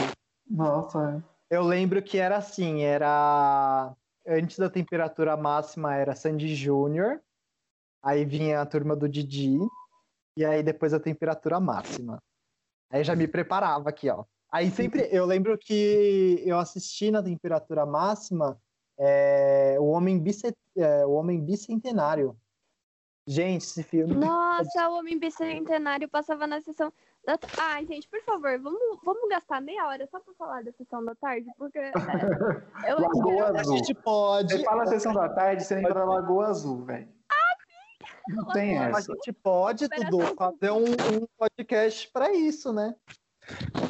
Nossa, 0.48 1.22
Eu 1.50 1.62
lembro 1.62 2.02
que 2.02 2.18
era 2.18 2.36
assim, 2.36 2.82
era 2.82 3.94
antes 4.26 4.58
da 4.58 4.68
temperatura 4.68 5.36
máxima 5.36 5.94
era 5.94 6.14
Sandy 6.14 6.54
Júnior, 6.54 7.20
aí 8.02 8.24
vinha 8.24 8.60
a 8.60 8.66
turma 8.66 8.96
do 8.96 9.08
Didi 9.08 9.58
e 10.36 10.44
aí 10.44 10.62
depois 10.62 10.92
a 10.92 11.00
temperatura 11.00 11.60
máxima. 11.60 12.22
Aí 12.90 13.02
já 13.02 13.16
me 13.16 13.26
preparava 13.26 13.88
aqui, 13.88 14.08
ó. 14.10 14.24
Aí 14.50 14.70
sempre 14.70 15.08
eu 15.10 15.24
lembro 15.24 15.56
que 15.58 16.42
eu 16.44 16.58
assisti 16.58 17.10
na 17.10 17.22
temperatura 17.22 17.84
máxima 17.84 18.60
é, 18.98 19.76
o 19.78 19.86
homem 19.86 20.18
bicet, 20.18 20.56
é, 20.76 21.04
o 21.04 21.12
homem 21.12 21.44
bicentenário. 21.44 22.36
Gente, 23.28 23.62
esse 23.62 23.82
filme 23.82 24.14
Nossa, 24.14 24.88
o 24.88 24.98
Homem 24.98 25.18
Bicentenário 25.18 26.08
passava 26.08 26.46
na 26.46 26.60
sessão 26.60 26.92
Ai, 27.58 27.84
gente, 27.86 28.08
por 28.08 28.22
favor, 28.22 28.58
vamos, 28.60 28.98
vamos 29.04 29.28
gastar 29.28 29.60
meia 29.60 29.86
hora 29.86 30.06
só 30.10 30.20
pra 30.20 30.34
falar 30.34 30.62
da 30.62 30.72
sessão 30.72 31.04
da 31.04 31.14
tarde, 31.14 31.46
porque 31.58 31.78
é, 31.78 31.92
eu 32.86 32.98
acho 32.98 33.10
que 33.10 33.18
Lagoa 33.18 33.46
era 33.48 33.58
a 33.58 33.60
Azul. 33.60 33.76
gente 33.76 33.94
pode, 33.94 34.52
Você 34.52 34.64
fala 34.64 34.82
a 34.84 34.86
sessão 34.86 35.12
da 35.12 35.28
tarde, 35.28 35.64
você 35.64 35.74
lembra 35.74 35.94
da 35.94 36.04
Lagoa 36.04 36.46
Azul, 36.46 36.84
velho. 36.84 37.08
Não 38.28 38.46
tem 38.46 38.78
a 38.78 38.90
essa. 38.90 39.12
gente 39.12 39.32
pode, 39.32 39.88
Dudu, 39.88 40.34
fazer 40.36 40.70
um, 40.72 40.84
um 40.84 41.26
podcast 41.38 42.10
para 42.10 42.32
isso, 42.32 42.72
né? 42.72 42.94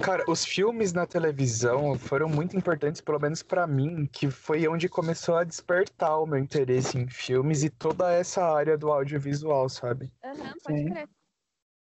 Cara, 0.02 0.22
os 0.28 0.44
filmes 0.44 0.92
na 0.92 1.06
televisão 1.06 1.98
foram 1.98 2.28
muito 2.28 2.54
importantes, 2.56 3.00
pelo 3.00 3.18
menos 3.18 3.42
pra 3.42 3.66
mim, 3.66 4.06
que 4.12 4.30
foi 4.30 4.68
onde 4.68 4.88
começou 4.88 5.36
a 5.36 5.44
despertar 5.44 6.20
o 6.20 6.26
meu 6.26 6.38
interesse 6.38 6.98
em 6.98 7.08
filmes 7.08 7.64
e 7.64 7.70
toda 7.70 8.12
essa 8.12 8.44
área 8.44 8.76
do 8.76 8.92
audiovisual, 8.92 9.68
sabe? 9.70 10.12
Aham, 10.22 10.54
pode 10.62 10.78
Sim. 10.78 10.90
crer. 10.90 11.08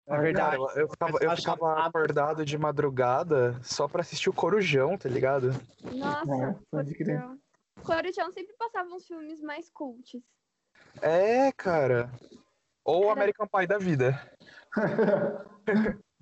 É 0.07 0.19
verdade. 0.21 0.57
Cara, 0.57 0.73
eu, 0.75 0.83
eu 0.83 0.89
ficava, 0.89 1.19
eu 1.21 1.37
ficava 1.37 1.87
acordado 1.87 2.45
de 2.45 2.59
madrugada 2.59 3.61
só 3.63 3.87
pra 3.87 4.01
assistir 4.01 4.29
o 4.29 4.33
Corujão, 4.35 4.99
tá 4.99 5.09
ligado? 5.09 5.53
Nossa, 5.93 6.35
É, 6.35 6.57
pode 6.71 6.95
crer. 6.95 7.21
Corujão. 7.21 7.39
Corujão 7.83 8.33
sempre 8.33 8.55
passava 8.59 8.89
uns 8.95 9.07
filmes 9.07 9.41
mais 9.41 9.71
cults. 9.71 10.21
É, 11.01 11.53
cara. 11.53 12.11
Ou 12.85 13.03
o 13.03 13.05
Era- 13.05 13.13
American 13.13 13.47
Pie 13.47 13.67
da 13.67 13.79
vida. 13.79 14.19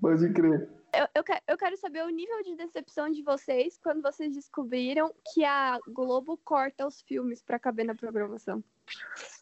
Pode 0.01 0.33
crer. 0.33 0.69
Eu, 0.95 1.07
eu, 1.15 1.25
que- 1.25 1.43
eu 1.47 1.57
quero 1.57 1.77
saber 1.77 2.03
o 2.05 2.09
nível 2.09 2.43
de 2.43 2.57
decepção 2.57 3.11
de 3.11 3.23
vocês 3.23 3.79
quando 3.83 4.01
vocês 4.03 4.33
descobriram 4.35 5.13
que 5.33 5.45
a 5.45 5.79
Globo 5.89 6.37
corta 6.45 6.87
os 6.87 7.01
filmes 7.03 7.43
pra 7.43 7.59
caber 7.59 7.85
na 7.85 7.95
programação. 7.95 8.63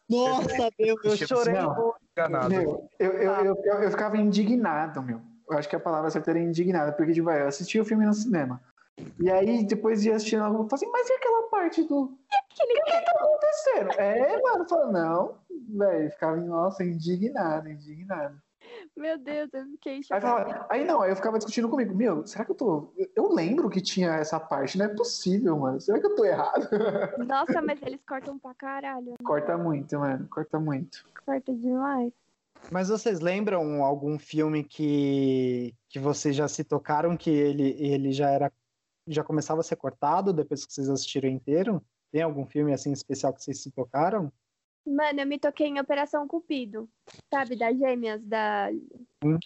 Nossa, 0.08 0.48
meu, 0.78 0.96
eu 1.02 1.16
Tipo, 1.16 1.26
chorei. 1.36 1.54
não. 1.54 2.48
Meu, 2.48 2.88
eu, 2.98 3.12
eu, 3.12 3.32
eu, 3.44 3.62
eu, 3.64 3.74
eu 3.82 3.90
ficava 3.90 4.16
indignado, 4.16 5.02
meu. 5.02 5.20
Eu 5.48 5.58
acho 5.58 5.68
que 5.68 5.76
a 5.76 5.80
palavra 5.80 6.10
certa 6.10 6.30
era 6.30 6.38
indignado, 6.40 6.96
porque, 6.96 7.12
tipo, 7.12 7.30
eu 7.30 7.46
assisti 7.46 7.78
o 7.78 7.84
filme 7.84 8.04
no 8.06 8.14
cinema. 8.14 8.60
E 9.20 9.30
aí, 9.30 9.64
depois 9.64 10.00
de 10.02 10.10
assistir, 10.10 10.36
eu 10.36 10.42
falei 10.42 10.66
assim, 10.72 10.90
mas 10.90 11.08
e 11.08 11.12
aquela 11.12 11.42
parte 11.50 11.82
do. 11.84 12.04
O 12.04 12.08
que 12.48 13.04
tá 13.04 13.12
acontecendo? 13.14 14.00
É, 14.00 14.40
mano, 14.42 14.64
eu 14.64 14.68
falei, 14.68 14.92
não, 14.92 15.34
velho, 15.68 16.10
ficava, 16.10 16.36
nossa, 16.36 16.82
indignado, 16.82 17.68
indignado. 17.68 18.40
Meu 18.96 19.18
Deus, 19.18 19.48
eu 19.52 19.64
fiquei 19.72 19.94
Aí, 19.96 20.02
chocada. 20.02 20.20
falava- 20.26 20.66
aí 20.70 20.84
não, 20.84 21.00
aí 21.02 21.10
eu 21.10 21.16
ficava 21.16 21.38
discutindo 21.38 21.68
comigo, 21.68 21.94
meu, 21.94 22.26
será 22.26 22.44
que 22.44 22.50
eu 22.52 22.54
tô. 22.56 22.92
eu- 23.14 23.32
lembro 23.32 23.68
que 23.70 23.80
tinha 23.80 24.10
essa 24.14 24.38
parte, 24.40 24.78
não 24.78 24.86
é 24.86 24.94
possível, 24.94 25.58
mano. 25.58 25.80
Será 25.80 25.98
que 26.00 26.06
eu 26.06 26.14
tô 26.14 26.24
errado? 26.24 26.68
Nossa, 27.30 27.60
mas 27.62 27.80
eles 27.82 28.00
cortam 28.06 28.38
pra 28.38 28.54
caralho. 28.54 29.14
corta 29.24 29.56
muito, 29.58 29.98
mano, 29.98 30.28
corta 30.28 30.58
muito. 30.60 31.04
Corta 31.24 31.52
demais. 31.54 32.12
Mas 32.70 32.88
vocês 32.88 33.20
lembram 33.20 33.84
algum 33.84 34.18
filme 34.18 34.64
que, 34.64 35.74
que 35.88 35.98
vocês 35.98 36.34
já 36.34 36.48
se 36.48 36.64
tocaram 36.64 37.16
que 37.16 37.30
ele, 37.30 37.76
ele 37.78 38.12
já 38.12 38.30
era 38.30 38.52
já 39.08 39.22
começava 39.22 39.60
a 39.60 39.62
ser 39.62 39.76
cortado 39.76 40.32
depois 40.32 40.66
que 40.66 40.72
vocês 40.72 40.88
assistiram 40.90 41.28
inteiro? 41.28 41.80
Tem 42.10 42.22
algum 42.22 42.44
filme 42.44 42.72
assim 42.72 42.90
especial 42.90 43.32
que 43.32 43.40
vocês 43.42 43.62
se 43.62 43.70
tocaram? 43.70 44.32
Mano, 44.86 45.20
eu 45.20 45.26
me 45.26 45.38
toquei 45.38 45.66
em 45.66 45.80
Operação 45.80 46.28
Cupido. 46.28 46.88
Sabe, 47.32 47.56
das 47.56 47.76
gêmeas, 47.76 48.22
da. 48.24 48.68
Hum. 49.24 49.38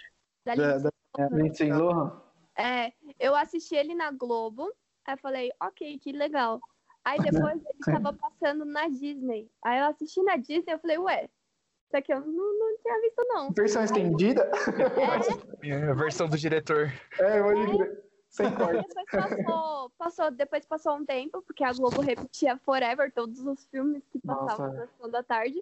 Da 0.44 0.54
Da- 0.54 1.28
Lindsay 1.32 1.68
da- 1.68 1.78
Lohan. 1.78 1.94
Lohan? 1.94 2.22
É, 2.58 2.92
eu 3.18 3.34
assisti 3.34 3.74
ele 3.74 3.94
na 3.94 4.10
Globo, 4.10 4.70
aí 5.06 5.14
eu 5.14 5.18
falei, 5.18 5.50
ok, 5.60 5.98
que 5.98 6.12
legal. 6.12 6.60
Aí 7.04 7.18
depois 7.18 7.54
ele 7.56 7.84
Sim. 7.84 7.92
tava 7.92 8.12
passando 8.12 8.64
na 8.66 8.88
Disney. 8.88 9.50
Aí 9.64 9.80
eu 9.80 9.86
assisti 9.86 10.22
na 10.22 10.36
Disney, 10.36 10.74
eu 10.74 10.78
falei, 10.78 10.98
ué, 10.98 11.24
isso 11.24 11.96
aqui 11.96 12.12
eu 12.12 12.20
não, 12.20 12.58
não 12.58 12.76
tinha 12.82 13.00
visto, 13.00 13.24
não. 13.28 13.50
Versão 13.52 13.82
estendida? 13.82 14.50
É, 15.62 15.74
a 15.90 15.94
versão 15.94 16.28
do 16.28 16.36
diretor. 16.38 16.92
É, 17.18 17.42
pode 17.42 17.76
crer. 17.76 18.09
Sem 18.30 18.54
corte. 18.54 18.86
depois 18.86 19.10
passou, 19.10 19.90
passou, 19.98 20.30
depois 20.30 20.64
passou 20.64 20.96
um 20.96 21.04
tempo, 21.04 21.42
porque 21.42 21.64
a 21.64 21.72
Globo 21.72 22.00
repetia 22.00 22.56
forever 22.58 23.12
todos 23.12 23.40
os 23.40 23.66
filmes 23.66 24.04
que 24.12 24.20
passavam 24.20 24.68
Nossa. 24.68 24.80
na 24.80 24.86
sessão 24.86 25.10
da 25.10 25.22
tarde. 25.22 25.60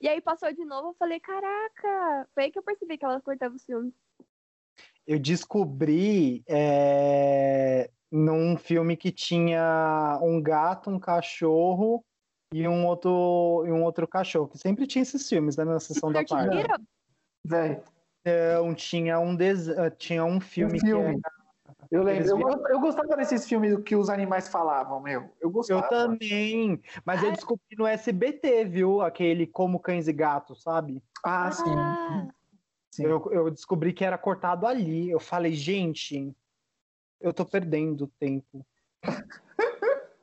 E 0.00 0.08
aí 0.08 0.20
passou 0.20 0.52
de 0.52 0.64
novo, 0.64 0.88
eu 0.88 0.94
falei, 0.94 1.20
caraca, 1.20 2.28
foi 2.34 2.44
aí 2.44 2.50
que 2.50 2.58
eu 2.58 2.62
percebi 2.62 2.98
que 2.98 3.04
ela 3.04 3.20
cortava 3.20 3.54
os 3.54 3.64
filmes. 3.64 3.94
Eu 5.06 5.18
descobri 5.18 6.42
é, 6.48 7.88
num 8.10 8.56
filme 8.56 8.96
que 8.96 9.12
tinha 9.12 10.18
um 10.20 10.42
gato, 10.42 10.90
um 10.90 10.98
cachorro 10.98 12.04
e 12.52 12.66
um 12.66 12.84
outro, 12.84 13.64
e 13.66 13.70
um 13.70 13.84
outro 13.84 14.08
cachorro, 14.08 14.48
que 14.48 14.58
sempre 14.58 14.86
tinha 14.88 15.02
esses 15.02 15.28
filmes 15.28 15.56
né, 15.56 15.64
na 15.64 15.78
sessão 15.78 16.10
da 16.10 16.24
tarde. 16.24 16.66
Véi, 17.44 17.80
Então, 18.20 18.74
tinha 18.74 19.20
um, 19.20 19.36
des... 19.36 19.68
tinha 19.98 20.24
um 20.24 20.40
filme, 20.40 20.80
filme. 20.80 21.14
que 21.14 21.37
eu 21.90 22.02
lembro. 22.02 22.28
Eu, 22.28 22.66
eu 22.68 22.80
gostava 22.80 23.16
desses 23.16 23.48
filmes 23.48 23.76
que 23.84 23.96
os 23.96 24.08
animais 24.08 24.48
falavam, 24.48 25.00
meu. 25.00 25.22
Eu 25.22 25.30
Eu 25.42 25.50
gostava. 25.50 25.88
também, 25.88 26.80
mas 27.04 27.22
eu 27.22 27.30
Ah. 27.30 27.32
descobri 27.32 27.76
no 27.76 27.86
SBT, 27.86 28.64
viu? 28.64 29.00
Aquele 29.00 29.46
Como 29.46 29.80
Cães 29.80 30.08
e 30.08 30.12
Gatos, 30.12 30.62
sabe? 30.62 31.02
Ah, 31.24 31.50
sim. 31.50 31.74
Ah, 32.08 32.28
sim. 32.90 33.04
Eu, 33.04 33.28
eu 33.32 33.50
descobri 33.50 33.92
que 33.92 34.04
era 34.04 34.18
cortado 34.18 34.66
ali. 34.66 35.10
Eu 35.10 35.20
falei, 35.20 35.52
gente, 35.52 36.34
eu 37.20 37.32
tô 37.32 37.44
perdendo 37.44 38.06
tempo. 38.18 38.66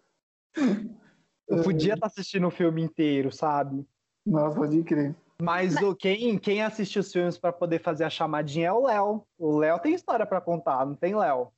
Eu 1.48 1.62
podia 1.62 1.94
estar 1.94 2.08
assistindo 2.08 2.48
o 2.48 2.52
filme 2.52 2.82
inteiro, 2.82 3.32
sabe? 3.32 3.86
Nossa, 4.26 4.56
pode 4.56 4.82
crer. 4.84 5.16
Mas 5.40 5.76
o, 5.82 5.96
quem, 5.96 6.40
quem 6.40 6.64
assiste 6.64 6.98
os 6.98 7.12
filmes 7.12 7.38
para 7.38 7.54
poder 7.54 7.80
fazer 7.80 8.04
a 8.04 8.10
chamadinha 8.10 8.70
é 8.70 8.72
o 8.72 8.86
Léo. 8.88 9.28
O 9.38 9.58
Léo 9.58 9.80
tem 9.80 9.94
história 9.94 10.26
para 10.26 10.42
contar, 10.42 10.86
não 10.86 10.96
tem, 10.96 11.16
Léo? 11.16 11.52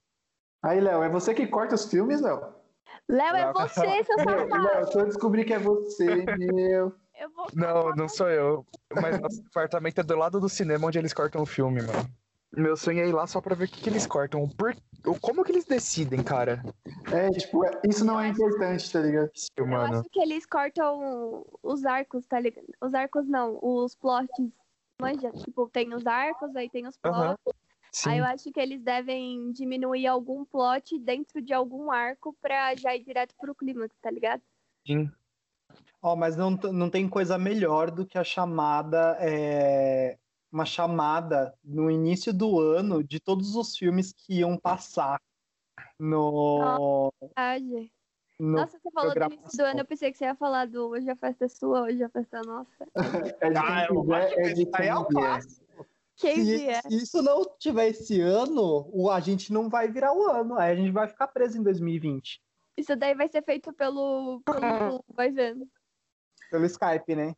Aí, 0.64 0.80
Léo, 0.80 1.04
é 1.04 1.10
você 1.10 1.34
que 1.34 1.48
corta 1.48 1.76
os 1.76 1.86
filmes, 1.86 2.22
Léo? 2.22 2.54
Léo, 3.10 3.36
é 3.36 3.54
você, 3.54 4.04
seu 4.04 4.18
safado. 4.18 4.64
Léo, 4.64 4.88
se 4.88 4.98
eu 5.00 5.06
descobrir 5.06 5.46
que 5.46 5.54
é 5.54 5.60
você, 5.60 6.26
meu. 6.38 6.94
Eu 7.20 7.28
Eu 7.28 7.30
vou 7.32 7.48
Não, 7.54 7.90
não 7.96 8.08
sou 8.10 8.30
eu. 8.30 8.66
Mas 8.94 9.20
nosso 9.20 9.42
apartamento 9.48 10.00
é 10.00 10.04
do 10.04 10.16
lado 10.16 10.40
do 10.40 10.50
cinema 10.50 10.88
onde 10.88 11.00
eles 11.00 11.14
cortam 11.14 11.42
o 11.42 11.46
filme, 11.46 11.82
mano. 11.82 12.10
Meu 12.52 12.78
sonho 12.78 13.02
é 13.02 13.08
ir 13.08 13.14
lá 13.14 13.28
só 13.28 13.42
pra 13.42 13.56
ver 13.56 13.66
o 13.66 13.68
que, 13.68 13.82
que 13.82 13.90
eles 13.90 14.08
cortam. 14.08 14.48
Por... 14.50 14.76
Como 15.22 15.44
que 15.44 15.52
eles 15.52 15.66
decidem, 15.66 16.24
cara? 16.24 16.64
É, 17.12 17.30
tipo, 17.30 17.66
é- 17.66 17.82
isso 17.88 18.06
não 18.06 18.20
é 18.20 18.28
importante, 18.30 18.92
tá 18.92 19.00
ligado? 19.00 19.32
Eu 19.56 19.68
Mano. 19.68 20.00
acho 20.00 20.10
que 20.10 20.20
eles 20.20 20.46
cortam 20.46 21.46
os 21.62 21.86
arcos, 21.86 22.26
tá 22.26 22.40
ligado? 22.40 22.66
Os 22.82 22.94
arcos 22.94 23.28
não, 23.28 23.60
os 23.62 23.96
plots. 23.96 24.30
Manja, 25.00 25.32
tipo, 25.32 25.70
tem 25.70 25.94
os 25.94 26.08
arcos, 26.08 26.56
aí 26.56 26.70
tem 26.70 26.88
os 26.88 26.98
plots. 26.98 27.38
Aham. 28.06 28.12
Aí 28.12 28.18
Sim. 28.18 28.20
eu 28.20 28.26
acho 28.26 28.52
que 28.52 28.60
eles 28.60 28.82
devem 28.84 29.52
diminuir 29.52 30.08
algum 30.08 30.46
plot 30.46 31.00
dentro 31.00 31.42
de 31.42 31.54
algum 31.54 31.92
arco 31.92 32.36
pra 32.42 32.76
já 32.76 32.96
ir 32.96 33.04
direto 33.04 33.36
pro 33.40 33.56
clímax, 33.56 33.96
tá 34.02 34.12
ligado? 34.12 34.42
sim. 34.86 35.10
Ó, 36.02 36.16
mas 36.16 36.36
não, 36.38 36.52
não 36.52 36.90
tem 36.90 37.10
coisa 37.10 37.38
melhor 37.38 37.92
do 37.92 38.06
que 38.06 38.18
a 38.18 38.24
chamada, 38.24 39.18
é, 39.20 40.18
uma 40.52 40.66
chamada 40.66 41.54
no 41.64 41.90
início 41.92 42.34
do 42.34 42.60
ano 42.60 43.04
de 43.04 43.20
todos 43.20 43.56
os 43.56 43.76
filmes 43.76 44.14
que 44.14 44.40
iam 44.40 44.58
passar 44.58 45.20
no, 46.00 47.12
Verdade. 47.22 47.92
no 48.40 48.58
Nossa, 48.58 48.80
você 48.80 48.92
falou 48.92 49.14
do 49.16 49.24
início 49.24 49.58
do 49.58 49.64
ano, 49.64 49.80
eu 49.82 49.86
pensei 49.86 50.12
que 50.12 50.18
você 50.18 50.26
ia 50.26 50.36
falar 50.36 50.68
do 50.68 50.90
Hoje 50.90 51.10
a 51.10 51.16
Festa 51.16 51.46
é 51.46 51.48
Sua, 51.50 51.82
Hoje 51.82 52.04
a 52.04 52.10
Festa 52.10 52.38
é 52.38 52.44
Nossa. 52.44 52.88
É 53.42 53.50
de 53.50 53.58
Ah, 53.58 53.86
acho 53.86 53.94
quiser, 54.02 54.34
que 54.34 54.40
é 54.40 54.50
de 54.54 54.62
esse 54.62 54.72
aí 54.76 54.88
é 54.88 54.96
o 54.96 55.06
clássico. 55.06 55.67
Quem 56.18 56.44
Se, 56.44 56.58
vier? 56.58 56.82
se 56.82 56.96
isso 56.96 57.22
não 57.22 57.46
tiver 57.60 57.90
esse 57.90 58.20
ano, 58.20 58.90
o, 58.92 59.10
a 59.10 59.20
gente 59.20 59.54
não 59.54 59.70
vai 59.70 59.88
virar 59.88 60.14
o 60.14 60.24
ano. 60.30 60.58
Aí 60.58 60.72
a 60.72 60.76
gente 60.76 60.92
vai 60.92 61.08
ficar 61.08 61.28
preso 61.28 61.60
em 61.60 61.64
2020. 61.64 62.42
Isso 62.76 62.96
daí 62.96 63.16
vai 63.16 63.28
ser 63.28 63.44
feito 63.44 63.72
pelo. 63.74 64.42
pelo 64.46 65.04
vai 65.14 65.32
vendo. 65.32 65.68
Pelo 66.50 66.66
Skype, 66.66 67.16
né? 67.16 67.36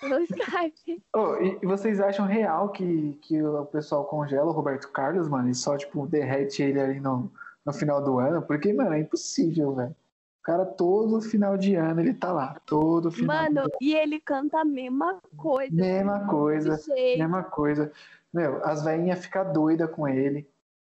Pelo 0.00 0.20
Skype. 0.24 1.02
Ô, 1.14 1.36
e, 1.36 1.58
e 1.62 1.66
vocês 1.66 2.00
acham 2.00 2.26
real 2.26 2.70
que, 2.70 3.18
que 3.22 3.42
o 3.42 3.64
pessoal 3.66 4.04
congela 4.04 4.50
o 4.50 4.52
Roberto 4.52 4.90
Carlos, 4.90 5.28
mano, 5.28 5.48
e 5.48 5.54
só, 5.54 5.76
tipo, 5.76 6.06
derrete 6.06 6.62
ele 6.62 6.80
ali 6.80 7.00
no, 7.00 7.30
no 7.64 7.72
final 7.72 8.02
do 8.02 8.18
ano? 8.18 8.42
Porque, 8.42 8.72
mano, 8.72 8.94
é 8.94 9.00
impossível, 9.00 9.74
velho. 9.74 9.96
O 10.40 10.42
cara, 10.42 10.64
todo 10.64 11.20
final 11.20 11.58
de 11.58 11.74
ano, 11.74 12.00
ele 12.00 12.14
tá 12.14 12.32
lá. 12.32 12.58
Todo 12.64 13.10
final. 13.10 13.36
Mano, 13.42 13.68
e 13.78 13.94
ele 13.94 14.18
canta 14.18 14.60
a 14.60 14.64
mesma 14.64 15.20
coisa. 15.36 15.70
Mesma 15.70 16.26
coisa. 16.26 16.76
jeito. 16.78 17.18
Mesma 17.18 17.42
coisa. 17.42 17.92
Meu, 18.32 18.64
as 18.64 18.82
velhinhas 18.82 19.20
ficam 19.20 19.52
doidas 19.52 19.90
com 19.90 20.08
ele. 20.08 20.48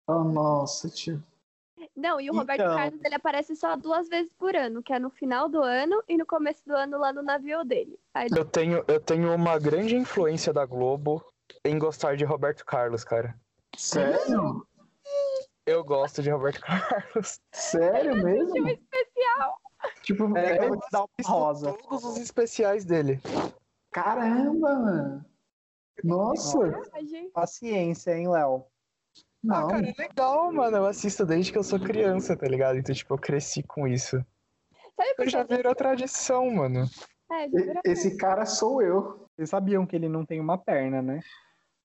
Oh, 0.07 0.23
nossa, 0.23 0.87
tio. 0.89 1.23
Não, 1.95 2.21
e 2.21 2.29
o 2.29 2.33
Roberto 2.33 2.61
Então. 2.61 2.75
Carlos 2.75 3.03
ele 3.03 3.15
aparece 3.15 3.55
só 3.55 3.75
duas 3.75 4.07
vezes 4.07 4.31
por 4.37 4.55
ano, 4.55 4.83
que 4.83 4.93
é 4.93 4.99
no 4.99 5.09
final 5.09 5.49
do 5.49 5.61
ano 5.63 6.01
e 6.07 6.17
no 6.17 6.25
começo 6.25 6.61
do 6.65 6.75
ano 6.75 6.97
lá 6.99 7.11
no 7.11 7.23
navio 7.23 7.63
dele. 7.63 7.97
Aí, 8.13 8.27
Eu 8.35 8.45
tenho, 8.45 8.83
eu 8.87 8.99
tenho 8.99 9.33
uma 9.33 9.57
grande 9.57 9.95
influência 9.95 10.53
da 10.53 10.65
Globo 10.65 11.23
em 11.65 11.79
gostar 11.79 12.15
de 12.15 12.23
Roberto 12.23 12.63
Carlos, 12.65 13.03
cara. 13.03 13.35
Sério? 13.75 14.65
Eu 15.70 15.84
gosto 15.84 16.24
de 16.24 16.30
Roberto 16.32 16.61
Carlos. 16.65 17.39
Sério 17.53 18.15
mesmo? 18.24 18.63
um 18.63 18.67
especial. 18.67 19.57
Tipo, 20.01 20.38
É, 20.38 20.57
é, 20.57 20.65
eu 20.65 20.70
vou 20.70 20.80
te 20.80 20.88
dar 20.91 21.01
uma 21.01 21.09
rosa. 21.30 21.74
Todos 21.74 22.03
os 22.03 22.17
especiais 22.17 22.84
dele. 22.86 23.20
caramba, 23.91 24.80
mano. 24.80 25.26
Nossa. 26.03 26.57
Paciência, 27.34 28.17
hein, 28.17 28.28
Léo? 28.30 28.65
Ah, 28.65 29.22
Não. 29.43 29.67
cara, 29.67 29.88
é 29.89 29.93
legal, 29.97 30.51
mano. 30.51 30.78
Eu 30.78 30.86
assisto 30.86 31.26
desde 31.26 31.51
que 31.51 31.57
eu 31.57 31.63
sou 31.63 31.80
criança, 31.80 32.36
tá 32.36 32.47
ligado? 32.47 32.78
Então, 32.78 32.95
tipo, 32.95 33.13
eu 33.13 33.17
cresci 33.17 33.61
com 33.63 33.88
isso. 33.88 34.17
Sabe 34.95 35.15
por 35.15 35.26
Eu 35.26 35.30
já 35.30 35.43
virou 35.43 35.76
tradição, 35.76 36.49
mano. 36.49 36.86
É, 37.32 37.47
já 37.49 37.57
virou 37.57 37.82
Esse 37.86 38.17
cara 38.17 38.45
sou 38.45 38.82
eu. 38.82 39.28
Vocês 39.36 39.49
sabiam 39.49 39.86
que 39.86 39.95
ele 39.95 40.09
não 40.09 40.26
tem 40.26 40.39
uma 40.39 40.57
perna, 40.57 41.01
né? 41.01 41.20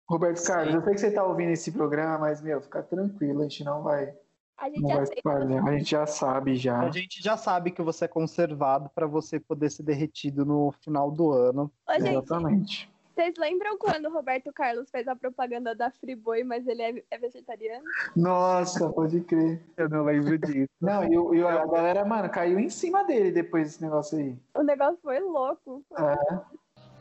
Roberto 0.09 0.45
Carlos, 0.47 0.75
eu 0.75 0.83
sei 0.83 0.95
que 0.95 1.01
você 1.01 1.11
tá 1.11 1.25
ouvindo 1.25 1.51
esse 1.51 1.73
programa, 1.73 2.19
mas, 2.19 2.43
meu, 2.43 2.61
fica 2.61 2.83
tranquilo, 2.83 3.41
a 3.41 3.43
gente 3.45 3.65
não 3.65 3.83
vai, 3.83 4.15
A 4.59 4.69
gente 4.69 4.83
não 4.83 4.91
vai 4.97 5.03
espalhar. 5.05 5.67
A 5.67 5.79
gente 5.79 5.91
já 5.91 6.07
sabe 6.07 6.57
já. 6.57 6.81
A 6.81 6.91
gente 6.91 7.23
já 7.23 7.37
sabe 7.37 7.71
que 7.71 7.81
você 7.83 8.05
é 8.05 8.09
conservado 8.09 8.91
para 8.95 9.07
você 9.07 9.41
poder 9.41 9.71
ser 9.71 9.83
derretido 9.83 10.45
no 10.45 10.73
final 10.83 11.11
do 11.11 11.31
ano. 11.33 11.73
Ô, 11.89 11.93
gente, 11.95 12.11
Exatamente. 12.11 12.93
vocês 13.15 13.35
lembram 13.39 13.79
quando 13.79 14.07
o 14.07 14.13
Roberto 14.13 14.53
Carlos 14.53 14.91
fez 14.91 15.09
a 15.09 15.17
propaganda 15.17 15.75
da 15.75 15.91
Friboi, 15.91 16.45
mas 16.45 16.67
ele 16.67 16.83
é, 16.83 17.03
é 17.11 17.19
vegetariano? 17.19 17.85
Nossa, 18.15 18.93
pode 18.93 19.23
crer. 19.23 19.63
Eu 19.77 19.89
não 19.89 20.05
lembro 20.05 20.37
disso. 20.39 20.69
Não, 20.81 21.03
e, 21.11 21.17
o- 21.17 21.35
e 21.35 21.43
a 21.43 21.65
galera, 21.65 22.05
mano, 22.05 22.29
caiu 22.29 22.59
em 22.59 22.69
cima 22.69 23.05
dele 23.05 23.33
depois 23.33 23.69
desse 23.69 23.83
negócio 23.83 24.19
aí. 24.19 24.37
O 24.55 24.63
negócio 24.63 24.99
foi 25.03 25.19
louco. 25.21 25.83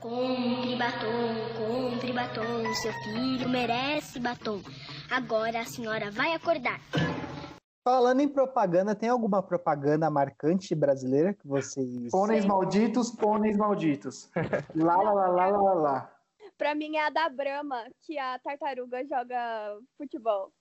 Compre 0.04 0.76
batom, 0.76 1.32
compre 1.58 2.12
batom, 2.12 2.74
seu 2.76 2.92
filho 3.06 3.48
merece 3.48 4.20
batom. 4.20 4.60
Agora 5.10 5.62
a 5.62 5.66
senhora 5.66 6.12
vai 6.12 6.34
acordar. 6.34 6.78
Falando 7.88 8.20
em 8.20 8.28
propaganda, 8.28 8.94
tem 8.94 9.08
alguma 9.08 9.42
propaganda 9.42 10.10
marcante 10.10 10.76
brasileira 10.76 11.34
que 11.34 11.48
vocês. 11.48 12.12
Pôneis 12.12 12.44
malditos, 12.44 13.12
pôneis 13.12 13.56
malditos. 13.56 14.30
Lá, 14.76 14.98
lá, 14.98 15.14
lá, 15.14 15.28
lá, 15.30 15.48
lá, 15.48 15.74
lá. 15.74 16.12
Pra 16.58 16.76
mim 16.76 16.98
é 16.98 17.06
a 17.06 17.10
da 17.10 17.30
Brahma, 17.30 17.86
que 18.02 18.20
a 18.20 18.38
tartaruga 18.40 19.06
joga 19.06 19.78
futebol. 19.98 20.52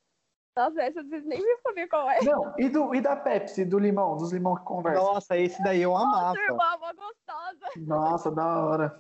Nossa, 0.57 0.83
essa 0.83 1.03
vocês 1.03 1.25
nem 1.25 1.41
me 1.41 1.57
sabem 1.63 1.89
qual 1.89 2.09
é. 2.09 2.23
Não, 2.23 2.55
e, 2.59 2.69
do, 2.69 2.95
e 2.95 3.01
da 3.01 3.17
Pepsi, 3.17 3.65
do 3.65 3.79
limão, 3.79 4.17
dos 4.17 4.33
limão 4.33 4.55
que 4.55 4.65
conversam. 4.65 5.03
Nossa, 5.03 5.37
esse 5.37 5.61
daí 5.65 5.83
eu 5.83 5.97
amava. 5.97 6.29
Nossa, 6.29 6.41
irmã, 6.43 6.79
mó 6.79 6.93
gostosa. 6.93 7.67
Nossa, 7.79 8.31
da 8.31 8.65
hora. 8.65 8.99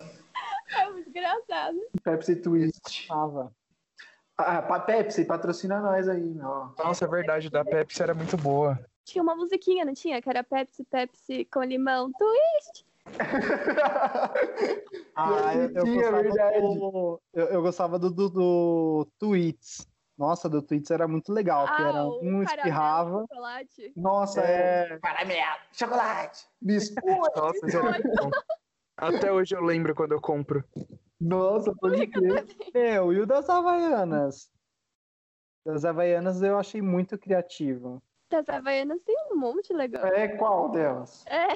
É 0.75 0.91
muito 0.91 1.09
engraçado. 1.09 1.79
Pepsi 2.03 2.37
Twist. 2.37 3.07
amava. 3.11 3.53
Ah, 4.37 4.63
pa- 4.63 4.81
Pepsi, 4.81 5.25
patrocina 5.25 5.81
nós 5.81 6.09
aí, 6.09 6.21
meu. 6.23 6.73
Nossa, 6.79 7.05
é 7.05 7.09
verdade, 7.09 7.51
da 7.51 7.65
Pepsi 7.65 8.03
era 8.03 8.15
muito 8.15 8.37
boa. 8.37 8.79
Tinha 9.05 9.23
uma 9.23 9.35
musiquinha, 9.37 9.85
não 9.85 9.93
tinha? 9.95 10.21
Que 10.23 10.29
era 10.31 10.43
Pepsi, 10.43 10.85
Pepsi 10.85 11.45
com 11.47 11.63
limão. 11.63 12.11
Twist. 12.13 12.87
Ah, 15.15 15.55
eu, 15.55 15.71
eu 15.75 15.83
Sim, 15.87 15.99
é 15.99 16.23
gostava 16.23 16.23
do, 16.63 17.21
eu, 17.35 17.47
eu 17.49 17.63
gostava 17.63 17.99
do, 17.99 18.11
do, 18.11 18.29
do 18.31 19.09
Tweets. 19.19 19.87
Nossa, 20.17 20.49
do 20.49 20.63
Tweets 20.63 20.91
era 20.91 21.07
muito 21.07 21.31
legal, 21.33 21.67
que 21.67 21.83
era 21.83 22.01
Ah, 22.01 22.07
um 22.23 22.43
espirrava. 22.43 23.21
chocolate. 23.29 23.93
Nossa, 23.95 24.41
é. 24.41 24.99
Caramelo, 25.01 25.59
chocolate, 25.73 26.47
biscoito. 26.61 27.03
Nossa, 27.37 27.67
isso 27.67 27.77
era 27.77 27.91
muito 27.91 28.09
bom. 28.19 28.31
Até 28.97 29.33
hoje 29.33 29.55
eu 29.55 29.63
lembro 29.63 29.95
quando 29.95 30.13
eu 30.13 30.21
compro. 30.21 30.65
Nossa, 31.21 31.73
pode 31.75 32.07
crer. 32.07 32.47
Meu, 32.75 33.13
e 33.13 33.21
o 33.21 33.27
das 33.27 33.49
Havaianas? 33.49 34.51
Das 35.65 35.85
Havaianas 35.85 36.43
eu 36.43 36.59
achei 36.59 36.83
muito 36.83 37.17
criativo. 37.19 38.03
Das 38.29 38.49
Havaianas 38.49 39.01
tem 39.03 39.17
um 39.31 39.37
monte 39.37 39.73
legal. 39.73 40.07
É 40.07 40.29
qual 40.37 40.71
delas? 40.71 41.25
É, 41.27 41.49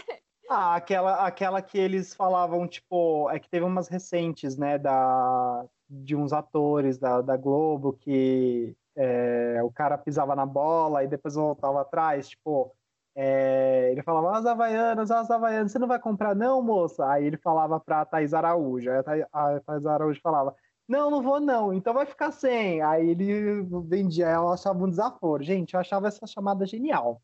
Ah, 0.48 0.76
aquela, 0.76 1.26
aquela 1.26 1.60
que 1.60 1.76
eles 1.76 2.14
falavam, 2.14 2.68
tipo, 2.68 3.28
é 3.30 3.38
que 3.38 3.48
teve 3.48 3.64
umas 3.64 3.88
recentes, 3.88 4.56
né, 4.56 4.78
da, 4.78 5.66
de 5.88 6.14
uns 6.14 6.32
atores 6.32 6.98
da, 6.98 7.20
da 7.20 7.36
Globo 7.36 7.92
que 7.94 8.76
é, 8.94 9.60
o 9.62 9.70
cara 9.72 9.98
pisava 9.98 10.36
na 10.36 10.46
bola 10.46 11.02
e 11.02 11.08
depois 11.08 11.34
voltava 11.34 11.80
atrás, 11.80 12.28
tipo, 12.28 12.72
é, 13.18 13.88
ele 13.92 14.02
falava, 14.02 14.36
as 14.38 14.44
Havaianas, 14.44 15.10
as 15.10 15.30
Havaianas, 15.30 15.72
você 15.72 15.78
não 15.78 15.88
vai 15.88 15.98
comprar 15.98 16.34
não, 16.36 16.60
moça? 16.62 17.08
Aí 17.10 17.24
ele 17.24 17.38
falava 17.38 17.80
pra 17.80 18.04
Thaís 18.04 18.34
Araújo, 18.34 18.90
aí 18.90 19.24
a 19.32 19.60
Thaís 19.60 19.86
Araújo 19.86 20.20
falava, 20.20 20.54
não, 20.86 21.10
não 21.10 21.22
vou 21.22 21.40
não, 21.40 21.72
então 21.72 21.94
vai 21.94 22.04
ficar 22.04 22.30
sem. 22.30 22.82
Aí 22.82 23.08
ele 23.10 23.62
vendia, 23.88 24.26
ela 24.26 24.52
achava 24.52 24.84
um 24.84 24.88
desaforo. 24.90 25.42
Gente, 25.42 25.72
eu 25.74 25.80
achava 25.80 26.06
essa 26.08 26.26
chamada 26.26 26.66
genial. 26.66 27.20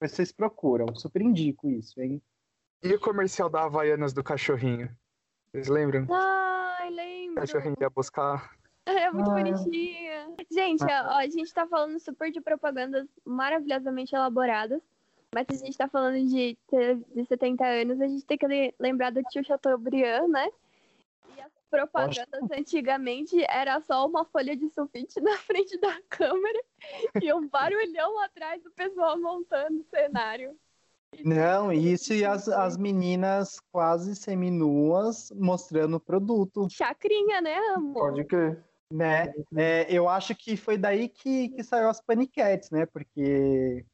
Vocês 0.00 0.30
procuram, 0.32 0.94
super 0.94 1.22
indico 1.22 1.68
isso, 1.70 2.00
hein? 2.00 2.20
E 2.82 2.92
o 2.94 3.00
comercial 3.00 3.48
da 3.48 3.62
Havaianas 3.64 4.12
do 4.12 4.22
cachorrinho? 4.22 4.90
Vocês 5.50 5.68
lembram? 5.68 6.06
ai, 6.12 6.90
O 6.90 6.94
lembro. 6.94 7.34
cachorrinho 7.36 7.76
ia 7.80 7.90
buscar. 7.90 8.52
É 8.84 9.08
muito 9.12 9.30
Ah. 9.30 9.34
bonitinha. 9.34 10.34
Gente, 10.50 10.82
ó, 10.82 11.16
a 11.16 11.22
gente 11.28 11.54
tá 11.54 11.64
falando 11.68 12.00
super 12.00 12.32
de 12.32 12.40
propagandas 12.40 13.06
maravilhosamente 13.24 14.12
elaboradas. 14.12 14.82
Mas 15.34 15.46
se 15.48 15.54
a 15.62 15.66
gente 15.66 15.78
tá 15.78 15.88
falando 15.88 16.18
de, 16.28 16.58
de 17.14 17.24
70 17.24 17.64
anos, 17.64 18.00
a 18.00 18.06
gente 18.06 18.24
tem 18.26 18.36
que 18.36 18.46
le- 18.46 18.74
lembrar 18.78 19.10
do 19.10 19.22
tio 19.24 19.42
Chateaubriand, 19.44 20.28
né? 20.28 20.46
E 21.36 21.40
as 21.40 21.50
propagandas 21.70 22.50
antigamente 22.52 23.42
era 23.48 23.80
só 23.80 24.06
uma 24.06 24.24
folha 24.26 24.54
de 24.54 24.68
sulfite 24.68 25.20
na 25.22 25.36
frente 25.38 25.78
da 25.80 25.98
câmera 26.08 26.62
e 27.22 27.32
um 27.32 27.48
barulhão 27.48 28.20
atrás 28.22 28.62
do 28.62 28.70
pessoal 28.72 29.18
montando 29.18 29.80
o 29.80 29.84
cenário. 29.84 30.54
Não, 31.24 31.72
isso 31.72 32.12
e 32.12 32.24
as, 32.24 32.48
as 32.48 32.76
meninas 32.76 33.60
quase 33.70 34.14
seminuas 34.16 35.30
mostrando 35.34 35.96
o 35.96 36.00
produto, 36.00 36.68
Chacrinha, 36.70 37.40
né, 37.40 37.56
amor? 37.74 38.10
Pode 38.10 38.24
crer. 38.24 38.62
né? 38.90 39.32
É, 39.54 39.86
eu 39.90 40.08
acho 40.08 40.34
que 40.34 40.56
foi 40.56 40.76
daí 40.78 41.08
que, 41.08 41.50
que 41.50 41.62
saiu 41.62 41.88
as 41.88 42.00
paniquetes, 42.00 42.70
né? 42.70 42.86
Porque 42.86 43.84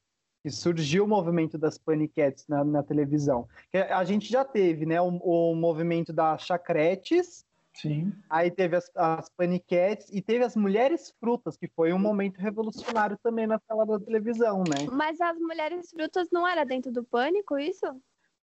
que 0.48 0.50
surgiu 0.50 1.04
o 1.04 1.08
movimento 1.08 1.58
das 1.58 1.76
paniquetes 1.76 2.46
na, 2.48 2.64
na 2.64 2.82
televisão. 2.82 3.46
Que 3.70 3.78
a 3.78 4.02
gente 4.02 4.30
já 4.30 4.44
teve, 4.44 4.86
né, 4.86 4.98
o, 5.00 5.08
o 5.08 5.54
movimento 5.54 6.10
das 6.10 6.42
chacretes, 6.42 7.44
Sim. 7.74 8.12
aí 8.30 8.50
teve 8.50 8.76
as, 8.76 8.90
as 8.96 9.28
paniquetes 9.28 10.08
e 10.10 10.22
teve 10.22 10.44
as 10.44 10.56
mulheres 10.56 11.14
frutas, 11.20 11.56
que 11.56 11.68
foi 11.68 11.92
um 11.92 11.98
momento 11.98 12.38
revolucionário 12.38 13.18
também 13.22 13.46
na 13.46 13.58
tela 13.58 13.84
da 13.84 14.00
televisão, 14.00 14.64
né? 14.64 14.88
Mas 14.90 15.20
as 15.20 15.38
mulheres 15.38 15.90
frutas 15.90 16.28
não 16.32 16.48
era 16.48 16.64
dentro 16.64 16.90
do 16.90 17.04
pânico, 17.04 17.58
isso? 17.58 17.86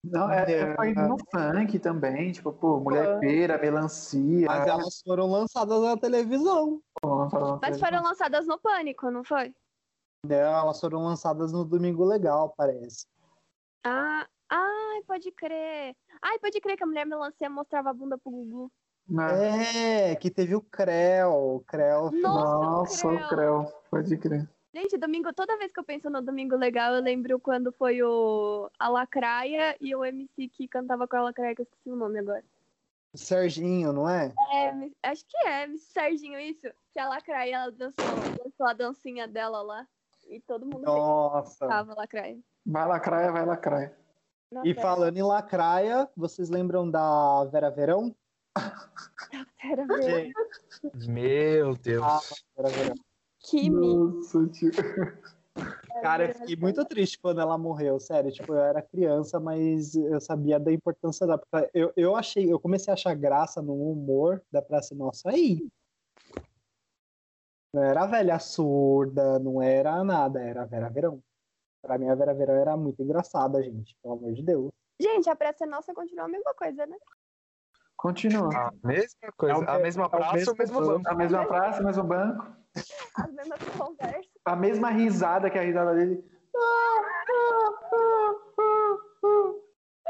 Não, 0.04 0.28
é, 0.28 0.50
É, 0.50 0.74
foi 0.74 0.92
no 0.92 1.16
funk 1.30 1.78
também, 1.78 2.32
tipo, 2.32 2.52
pô, 2.52 2.80
mulher 2.80 3.20
feira, 3.20 3.56
melancia. 3.56 4.46
Mas 4.48 4.66
elas 4.66 5.00
foram 5.06 5.30
lançadas 5.30 5.80
na 5.80 5.96
televisão. 5.96 6.82
Mas 7.62 7.78
foram 7.78 8.02
lançadas 8.02 8.44
no 8.48 8.58
pânico, 8.58 9.08
não 9.12 9.22
foi? 9.22 9.54
Né? 10.24 10.38
Elas 10.38 10.80
foram 10.80 11.02
lançadas 11.02 11.52
no 11.52 11.64
Domingo 11.64 12.04
Legal, 12.04 12.54
parece. 12.56 13.06
Ah, 13.84 14.24
ai, 14.48 15.02
pode 15.04 15.32
crer. 15.32 15.96
Ai, 16.22 16.38
pode 16.38 16.60
crer 16.60 16.76
que 16.76 16.84
a 16.84 16.86
mulher 16.86 17.04
melancia 17.04 17.50
mostrava 17.50 17.90
a 17.90 17.94
bunda 17.94 18.16
pro 18.16 18.30
Gugu. 18.30 18.72
né? 19.08 20.10
É, 20.12 20.16
que 20.16 20.30
teve 20.30 20.54
o 20.54 20.60
Creu. 20.60 21.56
O 21.56 21.60
Creu 21.66 22.12
Nossa, 22.12 23.08
Nossa, 23.08 23.08
Creu. 23.08 23.16
o 23.16 23.28
Creu, 23.28 23.82
pode 23.90 24.16
crer. 24.16 24.48
Gente, 24.72 24.96
domingo, 24.96 25.32
toda 25.34 25.58
vez 25.58 25.72
que 25.72 25.80
eu 25.80 25.84
penso 25.84 26.08
no 26.08 26.22
Domingo 26.22 26.56
Legal, 26.56 26.94
eu 26.94 27.02
lembro 27.02 27.38
quando 27.40 27.72
foi 27.72 28.02
o 28.02 28.70
a 28.78 28.88
Lacraia 28.88 29.76
e 29.80 29.94
o 29.94 30.04
MC 30.04 30.48
que 30.48 30.66
cantava 30.68 31.06
com 31.06 31.16
a 31.16 31.22
Lacraia, 31.24 31.54
que 31.54 31.60
eu 31.62 31.64
esqueci 31.64 31.90
o 31.90 31.96
nome 31.96 32.20
agora. 32.20 32.44
Serginho, 33.14 33.92
não 33.92 34.08
é? 34.08 34.32
É, 34.52 34.90
acho 35.10 35.26
que 35.26 35.36
é, 35.46 35.68
Serginho, 35.76 36.40
isso. 36.40 36.66
Que 36.92 36.98
a 37.00 37.08
Lacraia, 37.08 37.56
ela 37.56 37.72
dançou, 37.72 38.04
dançou 38.42 38.66
a 38.66 38.72
dancinha 38.72 39.28
dela 39.28 39.60
lá. 39.60 39.86
E 40.32 40.40
todo 40.40 40.64
mundo 40.64 40.80
Nossa. 40.80 41.68
tava 41.68 41.94
Lacraia. 41.94 42.38
Vai 42.64 42.88
lacraia, 42.88 43.30
vai 43.30 43.44
lacraia. 43.44 43.94
Nossa, 44.50 44.66
E 44.66 44.72
falando 44.74 45.16
em 45.18 45.22
lacraia, 45.22 46.08
vocês 46.16 46.48
lembram 46.48 46.90
da 46.90 47.44
Vera 47.52 47.70
Verão? 47.70 48.16
Era 49.62 49.86
ver. 49.86 50.32
Gente, 50.94 51.10
Meu 51.10 51.76
Deus. 51.76 52.02
ah, 52.02 52.20
Vera 52.56 52.68
Verão. 52.70 52.94
Que 53.40 53.68
me. 53.68 53.94
Nossa, 53.94 54.46
tio. 54.48 54.70
Cara, 56.00 56.28
eu 56.28 56.34
fiquei 56.34 56.56
muito 56.56 56.82
triste 56.86 57.18
quando 57.20 57.40
ela 57.42 57.58
morreu, 57.58 58.00
sério. 58.00 58.32
Tipo, 58.32 58.54
eu 58.54 58.60
era 58.62 58.80
criança, 58.80 59.38
mas 59.38 59.94
eu 59.94 60.18
sabia 60.18 60.58
da 60.58 60.72
importância 60.72 61.26
dela. 61.26 61.38
Porque 61.38 61.70
eu, 61.74 61.92
eu 61.94 62.16
achei, 62.16 62.50
eu 62.50 62.58
comecei 62.58 62.90
a 62.90 62.94
achar 62.94 63.14
graça 63.14 63.60
no 63.60 63.74
humor 63.74 64.42
da 64.50 64.62
Praça 64.62 64.94
Nossa 64.94 65.28
aí. 65.28 65.68
Não 67.72 67.82
era 67.82 68.02
a 68.02 68.06
velha 68.06 68.38
surda, 68.38 69.38
não 69.38 69.62
era 69.62 70.04
nada, 70.04 70.42
era 70.42 70.62
a 70.62 70.66
Vera 70.66 70.90
Verão. 70.90 71.22
Pra 71.80 71.96
mim, 71.96 72.08
a 72.10 72.14
Vera 72.14 72.34
Verão 72.34 72.54
era 72.54 72.76
muito 72.76 73.02
engraçada, 73.02 73.62
gente, 73.62 73.96
pelo 74.02 74.14
amor 74.14 74.32
de 74.34 74.42
Deus. 74.42 74.70
Gente, 75.00 75.30
a 75.30 75.34
Praça 75.34 75.64
Nossa 75.66 75.94
continua 75.94 76.26
a 76.26 76.28
mesma 76.28 76.52
coisa, 76.54 76.84
né? 76.86 76.96
Continua. 77.96 78.50
A 78.54 78.72
mesma 78.86 79.32
coisa. 79.36 79.54
É 79.54 79.58
o 79.58 79.68
a 79.70 79.76
me- 79.76 79.82
mesma 79.82 80.02
é 80.02 80.06
o 80.06 80.10
praça, 80.10 80.34
mesmo 80.34 80.52
o 80.52 80.56
mesmo 80.58 80.80
banco. 80.80 80.92
banco. 80.92 81.08
A 81.08 81.14
mesma 81.14 81.46
praça, 81.46 81.80
o 81.82 81.84
mesmo 81.86 82.04
banco. 82.04 82.56
As 83.16 83.32
mesmas 83.32 83.58
conversas. 83.78 84.30
A 84.44 84.56
mesma 84.56 84.90
risada 84.90 85.50
que 85.50 85.58
a 85.58 85.62
risada 85.62 85.94
dele. 85.94 86.22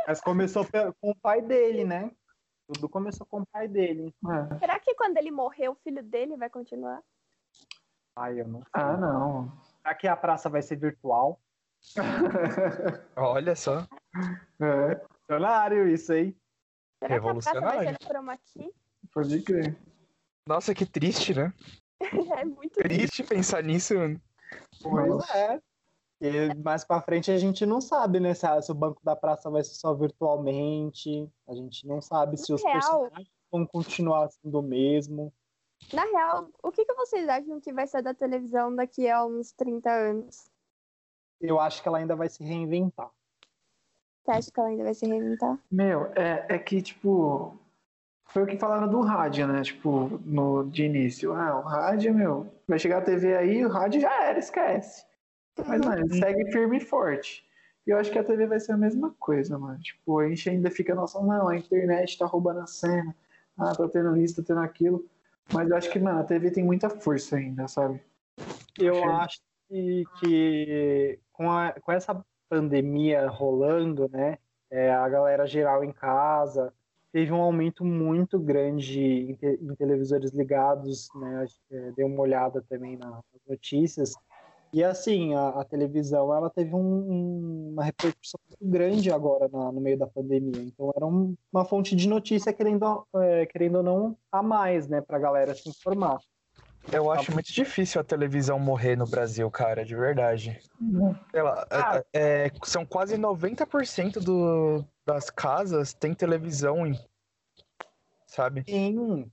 Mas 0.07 0.21
começou 0.21 0.67
com 1.01 1.11
o 1.11 1.15
pai 1.15 1.41
dele, 1.41 1.85
né? 1.85 2.11
Tudo 2.67 2.89
começou 2.89 3.27
com 3.27 3.41
o 3.43 3.47
pai 3.47 3.69
dele. 3.69 4.13
É. 4.53 4.59
Será 4.59 4.79
que 4.81 4.95
quando 4.95 5.17
ele 5.17 5.31
morrer, 5.31 5.69
o 5.69 5.75
filho 5.77 6.03
dele 6.03 6.37
vai 6.37 6.51
continuar? 6.51 7.03
Ai, 8.17 8.41
eu 8.41 8.49
não 8.49 8.61
sei. 8.61 8.69
Ah, 8.75 8.97
não. 8.97 9.53
Será 9.83 9.95
que 9.95 10.07
a 10.07 10.17
praça 10.17 10.49
vai 10.49 10.63
ser 10.63 10.77
virtual? 10.77 11.41
Olha 13.17 13.55
só. 13.57 13.87
É, 14.61 14.89
Revolucionário 15.29 15.89
isso 15.89 16.13
aí. 16.13 16.37
Será 17.03 17.21
que 17.21 17.29
a 17.29 17.33
praça 17.33 17.61
vai 17.61 17.85
Revolucionário. 17.85 17.97
ser 18.53 18.73
pode 19.13 19.43
crer. 19.43 19.77
Nossa, 20.47 20.75
que 20.75 20.87
triste, 20.87 21.35
né? 21.35 21.53
É 22.41 22.45
muito 22.45 22.75
Triste 22.81 23.23
pensar 23.23 23.63
nisso. 23.63 23.95
Pois 24.83 25.31
é. 25.31 25.61
E 26.21 26.55
mais 26.55 26.85
pra 26.85 27.01
frente 27.01 27.31
a 27.31 27.39
gente 27.39 27.65
não 27.67 27.81
sabe, 27.81 28.21
né? 28.21 28.35
Se, 28.35 28.47
a- 28.47 28.61
se 28.63 28.71
o 28.71 28.75
banco 28.75 29.01
da 29.05 29.17
praça 29.17 29.51
vai 29.51 29.63
ser 29.65 29.75
só 29.75 29.95
virtualmente. 29.95 31.29
A 31.49 31.55
gente 31.55 31.87
não 31.87 32.01
sabe 32.01 32.37
se 32.37 32.53
os 32.53 32.63
Real. 32.63 32.73
personagens 32.75 33.29
vão 33.51 33.67
continuar 33.67 34.29
sendo 34.31 34.59
o 34.59 34.63
mesmo. 34.63 35.33
Na 35.93 36.05
real, 36.05 36.49
o 36.63 36.71
que, 36.71 36.85
que 36.85 36.95
vocês 36.95 37.29
acham 37.29 37.61
que 37.61 37.73
vai 37.73 37.87
ser 37.87 38.03
da 38.03 38.15
televisão 38.15 38.75
daqui 38.75 39.09
a 39.09 39.25
uns 39.25 39.53
30 39.53 39.91
anos? 39.91 40.51
Eu 41.41 41.59
acho 41.61 41.83
que 41.83 41.89
ela 41.89 41.99
ainda 41.99 42.17
vai 42.17 42.29
se 42.29 42.43
reinventar. 42.43 43.11
Você 44.25 44.31
acha 44.31 44.51
que 44.53 44.61
ela 44.61 44.69
ainda 44.69 44.85
vai 44.85 44.95
se 44.95 45.07
reinventar? 45.07 45.59
Meu, 45.71 46.07
é, 46.15 46.47
é 46.49 46.59
que, 46.59 46.81
tipo, 46.81 47.59
foi 48.27 48.45
o 48.45 48.47
que 48.47 48.57
falaram 48.57 48.89
do 48.89 49.01
rádio, 49.01 49.47
né? 49.47 49.63
Tipo, 49.63 50.21
no, 50.25 50.65
de 50.65 50.85
início. 50.85 51.35
Ah, 51.35 51.59
o 51.59 51.63
rádio, 51.63 52.15
meu, 52.15 52.53
vai 52.67 52.79
chegar 52.79 52.99
a 52.99 53.03
TV 53.03 53.37
aí, 53.37 53.65
o 53.65 53.69
rádio 53.69 54.01
já 54.01 54.25
era, 54.25 54.39
esquece. 54.39 55.05
Mas, 55.67 55.81
mano, 55.85 56.05
ele 56.05 56.19
segue 56.19 56.51
firme 56.53 56.79
e 56.79 56.81
forte. 56.81 57.45
E 57.87 57.91
eu 57.91 57.99
acho 57.99 58.11
que 58.11 58.19
a 58.19 58.25
TV 58.25 58.47
vai 58.47 58.61
ser 58.61 58.73
a 58.73 58.77
mesma 58.77 59.15
coisa, 59.19 59.59
mano. 59.59 59.79
Tipo, 59.81 60.21
a 60.21 60.29
gente 60.29 60.49
ainda 60.49 60.71
fica, 60.71 60.95
nossa, 60.95 61.21
não, 61.21 61.49
a 61.49 61.57
internet 61.57 62.17
tá 62.17 62.25
roubando 62.25 62.61
a 62.61 62.67
cena. 62.67 63.15
Ah, 63.59 63.75
tá 63.75 63.89
tendo 63.89 64.17
isso, 64.17 64.37
tá 64.37 64.43
tendo 64.47 64.61
aquilo. 64.61 65.05
Mas 65.53 65.71
eu 65.71 65.77
acho 65.77 65.91
que, 65.91 65.99
mano, 65.99 66.21
a 66.21 66.25
TV 66.25 66.51
tem 66.51 66.65
muita 66.65 66.91
força 66.91 67.37
ainda, 67.37 67.67
sabe? 67.69 68.01
Eu 68.79 68.95
Chega. 68.95 69.17
acho 69.17 69.41
que, 69.69 70.05
que 70.21 71.19
com, 71.33 71.51
a- 71.51 71.73
com 71.81 71.93
essa 71.93 72.25
pandemia 72.49 73.27
rolando, 73.29 74.09
né? 74.11 74.39
é, 74.71 74.91
a 74.91 75.07
galera 75.09 75.47
geral 75.47 75.85
em 75.85 75.93
casa 75.93 76.73
teve 77.13 77.31
um 77.31 77.43
aumento 77.43 77.85
muito 77.85 78.39
grande 78.41 78.99
em, 79.01 79.35
te- 79.35 79.59
em 79.61 79.75
televisores 79.75 80.31
ligados, 80.33 81.09
né? 81.15 81.47
é, 81.71 81.93
dei 81.93 82.05
uma 82.07 82.21
olhada 82.23 82.65
também 82.69 82.97
na- 82.97 83.11
nas 83.11 83.23
notícias. 83.47 84.15
E 84.73 84.83
assim, 84.83 85.35
a, 85.35 85.49
a 85.61 85.65
televisão 85.65 86.35
ela 86.35 86.49
teve 86.49 86.75
um- 86.75 86.79
um- 86.81 87.71
uma 87.75 87.85
repercussão 87.85 88.41
muito 88.49 88.73
grande 88.73 89.13
agora 89.13 89.47
na- 89.53 89.71
no 89.71 89.81
meio 89.81 89.99
da 89.99 90.07
pandemia. 90.07 90.63
Então 90.63 90.91
era 90.97 91.07
um- 91.07 91.37
uma 91.53 91.65
fonte 91.65 91.95
de 91.95 92.09
notícia 92.09 92.53
querendo, 92.55 93.07
é, 93.17 93.45
querendo 93.47 93.77
ou 93.77 93.83
não 93.83 94.17
a 94.31 94.43
mais, 94.43 94.89
né, 94.89 95.03
para 95.03 95.19
a 95.19 95.21
galera 95.21 95.55
se 95.55 95.69
informar. 95.69 96.19
Eu 96.91 97.11
acho 97.11 97.33
muito 97.33 97.53
difícil 97.53 98.01
a 98.01 98.05
televisão 98.05 98.59
morrer 98.59 98.97
no 98.97 99.07
Brasil, 99.07 99.49
cara, 99.51 99.85
de 99.85 99.95
verdade. 99.95 100.59
Sei 101.31 101.43
lá, 101.43 101.67
Ah. 101.71 102.03
é- 102.13 102.47
é, 102.47 102.51
são 102.65 102.85
quase 102.85 103.17
90% 103.17 104.19
do, 104.21 104.85
das 105.07 105.29
casas 105.31 105.93
tem 105.95 106.13
televisão, 106.15 106.87
em- 106.87 106.99
sabe? 108.27 108.65
Sim, 108.67 109.31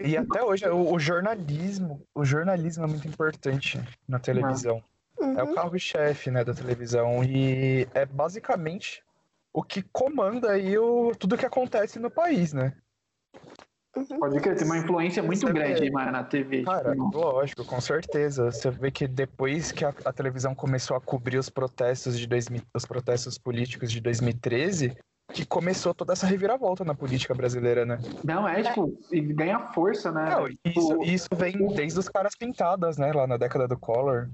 E 0.00 0.16
até 0.16 0.42
hoje 0.42 0.66
o, 0.68 0.92
o 0.92 0.98
jornalismo, 0.98 2.06
o 2.14 2.24
jornalismo 2.24 2.84
é 2.84 2.86
muito 2.86 3.06
importante 3.06 3.80
na 4.08 4.18
televisão. 4.18 4.82
É 5.20 5.42
o 5.42 5.46
Uhum. 5.46 5.54
carro-chefe, 5.54 6.30
né, 6.30 6.42
da 6.44 6.52
televisão 6.52 7.22
e 7.22 7.86
é 7.94 8.04
basicamente 8.04 9.04
o 9.52 9.62
que 9.62 9.82
comanda 9.82 10.52
aí 10.52 10.76
o, 10.78 11.12
tudo 11.14 11.36
que 11.36 11.46
acontece 11.46 11.98
no 11.98 12.10
país, 12.10 12.52
né? 12.52 12.72
Pode 14.18 14.40
crer, 14.40 14.56
tem 14.56 14.66
uma 14.66 14.78
influência 14.78 15.22
muito 15.22 15.40
Você 15.46 15.52
grande, 15.52 15.90
vê. 15.90 15.90
na 15.90 16.24
TV. 16.24 16.62
Cara, 16.62 16.92
tipo, 16.92 17.10
lógico, 17.14 17.64
com 17.64 17.80
certeza. 17.80 18.50
Você 18.50 18.70
vê 18.70 18.90
que 18.90 19.06
depois 19.06 19.70
que 19.70 19.84
a, 19.84 19.94
a 20.04 20.12
televisão 20.12 20.54
começou 20.54 20.96
a 20.96 21.00
cobrir 21.00 21.36
os 21.36 21.50
protestos 21.50 22.18
de 22.18 22.26
2000, 22.26 22.62
os 22.74 22.86
protestos 22.86 23.36
políticos 23.36 23.92
de 23.92 24.00
2013, 24.00 24.96
que 25.32 25.46
começou 25.46 25.94
toda 25.94 26.12
essa 26.12 26.26
reviravolta 26.26 26.84
na 26.84 26.94
política 26.94 27.34
brasileira, 27.34 27.84
né? 27.84 27.98
não, 28.22 28.46
é, 28.46 28.62
tipo, 28.62 28.98
e 29.10 29.20
ganha 29.20 29.58
força, 29.72 30.12
né? 30.12 30.30
Não, 30.30 30.48
isso, 30.64 31.02
isso 31.02 31.28
vem 31.34 31.56
desde 31.74 31.98
os 31.98 32.08
caras 32.08 32.34
pintadas, 32.36 32.98
né, 32.98 33.12
lá 33.12 33.26
na 33.26 33.36
década 33.36 33.66
do 33.66 33.78
Collor. 33.78 34.28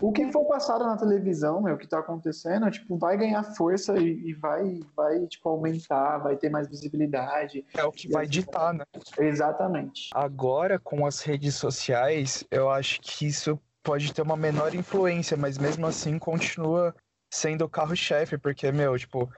O 0.00 0.12
que 0.12 0.30
for 0.30 0.44
passado 0.46 0.84
na 0.84 0.96
televisão, 0.96 1.60
meu, 1.62 1.74
o 1.74 1.78
que 1.78 1.86
tá 1.86 1.98
acontecendo, 1.98 2.70
tipo, 2.70 2.96
vai 2.96 3.16
ganhar 3.16 3.42
força 3.42 3.98
e, 3.98 4.28
e 4.28 4.34
vai, 4.34 4.80
vai, 4.96 5.26
tipo, 5.26 5.48
aumentar, 5.48 6.18
vai 6.18 6.36
ter 6.36 6.50
mais 6.50 6.68
visibilidade. 6.68 7.64
É 7.74 7.84
o 7.84 7.92
que 7.92 8.08
vai 8.08 8.26
ditar, 8.26 8.72
né? 8.72 8.84
Exatamente. 9.18 10.10
Agora, 10.14 10.78
com 10.78 11.06
as 11.06 11.20
redes 11.20 11.54
sociais, 11.54 12.44
eu 12.50 12.70
acho 12.70 13.00
que 13.00 13.26
isso 13.26 13.58
pode 13.82 14.12
ter 14.12 14.22
uma 14.22 14.36
menor 14.36 14.74
influência, 14.74 15.36
mas 15.36 15.58
mesmo 15.58 15.86
assim 15.86 16.18
continua 16.18 16.94
sendo 17.30 17.64
o 17.64 17.68
carro-chefe, 17.68 18.38
porque, 18.38 18.70
meu, 18.72 18.98
tipo, 18.98 19.30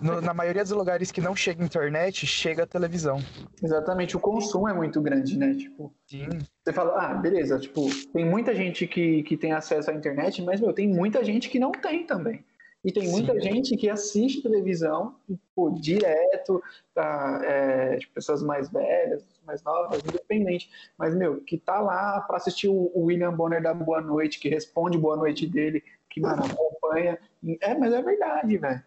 no- 0.00 0.20
na 0.20 0.34
maioria 0.34 0.62
dos 0.62 0.72
lugares 0.72 1.10
que 1.10 1.20
não 1.20 1.34
chega 1.34 1.64
internet, 1.64 2.26
chega 2.26 2.64
a 2.64 2.66
televisão. 2.66 3.18
Exatamente. 3.62 4.16
O 4.16 4.20
consumo 4.20 4.68
é 4.68 4.72
muito 4.72 5.00
grande, 5.00 5.38
né? 5.38 5.54
Tipo, 5.54 5.92
Sim. 6.06 6.28
você 6.64 6.72
fala, 6.72 6.92
ah, 7.00 7.14
beleza, 7.14 7.58
tipo, 7.58 7.88
tem 8.12 8.24
muita 8.24 8.54
gente 8.54 8.86
que, 8.86 9.22
que 9.22 9.36
tem 9.36 9.52
acesso 9.52 9.90
à 9.90 9.94
internet, 9.94 10.42
mas, 10.42 10.60
meu, 10.60 10.72
tem 10.72 10.88
muita 10.88 11.22
gente 11.24 11.48
que 11.48 11.58
não 11.58 11.72
tem 11.72 12.06
também. 12.06 12.44
E 12.82 12.90
tem 12.90 13.08
muita 13.10 13.34
Sim. 13.34 13.40
gente 13.40 13.76
que 13.76 13.90
assiste 13.90 14.42
televisão, 14.42 15.14
pô, 15.54 15.70
direto, 15.70 16.62
tá, 16.94 17.42
é, 17.44 17.98
tipo, 17.98 18.14
pessoas 18.14 18.42
mais 18.42 18.70
velhas, 18.70 19.22
mais 19.46 19.62
novas, 19.62 20.00
independente. 20.02 20.70
Mas, 20.96 21.14
meu, 21.14 21.42
que 21.42 21.58
tá 21.58 21.78
lá 21.78 22.22
pra 22.22 22.38
assistir 22.38 22.68
o, 22.68 22.90
o 22.94 23.04
William 23.04 23.34
Bonner 23.34 23.62
da 23.62 23.74
Boa 23.74 24.00
Noite, 24.00 24.40
que 24.40 24.48
responde 24.48 24.96
boa 24.96 25.14
noite 25.16 25.46
dele 25.46 25.82
que 26.08 26.20
mano, 26.20 26.42
acompanha. 26.44 27.18
É, 27.60 27.74
mas 27.76 27.92
é 27.92 28.02
verdade, 28.02 28.56
velho. 28.56 28.82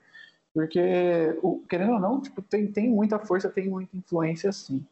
Porque, 0.54 0.80
querendo 1.68 1.93
ou 1.93 1.99
não, 1.99 2.22
tipo, 2.22 2.41
tem, 2.41 2.72
tem 2.72 2.88
muita 2.88 3.18
força, 3.18 3.49
tem 3.49 3.68
muita 3.68 3.97
influência, 3.97 4.51
sim. 4.51 4.86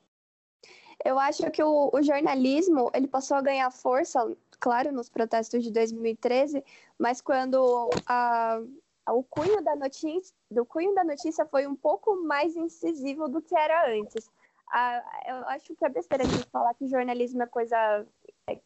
Eu 1.05 1.19
acho 1.19 1.49
que 1.51 1.63
o, 1.63 1.89
o, 1.93 2.01
jornalismo 2.01 2.89
ele 2.93 3.07
passou 3.07 3.37
a 3.37 3.41
ganhar 3.41 3.69
força, 3.71 4.19
claro, 4.59 4.91
nos 4.91 5.09
protestos 5.09 5.63
de 5.63 5.71
2013, 5.71 6.63
mas 6.97 7.21
quando 7.21 7.89
a, 8.05 8.59
a, 9.05 9.13
o 9.13 9.23
cunho 9.23 9.63
da 9.63 9.75
notícia, 9.75 10.35
do 10.49 10.65
cunho 10.65 10.93
da 10.93 11.03
notícia 11.03 11.45
foi 11.45 11.65
um 11.67 11.75
pouco 11.75 12.15
mais 12.23 12.55
incisivo 12.55 13.27
do 13.27 13.41
que 13.41 13.55
era 13.55 13.91
antes. 13.91 14.29
A, 14.71 15.03
eu 15.27 15.35
acho 15.49 15.75
que 15.75 15.85
é 15.85 15.89
besteira 15.89 16.25
de 16.25 16.43
falar 16.49 16.73
que 16.75 16.87
jornalismo 16.87 17.41
é 17.43 17.47
coisa 17.47 18.05
é, 18.47 18.59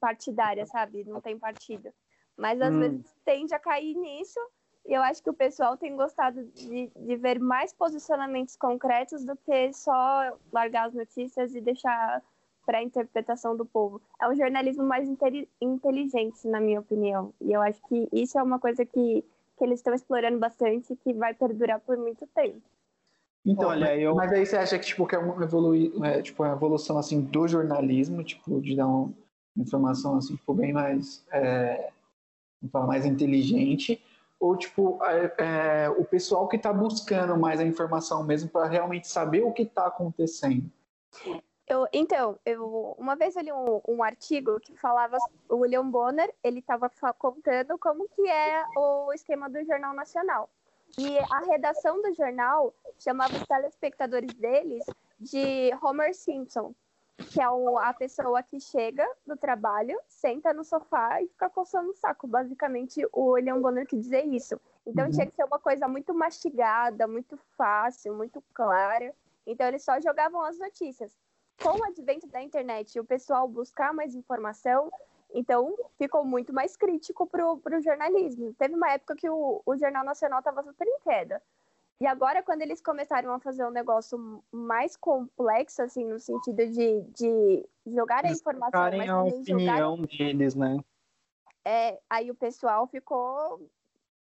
partidária, 0.00 0.66
sabe? 0.66 1.04
Não 1.04 1.20
tem 1.20 1.38
partido. 1.38 1.92
Mas 2.36 2.60
às 2.60 2.74
hum. 2.74 2.80
vezes 2.80 3.16
tende 3.24 3.54
a 3.54 3.58
cair 3.58 3.94
nisso 3.94 4.40
eu 4.84 5.02
acho 5.02 5.22
que 5.22 5.30
o 5.30 5.34
pessoal 5.34 5.76
tem 5.76 5.94
gostado 5.94 6.44
de, 6.44 6.90
de 6.94 7.16
ver 7.16 7.38
mais 7.38 7.72
posicionamentos 7.72 8.56
concretos 8.56 9.24
do 9.24 9.36
que 9.36 9.72
só 9.72 10.36
largar 10.52 10.88
as 10.88 10.94
notícias 10.94 11.54
e 11.54 11.60
deixar 11.60 12.22
para 12.66 12.78
a 12.78 12.82
interpretação 12.82 13.56
do 13.56 13.64
povo. 13.64 14.00
É 14.20 14.28
um 14.28 14.34
jornalismo 14.34 14.84
mais 14.84 15.08
inteligente, 15.60 16.46
na 16.46 16.60
minha 16.60 16.80
opinião. 16.80 17.32
E 17.40 17.52
eu 17.52 17.60
acho 17.60 17.80
que 17.88 18.08
isso 18.12 18.38
é 18.38 18.42
uma 18.42 18.58
coisa 18.58 18.84
que, 18.84 19.24
que 19.56 19.64
eles 19.64 19.80
estão 19.80 19.94
explorando 19.94 20.38
bastante 20.38 20.92
e 20.92 20.96
que 20.96 21.12
vai 21.12 21.34
perdurar 21.34 21.80
por 21.80 21.96
muito 21.96 22.26
tempo. 22.28 22.60
Então, 23.44 23.70
olha, 23.70 23.96
eu... 23.96 24.14
mas 24.14 24.30
aí 24.32 24.44
você 24.44 24.56
acha 24.56 24.78
que 24.78 24.86
tipo 24.86 25.06
que 25.06 25.14
é 25.14 25.18
uma, 25.18 25.42
evolui, 25.42 25.92
é, 26.04 26.20
tipo, 26.20 26.42
uma 26.42 26.52
evolução 26.52 26.98
assim 26.98 27.22
do 27.22 27.48
jornalismo, 27.48 28.22
tipo 28.22 28.60
de 28.60 28.76
dar 28.76 28.86
uma 28.86 29.12
informação 29.56 30.16
assim 30.16 30.36
tipo, 30.36 30.52
bem 30.52 30.72
mais 30.72 31.24
é, 31.32 31.90
mais 32.72 33.06
inteligente, 33.06 34.00
ou 34.40 34.56
tipo 34.56 34.98
é, 35.04 35.34
é, 35.38 35.90
o 35.90 36.04
pessoal 36.04 36.48
que 36.48 36.56
está 36.56 36.72
buscando 36.72 37.36
mais 37.36 37.60
a 37.60 37.64
informação 37.64 38.24
mesmo 38.24 38.48
para 38.48 38.66
realmente 38.66 39.06
saber 39.06 39.42
o 39.42 39.52
que 39.52 39.62
está 39.62 39.86
acontecendo? 39.86 40.68
Eu, 41.68 41.86
então, 41.92 42.36
eu, 42.44 42.96
uma 42.98 43.14
vez 43.14 43.36
eu 43.36 43.42
li 43.42 43.52
um, 43.52 43.80
um 43.86 44.02
artigo 44.02 44.58
que 44.58 44.76
falava, 44.76 45.16
o 45.48 45.58
William 45.58 45.88
Bonner, 45.88 46.34
ele 46.42 46.58
estava 46.58 46.90
contando 47.16 47.78
como 47.78 48.08
que 48.08 48.26
é 48.28 48.64
o 48.76 49.12
esquema 49.12 49.48
do 49.48 49.64
Jornal 49.64 49.94
Nacional. 49.94 50.50
E 50.98 51.18
a 51.18 51.38
redação 51.46 52.02
do 52.02 52.12
jornal 52.14 52.74
chamava 52.98 53.36
os 53.36 53.46
telespectadores 53.46 54.34
deles 54.34 54.84
de 55.20 55.70
Homer 55.80 56.12
Simpson, 56.12 56.74
que 57.24 57.40
é 57.40 57.44
a 57.44 57.94
pessoa 57.94 58.42
que 58.42 58.58
chega 58.58 59.06
do 59.26 59.36
trabalho, 59.36 59.98
senta 60.08 60.52
no 60.52 60.64
sofá 60.64 61.22
e 61.22 61.28
fica 61.28 61.48
coçando 61.50 61.90
o 61.90 61.94
saco. 61.94 62.26
Basicamente, 62.26 63.06
o 63.12 63.32
William 63.32 63.60
Bonner 63.60 63.86
que 63.86 63.96
dizer 63.96 64.24
isso. 64.24 64.60
Então 64.86 65.04
uhum. 65.06 65.10
tinha 65.10 65.26
que 65.26 65.34
ser 65.34 65.44
uma 65.44 65.58
coisa 65.58 65.86
muito 65.86 66.14
mastigada, 66.14 67.06
muito 67.06 67.38
fácil, 67.56 68.14
muito 68.14 68.42
clara. 68.54 69.14
Então 69.46 69.66
eles 69.66 69.84
só 69.84 70.00
jogavam 70.00 70.42
as 70.42 70.58
notícias. 70.58 71.16
Com 71.62 71.78
o 71.78 71.84
advento 71.84 72.26
da 72.26 72.42
internet 72.42 72.94
e 72.94 73.00
o 73.00 73.04
pessoal 73.04 73.46
buscar 73.46 73.92
mais 73.92 74.14
informação, 74.14 74.90
então 75.34 75.76
ficou 75.98 76.24
muito 76.24 76.52
mais 76.52 76.76
crítico 76.76 77.26
para 77.26 77.46
o 77.46 77.80
jornalismo. 77.80 78.54
Teve 78.54 78.74
uma 78.74 78.92
época 78.92 79.14
que 79.14 79.28
o, 79.28 79.62
o 79.64 79.76
Jornal 79.76 80.04
Nacional 80.04 80.38
estava 80.38 80.62
super 80.62 80.86
em 80.86 81.00
queda. 81.00 81.42
E 82.02 82.06
agora, 82.06 82.42
quando 82.42 82.62
eles 82.62 82.80
começaram 82.80 83.32
a 83.34 83.38
fazer 83.38 83.64
um 83.64 83.70
negócio 83.70 84.42
mais 84.50 84.96
complexo, 84.96 85.82
assim, 85.82 86.04
no 86.04 86.18
sentido 86.18 86.66
de, 86.66 87.02
de 87.14 87.68
jogar 87.86 88.24
a 88.24 88.30
informação, 88.30 88.80
mas 88.96 89.10
a 89.10 89.22
opinião 89.22 89.98
jogar... 89.98 90.06
deles, 90.16 90.54
né? 90.54 90.78
É, 91.62 92.00
aí 92.08 92.30
o 92.30 92.34
pessoal 92.34 92.86
ficou 92.86 93.70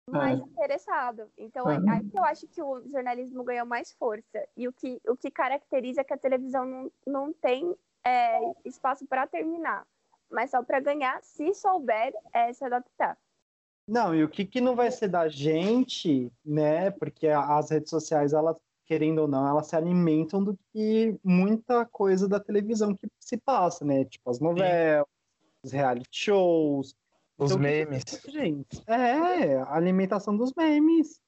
mais 0.07 0.39
é. 0.39 0.43
interessado. 0.43 1.31
Então, 1.35 1.67
é. 1.67 1.77
aí 1.89 2.07
que 2.07 2.19
eu 2.19 2.23
acho 2.23 2.47
que 2.47 2.61
o 2.61 2.87
jornalismo 2.89 3.43
ganhou 3.43 3.65
mais 3.65 3.91
força. 3.93 4.47
E 4.55 4.67
o 4.67 4.73
que, 4.73 5.01
o 5.07 5.17
que 5.17 5.31
caracteriza 5.31 6.01
é 6.01 6.03
que 6.03 6.13
a 6.13 6.17
televisão 6.17 6.65
não, 6.65 6.91
não 7.07 7.33
tem 7.33 7.75
é, 8.05 8.39
espaço 8.65 9.07
para 9.07 9.25
terminar, 9.25 9.87
mas 10.29 10.51
só 10.51 10.61
para 10.61 10.79
ganhar, 10.79 11.21
se 11.23 11.53
souber 11.55 12.13
é, 12.33 12.53
se 12.53 12.63
adaptar. 12.63 13.17
Não, 13.87 14.15
e 14.15 14.23
o 14.23 14.29
que, 14.29 14.45
que 14.45 14.61
não 14.61 14.75
vai 14.75 14.89
ser 14.91 15.09
da 15.09 15.27
gente, 15.27 16.31
né? 16.43 16.89
Porque 16.91 17.27
as 17.27 17.69
redes 17.69 17.89
sociais, 17.89 18.33
elas, 18.33 18.55
querendo 18.85 19.19
ou 19.19 19.27
não, 19.27 19.47
elas 19.47 19.67
se 19.67 19.75
alimentam 19.75 20.43
do 20.43 20.57
que 20.71 21.17
muita 21.23 21.85
coisa 21.85 22.27
da 22.27 22.39
televisão 22.39 22.95
que 22.95 23.07
se 23.19 23.37
passa, 23.37 23.83
né? 23.83 24.05
Tipo 24.05 24.29
as 24.29 24.39
novelas, 24.39 25.07
os 25.63 25.71
reality 25.71 26.07
shows. 26.11 26.95
Os 27.37 27.51
então, 27.51 27.61
memes. 27.61 28.03
Que, 28.03 28.31
gente, 28.31 28.81
é, 28.87 29.57
a 29.57 29.73
alimentação 29.75 30.35
dos 30.37 30.53
memes. 30.55 31.19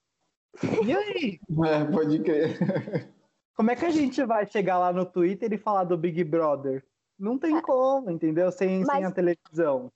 E 0.85 0.95
aí? 0.95 1.39
É, 1.65 1.85
pode 1.85 2.19
crer. 2.19 3.13
Como 3.55 3.71
é 3.71 3.75
que 3.75 3.85
a 3.85 3.89
gente 3.89 4.23
vai 4.23 4.45
chegar 4.45 4.77
lá 4.77 4.93
no 4.93 5.05
Twitter 5.05 5.51
e 5.51 5.57
falar 5.57 5.85
do 5.85 5.97
Big 5.97 6.23
Brother? 6.23 6.85
Não 7.17 7.37
tem 7.37 7.61
como, 7.61 8.11
entendeu? 8.11 8.51
Sem, 8.51 8.83
Mas... 8.83 8.97
sem 8.97 9.05
a 9.05 9.11
televisão. 9.11 9.91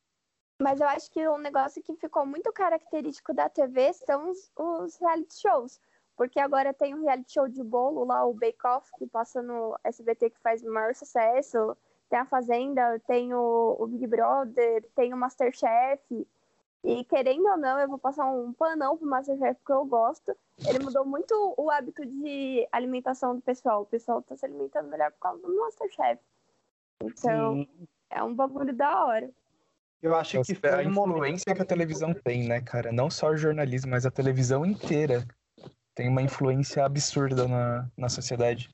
Mas 0.62 0.82
eu 0.82 0.88
acho 0.88 1.10
que 1.12 1.26
um 1.28 1.38
negócio 1.38 1.82
que 1.82 1.95
ficou 1.95 2.26
muito 2.26 2.51
característico 2.51 3.34
da 3.34 3.47
TV 3.47 3.93
são 3.93 4.30
os, 4.30 4.51
os 4.57 4.97
reality 4.97 5.39
shows. 5.39 5.80
Porque 6.18 6.38
agora 6.38 6.74
tem 6.74 6.93
o 6.93 7.01
reality 7.01 7.32
show 7.32 7.47
de 7.47 7.64
bolo 7.64 8.03
lá, 8.03 8.26
o 8.26 8.34
Bake 8.34 8.68
Off, 8.68 8.91
que 8.97 9.07
passa 9.07 9.41
no 9.41 9.80
SBT, 9.86 10.32
que 10.32 10.39
faz 10.39 10.62
maior 10.62 10.93
sucesso. 10.93 11.78
Tem 12.10 12.20
a 12.20 12.26
Fazenda, 12.26 12.99
tem 13.07 13.34
o, 13.34 13.78
o 13.80 13.88
Big 13.88 14.05
Brother, 14.05 14.84
tem 14.95 15.14
o 15.14 15.18
Masterchef. 15.18 16.28
E 16.84 17.05
querendo 17.05 17.45
ou 17.47 17.57
não, 17.57 17.80
eu 17.80 17.88
vou 17.88 17.97
passar 17.97 18.26
um 18.26 18.51
panão 18.51 18.97
pro 18.97 19.07
Masterchef 19.07 19.55
porque 19.62 19.72
eu 19.72 19.86
gosto. 19.86 20.36
Ele 20.68 20.80
mudou 20.80 21.05
muito 21.05 21.53
o 21.55 21.72
hábito 21.72 22.05
de 22.05 22.68
alimentação 22.70 23.34
do 23.34 23.41
pessoal. 23.41 23.84
O 23.84 23.86
pessoal 23.86 24.22
tá 24.22 24.36
se 24.36 24.45
alimentando 24.45 24.89
melhor 24.89 25.12
por 25.14 25.20
causa 25.20 25.41
do 25.41 25.55
Masterchef. 25.55 26.22
Então, 27.01 27.53
Sim. 27.53 27.88
é 28.10 28.22
um 28.22 28.36
bagulho 28.36 28.76
da 28.76 29.05
hora. 29.05 29.30
Eu 30.02 30.16
acho 30.16 30.41
que 30.43 30.56
foi 30.56 30.70
a 30.70 30.84
influência 30.84 31.54
que 31.54 31.62
a 31.62 31.66
televisão 31.66 32.14
tem, 32.14 32.47
né, 32.47 32.62
cara? 32.62 32.91
Não 32.91 33.10
só 33.10 33.30
o 33.30 33.38
jornalismo, 33.38 33.91
mas 33.91 34.06
a 34.06 34.12
televisão 34.12 34.66
inteira 34.66 35.26
tem 35.93 36.08
uma 36.08 36.22
influência 36.22 36.86
absurda 36.86 37.47
na, 37.47 37.89
na 37.97 38.08
sociedade. 38.08 38.70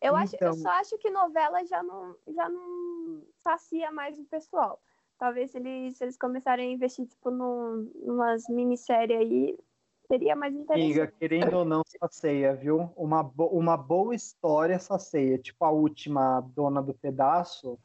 Eu, 0.00 0.14
acho, 0.14 0.36
então... 0.36 0.48
eu 0.48 0.54
só 0.54 0.70
acho 0.70 0.96
que 0.98 1.10
novela 1.10 1.64
já 1.66 1.82
não, 1.82 2.14
já 2.28 2.48
não 2.48 3.24
sacia 3.38 3.90
mais 3.90 4.16
o 4.16 4.24
pessoal. 4.24 4.80
Talvez 5.18 5.50
se 5.50 5.58
eles, 5.58 5.96
se 5.96 6.04
eles 6.04 6.16
começarem 6.16 6.68
a 6.68 6.72
investir, 6.72 7.06
tipo, 7.06 7.32
num, 7.32 7.90
numas 8.04 8.48
minisséries 8.48 9.18
aí, 9.18 9.58
seria 10.06 10.36
mais 10.36 10.54
interessante. 10.54 10.84
Amiga, 10.84 11.12
querendo 11.18 11.56
ou 11.58 11.64
não, 11.64 11.82
sacia, 12.00 12.54
viu? 12.54 12.92
Uma, 12.96 13.24
bo 13.24 13.46
uma 13.46 13.76
boa 13.76 14.14
história 14.14 14.78
sacia. 14.78 15.36
Tipo 15.38 15.64
a 15.64 15.70
última 15.70 16.40
Dona 16.54 16.80
do 16.80 16.94
Pedaço, 16.94 17.76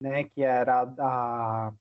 né, 0.00 0.24
que 0.24 0.42
era 0.42 0.82
a 0.98 1.68
a 1.68 1.72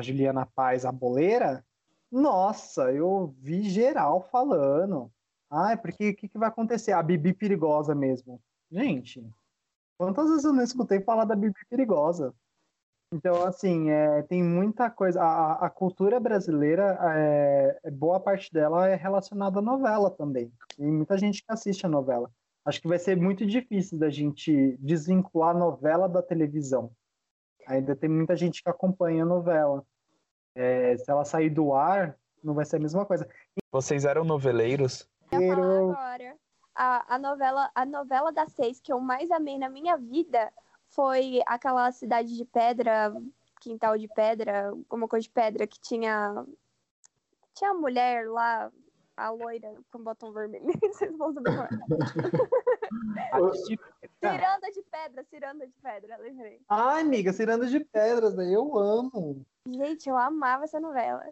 Juliana 0.00 0.46
Paz, 0.46 0.84
a 0.84 0.92
boleira, 0.92 1.64
nossa, 2.10 2.92
eu 2.92 3.34
vi 3.38 3.68
geral 3.68 4.22
falando. 4.30 5.10
Ai, 5.50 5.76
porque 5.76 6.10
o 6.10 6.16
que, 6.16 6.28
que 6.28 6.38
vai 6.38 6.48
acontecer? 6.48 6.92
A 6.92 7.02
Bibi 7.02 7.32
perigosa 7.32 7.94
mesmo. 7.94 8.40
Gente, 8.70 9.24
quantas 9.98 10.28
vezes 10.28 10.44
eu 10.44 10.52
não 10.52 10.62
escutei 10.62 11.00
falar 11.00 11.24
da 11.24 11.36
Bibi 11.36 11.60
perigosa? 11.68 12.34
Então, 13.12 13.42
assim, 13.44 13.88
é, 13.90 14.22
tem 14.22 14.42
muita 14.42 14.90
coisa. 14.90 15.22
A, 15.22 15.66
a 15.66 15.70
cultura 15.70 16.20
brasileira, 16.20 16.98
é, 17.14 17.90
boa 17.90 18.20
parte 18.20 18.52
dela 18.52 18.88
é 18.88 18.94
relacionada 18.94 19.58
à 19.58 19.62
novela 19.62 20.10
também. 20.10 20.52
Tem 20.76 20.90
muita 20.90 21.16
gente 21.16 21.42
que 21.42 21.50
assiste 21.52 21.86
a 21.86 21.88
novela. 21.88 22.30
Acho 22.64 22.82
que 22.82 22.88
vai 22.88 22.98
ser 22.98 23.16
muito 23.16 23.46
difícil 23.46 23.98
da 23.98 24.10
gente 24.10 24.76
desvincular 24.78 25.56
a 25.56 25.58
novela 25.58 26.06
da 26.06 26.22
televisão 26.22 26.90
ainda 27.68 27.94
tem 27.94 28.08
muita 28.08 28.34
gente 28.34 28.62
que 28.62 28.68
acompanha 28.68 29.22
a 29.22 29.26
novela. 29.26 29.84
É, 30.54 30.96
se 30.96 31.08
ela 31.10 31.24
sair 31.24 31.50
do 31.50 31.72
ar, 31.74 32.18
não 32.42 32.54
vai 32.54 32.64
ser 32.64 32.76
a 32.76 32.80
mesma 32.80 33.04
coisa. 33.04 33.28
Vocês 33.70 34.04
eram 34.04 34.24
noveleiros? 34.24 35.08
Eu 35.30 35.52
agora. 35.52 36.36
A, 36.74 37.14
a, 37.14 37.18
novela, 37.18 37.70
a 37.74 37.84
novela 37.84 38.32
das 38.32 38.52
seis 38.52 38.80
que 38.80 38.92
eu 38.92 39.00
mais 39.00 39.30
amei 39.30 39.58
na 39.58 39.68
minha 39.68 39.96
vida 39.96 40.50
foi 40.88 41.42
aquela 41.46 41.92
Cidade 41.92 42.34
de 42.36 42.44
Pedra, 42.44 43.12
Quintal 43.60 43.98
de 43.98 44.08
Pedra, 44.08 44.68
alguma 44.68 45.08
coisa 45.08 45.24
de 45.24 45.30
pedra, 45.30 45.66
que 45.66 45.78
tinha. 45.80 46.46
Tinha 47.54 47.72
a 47.72 47.74
mulher 47.74 48.28
lá, 48.28 48.70
a 49.18 49.30
loira 49.30 49.74
com 49.92 50.02
botão 50.02 50.32
vermelho. 50.32 50.64
Vocês 50.92 51.16
vão 51.16 51.32
saber 51.32 51.50
Ciranda 54.20 54.70
de 54.72 54.82
pedra, 54.90 55.24
ciranda 55.24 55.66
de 55.66 55.74
pedra, 55.82 56.16
lembrei. 56.18 56.60
Ai, 56.68 57.02
amiga, 57.02 57.32
ciranda 57.32 57.66
de 57.66 57.80
pedras, 57.80 58.34
né? 58.34 58.54
Eu 58.54 58.78
amo. 58.78 59.44
Gente, 59.66 60.08
eu 60.08 60.16
amava 60.16 60.64
essa 60.64 60.80
novela. 60.80 61.22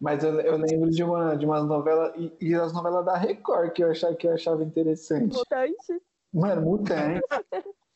Mas 0.00 0.22
eu, 0.24 0.40
eu 0.40 0.56
lembro 0.56 0.90
de 0.90 1.02
uma, 1.02 1.36
de 1.36 1.46
uma 1.46 1.62
novela, 1.62 2.12
e, 2.16 2.32
e 2.40 2.54
as 2.54 2.72
novelas 2.72 3.04
da 3.04 3.16
Record 3.16 3.72
que 3.72 3.84
eu 3.84 3.90
achava, 3.90 4.14
que 4.14 4.26
eu 4.26 4.34
achava 4.34 4.62
interessante. 4.62 5.34
Mutante. 5.34 6.02
Mano, 6.32 6.62
Mutante. 6.62 7.20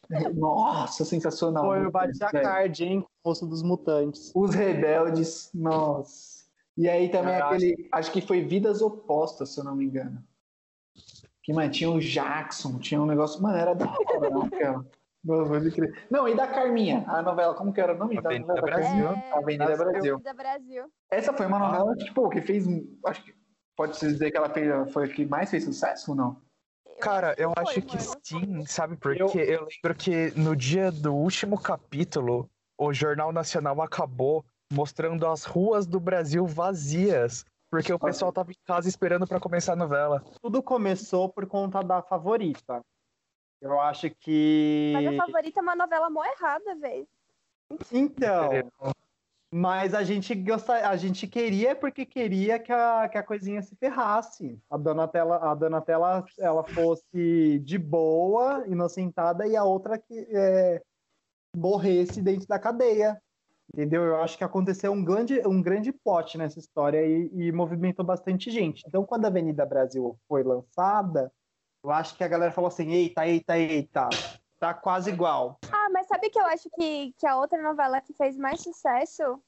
Nossa, 0.34 1.05
sensacional. 1.05 1.64
Foi 1.64 1.84
o. 1.84 1.93
Card, 2.30 2.84
hein? 2.84 3.07
Moço 3.24 3.47
dos 3.47 3.62
Mutantes. 3.62 4.30
Os 4.34 4.55
Rebeldes, 4.55 5.51
nossa. 5.53 6.36
E 6.77 6.89
aí 6.89 7.09
também 7.09 7.35
Eu 7.35 7.45
aquele, 7.47 7.89
acho 7.91 8.12
que 8.12 8.20
foi 8.20 8.43
Vidas 8.43 8.83
Opostas, 8.83 9.51
se 9.51 9.61
eu 9.61 9.64
não 9.64 9.74
me 9.74 9.85
engano. 9.85 10.22
Que, 11.43 11.53
mano, 11.53 11.70
tinha 11.70 11.91
o 11.91 12.01
Jackson, 12.01 12.79
tinha 12.79 13.01
um 13.01 13.07
negócio, 13.07 13.41
mano, 13.43 13.57
era 13.57 13.74
da 13.74 13.87
hora, 13.87 14.31
né, 14.31 14.47
aquela. 14.53 14.85
Não, 15.24 15.70
crer. 15.70 16.07
Não, 16.11 16.29
e 16.29 16.37
da 16.37 16.47
Carminha, 16.47 17.05
a 17.09 17.20
novela, 17.20 17.55
como 17.55 17.72
que 17.72 17.81
era 17.81 17.95
o 17.95 17.99
nome 17.99 18.20
da 18.20 18.29
Avenida 18.29 18.55
novela? 18.55 18.66
da 18.70 18.77
Brasil. 18.77 19.05
Carminha? 19.05 19.35
Avenida 19.35 19.77
Brasil. 19.77 20.20
Da 20.20 20.35
Brasil. 20.35 20.93
Essa 21.11 21.33
foi 21.33 21.47
uma 21.47 21.59
novela, 21.59 21.97
tipo, 21.97 22.29
que 22.29 22.41
fez, 22.43 22.64
acho 23.07 23.24
que 23.24 23.35
pode-se 23.77 24.07
dizer 24.07 24.31
que 24.31 24.37
ela 24.37 24.51
fez, 24.51 24.93
foi 24.93 25.05
a 25.05 25.09
que 25.09 25.24
mais 25.27 25.51
fez 25.51 25.64
sucesso 25.64 26.12
ou 26.12 26.16
não? 26.16 26.41
Cara, 27.01 27.35
eu 27.37 27.53
Foi, 27.55 27.64
acho 27.64 27.83
que 27.83 27.97
mano. 27.97 28.20
sim, 28.22 28.66
sabe? 28.66 28.97
Porque 28.97 29.20
Eu- 29.39 29.45
eu... 29.45 29.68
lembro 29.83 29.99
que 29.99 30.31
no 30.39 30.57
dia 30.57 30.91
do 30.91 31.14
último 31.14 31.61
capítulo, 31.61 32.49
o 32.79 32.93
Jornal 32.93 33.33
Nacional 33.33 33.83
acabou 33.83 34.45
mostrando 34.72 35.26
as 35.26 35.44
ruas 35.44 35.86
do 35.86 36.00
Brasil 36.00 36.46
vazias. 36.46 37.44
Porque 37.70 37.92
o 37.92 37.98
pessoal 37.98 38.32
tava 38.32 38.52
em 38.52 38.56
casa 38.64 38.88
esperando 38.88 39.26
pra 39.26 39.40
começar 39.40 39.72
a 39.72 39.76
novela. 39.76 40.22
Tudo 40.40 40.62
começou 40.62 41.28
por 41.28 41.46
conta 41.46 41.82
da 41.82 42.00
favorita. 42.00 42.80
Eu 43.60 43.80
acho 43.80 44.08
que. 44.10 44.92
Mas 44.94 45.06
a 45.06 45.26
favorita 45.26 45.60
é 45.60 45.62
uma 45.62 45.74
novela 45.74 46.08
mó 46.08 46.24
errada, 46.24 46.76
velho. 46.76 47.08
Então, 47.90 48.50
mas 49.52 49.94
a 49.94 50.02
gente 50.02 50.34
gosta, 50.34 50.88
a 50.88 50.96
gente 50.96 51.26
queria 51.26 51.74
porque 51.74 52.04
queria 52.04 52.58
que 52.58 52.72
a, 52.72 53.08
que 53.08 53.16
a 53.16 53.22
coisinha 53.22 53.62
se 53.62 53.74
ferrasse. 53.76 54.60
A 54.68 54.76
Donatella, 54.76 55.36
a 55.36 55.54
Donatella 55.54 56.24
ela 56.38 56.62
fosse 56.62 57.58
de 57.60 57.78
boa, 57.78 58.64
inocentada, 58.66 59.46
e 59.46 59.56
a 59.56 59.64
outra 59.64 59.98
que 59.98 60.26
é, 60.30 60.82
morresse 61.56 62.20
dentro 62.20 62.46
da 62.46 62.58
cadeia. 62.58 63.20
Entendeu? 63.72 64.02
Eu 64.04 64.22
acho 64.22 64.38
que 64.38 64.44
aconteceu 64.44 64.92
um 64.92 65.04
grande, 65.04 65.40
um 65.46 65.60
grande 65.60 65.92
plot 65.92 66.38
nessa 66.38 66.58
história 66.58 67.04
e, 67.04 67.30
e 67.32 67.52
movimentou 67.52 68.04
bastante 68.04 68.50
gente. 68.50 68.84
Então, 68.86 69.04
quando 69.04 69.24
a 69.24 69.28
Avenida 69.28 69.66
Brasil 69.66 70.18
foi 70.28 70.42
lançada, 70.42 71.32
eu 71.84 71.90
acho 71.90 72.16
que 72.16 72.24
a 72.24 72.28
galera 72.28 72.52
falou 72.52 72.68
assim: 72.68 72.92
eita, 72.92 73.26
eita, 73.26 73.58
eita, 73.58 74.08
tá 74.58 74.72
quase 74.72 75.10
igual. 75.10 75.58
Ah, 75.70 75.88
mas 75.92 76.06
sabe 76.06 76.30
que 76.30 76.38
eu 76.38 76.46
acho 76.46 76.68
que, 76.70 77.12
que 77.18 77.26
a 77.26 77.36
outra 77.36 77.60
novela 77.62 78.00
que 78.00 78.14
fez 78.14 78.36
mais 78.36 78.60
sucesso 78.60 79.40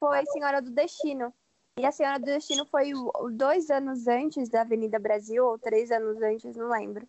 foi 0.00 0.24
Senhora 0.26 0.60
do 0.60 0.70
Destino. 0.70 1.32
E 1.78 1.86
a 1.86 1.92
Senhora 1.92 2.18
do 2.18 2.24
Destino 2.24 2.66
foi 2.66 2.92
dois 3.32 3.70
anos 3.70 4.08
antes 4.08 4.48
da 4.48 4.62
Avenida 4.62 4.98
Brasil, 4.98 5.46
ou 5.46 5.58
três 5.58 5.92
anos 5.92 6.20
antes, 6.20 6.56
não 6.56 6.68
lembro. 6.68 7.06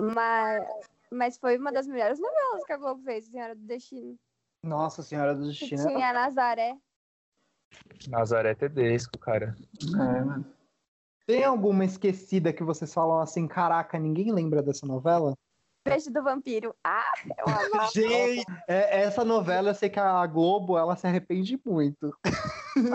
Mas, 0.00 0.68
mas 1.10 1.38
foi 1.38 1.56
uma 1.56 1.72
das 1.72 1.86
melhores 1.86 2.20
novelas 2.20 2.64
que 2.64 2.72
a 2.72 2.76
Globo 2.76 3.02
fez, 3.02 3.24
Senhora 3.26 3.54
do 3.54 3.62
Destino. 3.62 4.18
Nossa 4.66 5.02
Senhora 5.02 5.34
do 5.34 5.42
Que 5.42 5.48
Destino. 5.48 5.86
tinha 5.88 6.10
a 6.10 6.12
Nazaré. 6.12 6.76
Nazaré 8.08 8.54
Tedesco, 8.54 9.18
cara. 9.18 9.54
É, 9.94 10.20
mano. 10.24 10.44
Tem 11.26 11.44
alguma 11.44 11.84
esquecida 11.84 12.52
que 12.52 12.62
vocês 12.62 12.92
falam 12.92 13.20
assim, 13.20 13.48
caraca, 13.48 13.98
ninguém 13.98 14.32
lembra 14.32 14.62
dessa 14.62 14.86
novela? 14.86 15.34
Beijo 15.84 16.10
do 16.10 16.22
Vampiro. 16.22 16.74
Ah, 16.84 17.12
eu 17.38 17.44
amava. 17.46 17.90
Gente, 17.94 18.44
é- 18.68 19.02
essa 19.02 19.24
novela 19.24 19.70
eu 19.70 19.74
sei 19.74 19.88
que 19.88 20.00
a 20.00 20.26
Globo 20.26 20.76
ela 20.76 20.96
se 20.96 21.06
arrepende 21.06 21.60
muito. 21.64 22.16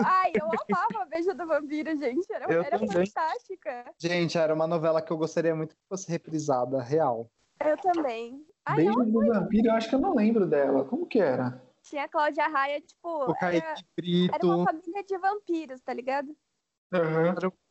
Ai, 0.04 0.32
eu 0.34 0.44
amava 0.46 1.06
Beijo 1.10 1.34
do 1.34 1.46
Vampiro, 1.46 1.96
gente. 1.98 2.30
Era, 2.32 2.52
Eu 2.52 2.62
era 2.62 2.78
também. 2.78 3.06
fantástica. 3.06 3.92
Gente, 3.98 4.36
era 4.38 4.52
uma 4.54 4.66
novela 4.66 5.00
que 5.02 5.10
eu 5.10 5.16
gostaria 5.16 5.54
muito 5.54 5.74
que 5.74 5.80
fosse 5.88 6.10
reprisada, 6.10 6.82
real. 6.82 7.30
Eu 7.64 7.76
também. 7.78 8.44
Ai, 8.64 8.76
Beijo 8.76 8.98
não, 8.98 9.10
do 9.10 9.26
Vampiro, 9.26 9.68
eu 9.68 9.72
acho 9.72 9.88
que 9.88 9.94
eu 9.94 10.00
não 10.00 10.14
lembro 10.14 10.46
dela. 10.46 10.84
Como 10.84 11.06
que 11.06 11.18
era? 11.18 11.60
tinha 11.82 12.04
a 12.04 12.08
Cláudia 12.08 12.46
Raia, 12.46 12.80
tipo, 12.80 13.08
O 13.08 13.30
era, 13.30 13.34
Kaique 13.34 14.30
era 14.32 14.46
uma 14.46 14.64
Brito. 14.64 14.64
família 14.64 15.04
de 15.04 15.18
vampiros, 15.18 15.80
tá 15.80 15.92
ligado? 15.92 16.34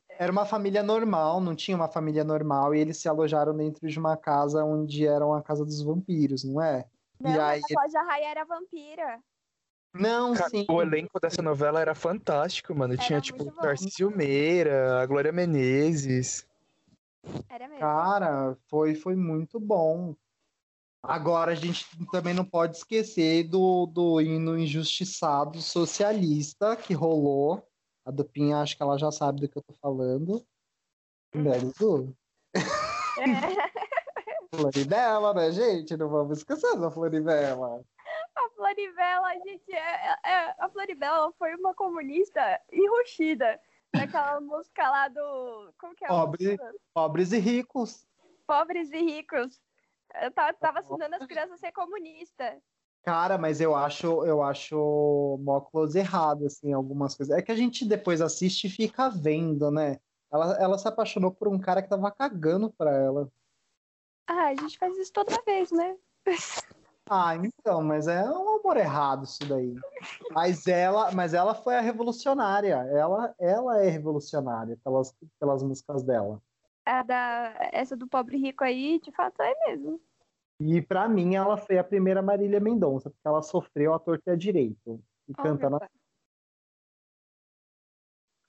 Era 0.10 0.32
uma 0.32 0.46
família 0.46 0.84
normal, 0.84 1.40
não 1.40 1.56
tinha 1.56 1.76
uma 1.76 1.88
família 1.88 2.24
normal, 2.24 2.76
e 2.76 2.80
eles 2.80 2.98
se 2.98 3.08
alojaram 3.08 3.56
dentro 3.56 3.88
de 3.88 3.98
uma 4.00 4.18
casa 4.18 4.64
onde 4.64 5.08
era 5.08 5.26
a 5.38 5.42
casa 5.42 5.64
dos 5.64 5.82
vampiros, 5.82 6.44
não 6.44 6.62
é? 6.62 6.86
Não, 7.20 7.32
e 7.32 7.40
aí. 7.40 7.62
mas 7.62 7.72
a 7.72 7.76
Cláudia 7.76 8.02
Raia 8.04 8.28
era 8.28 8.44
vampira. 8.44 9.20
Não, 9.94 10.34
Cara, 10.34 10.50
sim. 10.50 10.66
o 10.70 10.82
elenco 10.82 11.20
dessa 11.20 11.42
novela 11.42 11.82
era 11.82 11.94
fantástico, 11.94 12.74
mano. 12.74 12.94
Era 12.94 13.04
Tinha, 13.04 13.22
tipo. 13.22 13.52
Tarcísio 13.52 14.10
Meira, 14.10 15.02
a 15.02 15.06
Glória 15.06 15.32
Menezes. 15.32 16.48
Era 17.50 17.68
mesmo. 17.68 17.82
Cara, 17.82 18.58
foi, 18.70 18.96
foi 18.96 19.16
muito 19.16 19.60
bom. 19.60 20.16
Agora, 21.04 21.52
a 21.52 21.56
gente 21.56 21.86
também 22.12 22.34
não 22.34 22.46
pode 22.46 22.78
esquecer 22.78 23.48
do, 23.48 23.88
do 23.88 24.22
hino 24.22 24.58
injustiçado 24.58 25.60
socialista 25.60 26.76
que 26.76 26.94
rolou. 26.94 27.68
A 28.06 28.12
Dupinha, 28.12 28.58
acho 28.58 28.78
que 28.78 28.84
ela 28.84 28.98
já 28.98 29.12
sabe 29.12 29.42
do 29.42 29.50
que 29.50 29.58
eu 29.58 29.64
tô 29.64 29.74
falando. 29.82 30.46
Dudu? 31.34 32.16
É. 32.54 34.56
Floribela, 34.56 35.34
né, 35.34 35.52
gente? 35.52 35.96
Não 35.96 36.10
vamos 36.10 36.40
esquecer 36.40 36.78
da 36.78 36.92
Floribela. 36.92 37.82
A 38.36 38.50
Floribela, 38.56 39.34
gente, 39.46 39.72
é, 39.72 40.16
é- 40.26 40.56
a 40.60 40.70
Floribela 40.70 41.32
foi 41.34 41.56
uma 41.56 41.74
comunista 41.74 42.60
enrustida. 42.72 43.60
Naquela 43.94 44.40
música 44.40 44.90
lá 44.90 45.10
do. 45.10 45.74
Como 45.78 45.94
que 45.96 46.06
é? 46.06 46.08
Pobre. 46.08 46.58
Pobres 46.94 47.32
e 47.34 47.40
ricos. 47.40 48.08
Pobres 48.48 48.90
e 48.92 49.02
ricos. 49.02 49.60
Eu 50.22 50.32
tava, 50.32 50.54
tava 50.54 50.80
ensinando 50.80 51.16
as 51.16 51.26
crianças 51.26 51.54
a 51.54 51.58
ser 51.58 51.72
comunista. 51.72 52.58
Cara, 53.04 53.38
mas 53.38 53.60
eu 53.60 53.76
acho, 53.76 54.26
eu 54.26 54.44
acho 54.44 55.40
mó 55.42 55.60
close 55.62 55.98
errado, 55.98 56.46
assim, 56.46 56.72
algumas 56.72 57.16
coisas. 57.16 57.36
É 57.36 57.42
que 57.42 57.52
a 57.52 57.56
gente 57.56 57.84
depois 57.86 58.22
assiste 58.22 58.68
e 58.68 58.70
fica 58.70 59.10
vendo, 59.10 59.72
né? 59.72 60.00
Ela, 60.32 60.58
ela 60.62 60.78
se 60.78 60.88
apaixonou 60.88 61.32
por 61.32 61.48
um 61.48 61.60
cara 61.60 61.82
que 61.82 61.90
tava 61.90 62.12
cagando 62.12 62.72
pra 62.72 62.92
ela. 62.92 63.28
Ah, 64.28 64.48
a 64.48 64.56
gente 64.56 64.78
faz 64.78 64.96
isso 64.98 65.12
toda 65.12 65.42
vez, 65.46 65.72
né? 65.72 65.98
Ah, 67.14 67.36
então, 67.36 67.84
mas 67.84 68.08
é 68.08 68.24
um 68.24 68.58
amor 68.58 68.78
errado 68.78 69.26
isso 69.26 69.46
daí. 69.46 69.76
Mas 70.32 70.66
ela, 70.66 71.12
mas 71.12 71.34
ela 71.34 71.54
foi 71.54 71.76
a 71.76 71.82
revolucionária. 71.82 72.76
Ela, 72.90 73.36
ela 73.38 73.84
é 73.84 73.90
revolucionária 73.90 74.78
pelas, 74.82 75.14
pelas 75.38 75.62
músicas 75.62 76.04
dela. 76.04 76.42
A 76.86 77.04
da, 77.04 77.70
essa 77.72 77.96
do 77.96 78.08
pobre 78.08 78.38
rico 78.38 78.64
aí, 78.64 79.00
de 79.00 79.12
fato, 79.12 79.42
é 79.42 79.54
mesmo. 79.68 80.02
E 80.60 80.82
pra 80.82 81.08
mim 81.08 81.36
ela 81.36 81.58
foi 81.58 81.78
a 81.78 81.84
primeira 81.84 82.22
Marília 82.22 82.60
Mendonça, 82.60 83.10
porque 83.10 83.28
ela 83.28 83.42
sofreu 83.42 83.94
a 83.94 84.00
torta 84.00 84.32
a 84.34 84.36
direito. 84.36 85.02
E 85.28 85.34
Oh, 85.38 85.42
canta 85.42 85.70
meu 85.70 85.80
na... 85.80 85.90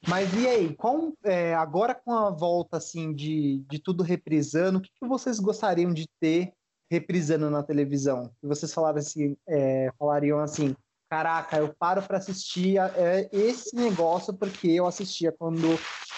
Mas 0.09 0.35
e 0.35 0.49
aí, 0.49 0.75
qual, 0.75 1.13
é, 1.25 1.55
agora 1.55 1.95
com 1.95 2.13
a 2.13 2.29
volta 2.31 2.77
assim 2.77 3.15
de, 3.15 3.59
de 3.69 3.79
tudo 3.79 4.03
reprisando, 4.03 4.79
o 4.79 4.83
que, 4.83 4.91
que 4.91 5.07
vocês 5.07 5.39
gostariam 5.39 5.93
de 5.93 6.09
ter 6.21 6.53
reprisando 6.91 7.49
na 7.49 7.63
televisão? 7.63 8.29
Que 8.41 8.47
vocês 8.47 8.75
falaram 8.75 8.99
assim, 8.99 9.37
é, 9.47 9.91
falariam 9.97 10.41
assim, 10.41 10.75
caraca, 11.09 11.57
eu 11.59 11.73
paro 11.75 12.03
para 12.03 12.19
assistir 12.19 12.79
a- 12.79 12.93
é, 12.97 13.29
esse 13.33 13.77
negócio 13.77 14.35
porque 14.35 14.69
eu 14.69 14.87
assistia 14.87 15.31
quando 15.31 15.69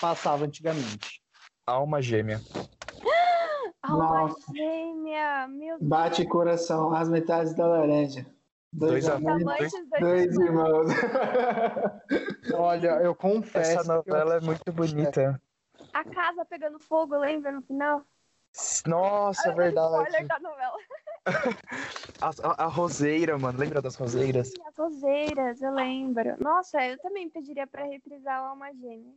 passava 0.00 0.44
antigamente. 0.46 1.23
Alma 1.66 2.00
gêmea. 2.02 2.40
Alma 3.82 4.20
Nossa. 4.28 4.52
gêmea, 4.54 5.48
meu 5.48 5.78
Deus. 5.78 5.88
Bate 5.88 6.26
coração, 6.26 6.94
as 6.94 7.08
metades 7.08 7.54
da 7.54 7.66
laranja. 7.66 8.26
Dois. 8.72 9.08
Amantes 9.08 9.72
dois 9.88 10.00
dois 10.00 10.36
irmãos. 10.38 10.90
Olha, 12.54 12.88
eu 13.02 13.14
confesso. 13.14 13.78
Essa 13.78 13.82
que 13.84 13.90
eu- 13.90 13.94
novela 14.14 14.36
é 14.36 14.40
muito 14.40 14.72
bonita. 14.72 15.40
A 15.92 16.04
casa 16.04 16.44
pegando 16.44 16.78
fogo, 16.80 17.16
lembra 17.16 17.52
no 17.52 17.62
final? 17.62 18.02
Nossa, 18.86 19.48
é 19.48 19.52
Olha 19.52 19.52
o 19.52 19.56
verdade. 19.56 19.94
Spoiler 20.02 20.26
da 20.26 20.38
novela. 20.40 20.76
A, 22.20 22.28
a- 22.28 22.64
a 22.64 22.66
roseira, 22.66 23.36
mano. 23.38 23.58
Lembra 23.58 23.80
das 23.82 23.96
roseiras? 23.96 24.48
Sim, 24.48 24.62
As 24.66 24.76
roseiras, 24.76 25.60
eu 25.62 25.72
lembro. 25.72 26.36
Nossa, 26.42 26.84
eu 26.86 26.98
também 26.98 27.28
pediria 27.30 27.66
pra 27.66 27.84
reprisar 27.84 28.42
o 28.42 28.46
Alma 28.48 28.72
Gêmea. 28.74 29.14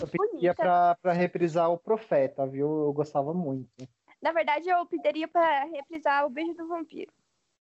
Eu 0.00 0.06
pedia 0.06 0.28
bonita. 0.28 0.54
pra, 0.54 0.96
pra 1.00 1.12
reprisar 1.12 1.70
o 1.70 1.78
Profeta, 1.78 2.46
viu? 2.46 2.86
Eu 2.86 2.92
gostava 2.92 3.32
muito. 3.32 3.68
Na 4.20 4.32
verdade, 4.32 4.68
eu 4.68 4.84
pediria 4.86 5.28
pra 5.28 5.64
reprisar 5.64 6.26
o 6.26 6.30
Beijo 6.30 6.54
do 6.54 6.68
Vampiro. 6.68 7.12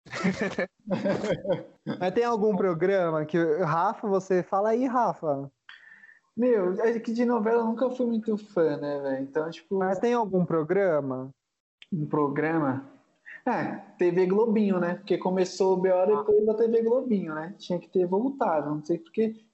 Mas 2.00 2.14
tem 2.14 2.24
algum 2.24 2.56
programa 2.56 3.26
que. 3.26 3.38
Rafa, 3.64 4.08
você 4.08 4.44
fala 4.44 4.70
aí, 4.70 4.86
Rafa. 4.86 5.52
Meu, 6.38 6.74
é 6.82 7.00
que 7.00 7.14
de 7.14 7.26
novela 7.26 7.62
eu 7.62 7.66
nunca 7.66 7.90
fui 7.90 8.06
muito 8.06 8.38
fã, 8.38 8.78
né, 8.78 9.00
velho? 9.00 9.24
Então, 9.24 9.50
tipo, 9.50 9.78
Mas 9.80 10.00
tem 10.00 10.14
algum 10.14 10.46
programa? 10.46 11.34
um 11.92 12.06
programa. 12.06 12.92
É, 13.48 13.76
TV 13.98 14.26
Globinho, 14.26 14.80
né? 14.80 14.96
Porque 14.96 15.18
começou 15.18 15.74
o 15.74 15.78
BO 15.78 16.06
depois 16.08 16.46
da 16.46 16.56
TV 16.56 16.82
Globinho, 16.82 17.34
né? 17.36 17.56
Tinha 17.58 17.80
que 17.80 17.88
ter 17.88 18.06
voltado. 18.06 18.72
Não 18.72 18.84
sei 18.84 18.98
porque 18.98 19.45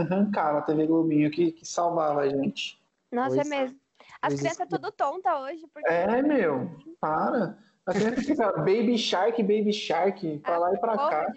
arrancaram 0.00 0.58
a 0.58 0.62
TV 0.62 0.86
Globinho 0.86 1.30
que, 1.30 1.52
que 1.52 1.66
salvava 1.66 2.20
a 2.20 2.28
gente. 2.28 2.80
Nossa, 3.12 3.36
Pois 3.36 3.46
é 3.46 3.48
mesmo. 3.48 3.78
As 4.22 4.34
crianças 4.34 4.66
isso. 4.66 4.68
tudo 4.68 4.92
tonta 4.92 5.38
hoje, 5.40 5.66
porque 5.72 5.88
É, 5.88 6.22
meu, 6.22 6.70
para. 7.00 7.58
A 7.86 7.92
criança 7.92 8.20
fica 8.20 8.50
Baby 8.52 8.98
Shark, 8.98 9.40
Baby 9.42 9.72
Shark, 9.72 10.38
pra 10.40 10.58
lá 10.58 10.74
e 10.74 10.78
pra 10.78 10.96
cá. 10.96 11.32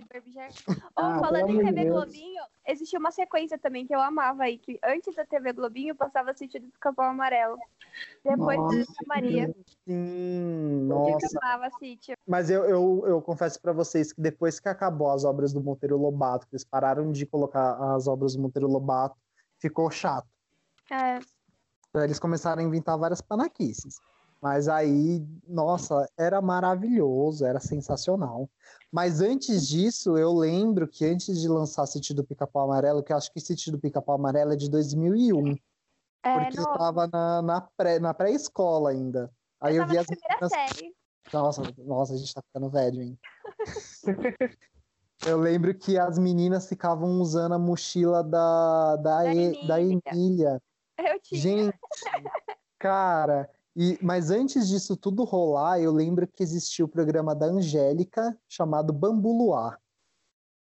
Ah, 0.96 1.20
falando 1.20 1.52
em 1.52 1.58
TV 1.60 1.72
Deus. 1.84 1.90
Globinho, 1.90 2.44
existia 2.68 2.98
uma 2.98 3.12
sequência 3.12 3.60
também 3.60 3.86
que 3.86 3.94
eu 3.94 4.02
amava 4.02 4.44
aí, 4.44 4.58
que 4.58 4.80
antes 4.84 5.16
da 5.16 5.24
TV 5.24 5.54
Globinho 5.54 5.96
passava 5.96 6.34
sítio 6.34 6.60
do 6.60 6.72
Capão 6.80 7.06
Amarelo. 7.06 7.56
Depois 8.24 8.58
Nossa, 8.58 8.78
da 8.78 9.08
Maria, 9.08 9.56
Sim, 9.88 10.82
eu 10.82 10.88
nossa. 10.88 11.38
amava 11.40 11.70
sítio. 11.78 12.16
Mas 12.28 12.50
eu, 12.50 12.66
eu, 12.66 13.04
eu 13.06 13.22
confesso 13.22 13.62
pra 13.62 13.72
vocês 13.72 14.12
que 14.12 14.20
depois 14.20 14.60
que 14.60 14.70
acabou 14.70 15.12
as 15.12 15.24
obras 15.24 15.54
do 15.54 15.62
Monteiro 15.62 15.98
Lobato, 15.98 16.48
que 16.48 16.56
eles 16.56 16.64
pararam 16.64 17.12
de 17.12 17.28
colocar 17.28 17.78
as 17.94 18.08
obras 18.08 18.36
do 18.36 18.42
Monteiro 18.42 18.68
Lobato, 18.68 19.16
ficou 19.60 19.92
chato. 19.92 20.28
É, 20.92 21.20
Eles 22.04 22.18
começaram 22.18 22.64
a 22.64 22.66
inventar 22.66 22.98
várias 22.98 23.22
panaquices. 23.22 24.00
Mas 24.42 24.70
aí, 24.70 25.26
nossa, 25.48 26.10
era 26.18 26.42
maravilhoso, 26.42 27.46
era 27.46 27.60
sensacional. 27.60 28.50
Mas 28.92 29.20
antes 29.22 29.68
disso, 29.68 30.18
eu 30.18 30.34
lembro 30.34 30.88
que 30.88 31.06
antes 31.06 31.40
de 31.42 31.48
lançar 31.48 31.86
Sítio 31.86 32.16
do 32.16 32.24
Pica-Pau 32.24 32.64
Amarelo, 32.64 33.04
que 33.04 33.12
eu 33.12 33.18
acho 33.18 33.32
que 33.34 33.40
Sítio 33.40 33.72
do 33.72 33.80
Pica-Pau 33.80 34.16
Amarelo 34.16 34.54
é 34.54 34.56
de 34.56 34.70
2001, 34.70 35.58
é, 36.24 36.34
porque 36.40 36.60
eu 36.60 36.64
no, 36.64 36.74
tava 36.78 37.08
na, 37.08 37.42
na 37.42 37.62
pré, 37.62 38.00
na 38.00 38.14
pré-escola 38.14 38.92
ainda. 38.92 39.30
Aí 39.60 39.76
eu 39.76 39.84
eu, 39.84 39.90
vi 39.90 39.98
as 39.98 40.08
meninas... 40.08 40.52
série. 40.52 40.96
Nossa, 41.34 41.62
nossa, 41.78 42.14
a 42.14 42.18
gente 42.18 42.34
tá 42.34 42.42
ficando 42.42 42.70
velho, 42.70 43.02
hein? 43.02 43.20
Eu 45.26 45.38
lembro 45.38 45.74
que 45.78 46.00
as 46.00 46.18
meninas 46.18 46.68
ficavam 46.68 47.20
usando 47.22 47.54
a 47.54 47.60
mochila 47.60 48.24
da, 48.24 48.96
da, 48.96 49.24
Da 49.24 49.34
E- 49.36 49.68
da 49.68 49.82
Emília. 49.82 50.02
Emília. 50.12 50.62
Eu 50.98 51.20
tinha. 51.20 51.42
Gente, 51.42 51.80
cara, 52.80 53.50
e, 53.82 53.98
mas 54.02 54.30
antes 54.30 54.68
disso 54.68 54.98
tudo 54.98 55.24
rolar, 55.24 55.80
eu 55.80 55.90
lembro 55.90 56.28
que 56.28 56.44
existia 56.44 56.84
o 56.84 56.90
programa 56.90 57.34
da 57.34 57.46
Angélica 57.46 58.38
chamado 58.50 58.92
Bambu 58.92 59.32
Luar. 59.32 59.80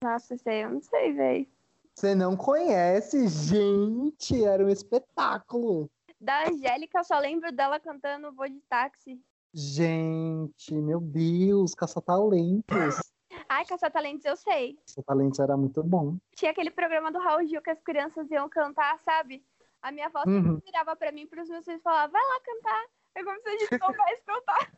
Nossa, 0.04 0.36
sei, 0.36 0.66
eu 0.66 0.72
não 0.72 0.82
sei, 0.82 1.14
velho. 1.14 1.48
Você 1.96 2.14
não 2.14 2.36
conhece? 2.36 3.26
Gente, 3.30 4.44
era 4.44 4.66
um 4.66 4.70
espetáculo. 4.70 5.90
Da 6.20 6.50
Angélica, 6.50 7.00
eu 7.00 7.04
só 7.06 7.18
lembro 7.20 7.54
dela 7.54 7.80
cantando 7.80 8.34
Vou 8.34 8.50
de 8.50 8.60
Táxi. 8.68 9.18
Gente, 9.54 10.76
meu 10.76 11.00
Deus, 11.00 11.74
caça-talentos. 11.74 12.66
Ai, 13.48 13.66
Caça-Talentos, 13.66 14.26
eu 14.26 14.36
sei. 14.36 14.78
Caça-talentos 14.86 15.40
era 15.40 15.56
muito 15.56 15.82
bom. 15.82 16.18
Tinha 16.36 16.52
aquele 16.52 16.70
programa 16.70 17.12
do 17.12 17.20
Raul 17.20 17.48
Gil 17.48 17.62
que 17.62 17.70
as 17.70 17.82
crianças 17.82 18.30
iam 18.30 18.50
cantar, 18.50 19.00
sabe? 19.06 19.42
A 19.82 19.92
minha 19.92 20.08
avó 20.08 20.24
Uhum. 20.28 20.44
sempre 20.44 20.66
virava 20.66 20.96
pra 20.96 21.12
mim 21.12 21.22
e 21.22 21.28
pros 21.28 21.48
meus 21.50 21.64
filhos 21.66 21.80
e 21.80 21.84
falava, 21.84 22.12
vai 22.12 22.22
lá 22.22 22.40
cantar. 22.42 22.86
É 23.16 23.24
como 23.24 23.40
se 23.42 23.48
a 23.48 23.52
gente 23.52 23.78
soubesse 23.78 24.24
cantar. 24.26 24.72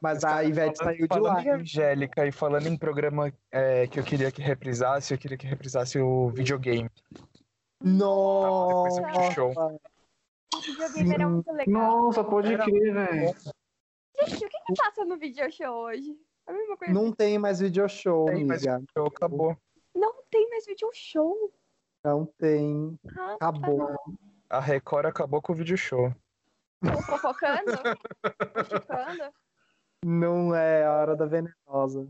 Mas 0.00 0.24
a 0.24 0.42
Ivete 0.42 0.78
Falando- 0.78 0.94
saiu 0.96 1.02
de 1.02 1.08
falando 1.08 1.34
lá. 1.36 1.42
em 1.42 1.50
Angélica 1.50 2.26
e 2.26 2.32
falando 2.32 2.66
em 2.66 2.76
programa 2.76 3.32
é, 3.52 3.86
que 3.86 4.00
eu 4.00 4.04
queria 4.04 4.30
que 4.32 4.40
reprisasse, 4.40 5.12
eu 5.12 5.18
queria 5.18 5.36
que 5.36 5.46
reprisasse 5.46 5.98
o 5.98 6.30
videogame. 6.30 6.88
Nossa! 7.82 9.02
Do 9.02 9.32
show. 9.34 9.50
O 10.54 10.58
videogame 10.60 11.14
era 11.14 11.28
muito 11.28 11.52
legal. 11.52 12.02
Nossa, 12.04 12.24
pode 12.24 12.54
Era 12.54 12.64
crer, 12.64 12.94
velho. 12.94 13.26
Gente, 14.20 14.44
o 14.46 14.48
que 14.48 14.58
que 14.66 14.74
passa 14.76 15.04
no 15.04 15.18
video 15.18 15.50
show 15.52 15.84
hoje? 15.84 16.16
A 16.46 16.52
mesma 16.52 16.76
coisa. 16.76 16.94
Não 16.94 17.12
tem 17.12 17.38
mais 17.38 17.60
video 17.60 17.86
show, 17.88 18.26
Tem, 18.26 18.44
mas- 18.44 18.66
amiga. 18.66 18.84
Show 18.96 19.06
acabou. 19.06 19.56
Não 19.94 20.22
tem 20.30 20.48
mais 20.50 20.66
video 20.66 20.90
show. 20.92 21.52
Não 22.02 22.26
tem. 22.26 22.98
Ah, 23.18 23.34
Acabou. 23.34 23.96
A 24.50 24.60
Record 24.60 25.06
acabou 25.06 25.40
com 25.40 25.52
o 25.52 25.56
video 25.56 25.76
show. 25.76 26.12
Tô 26.82 27.02
fofocando? 27.02 27.72
Tô? 27.82 29.32
Não 30.04 30.54
é 30.54 30.84
a 30.84 30.92
hora 30.92 31.16
da 31.16 31.26
venenosa. 31.26 32.06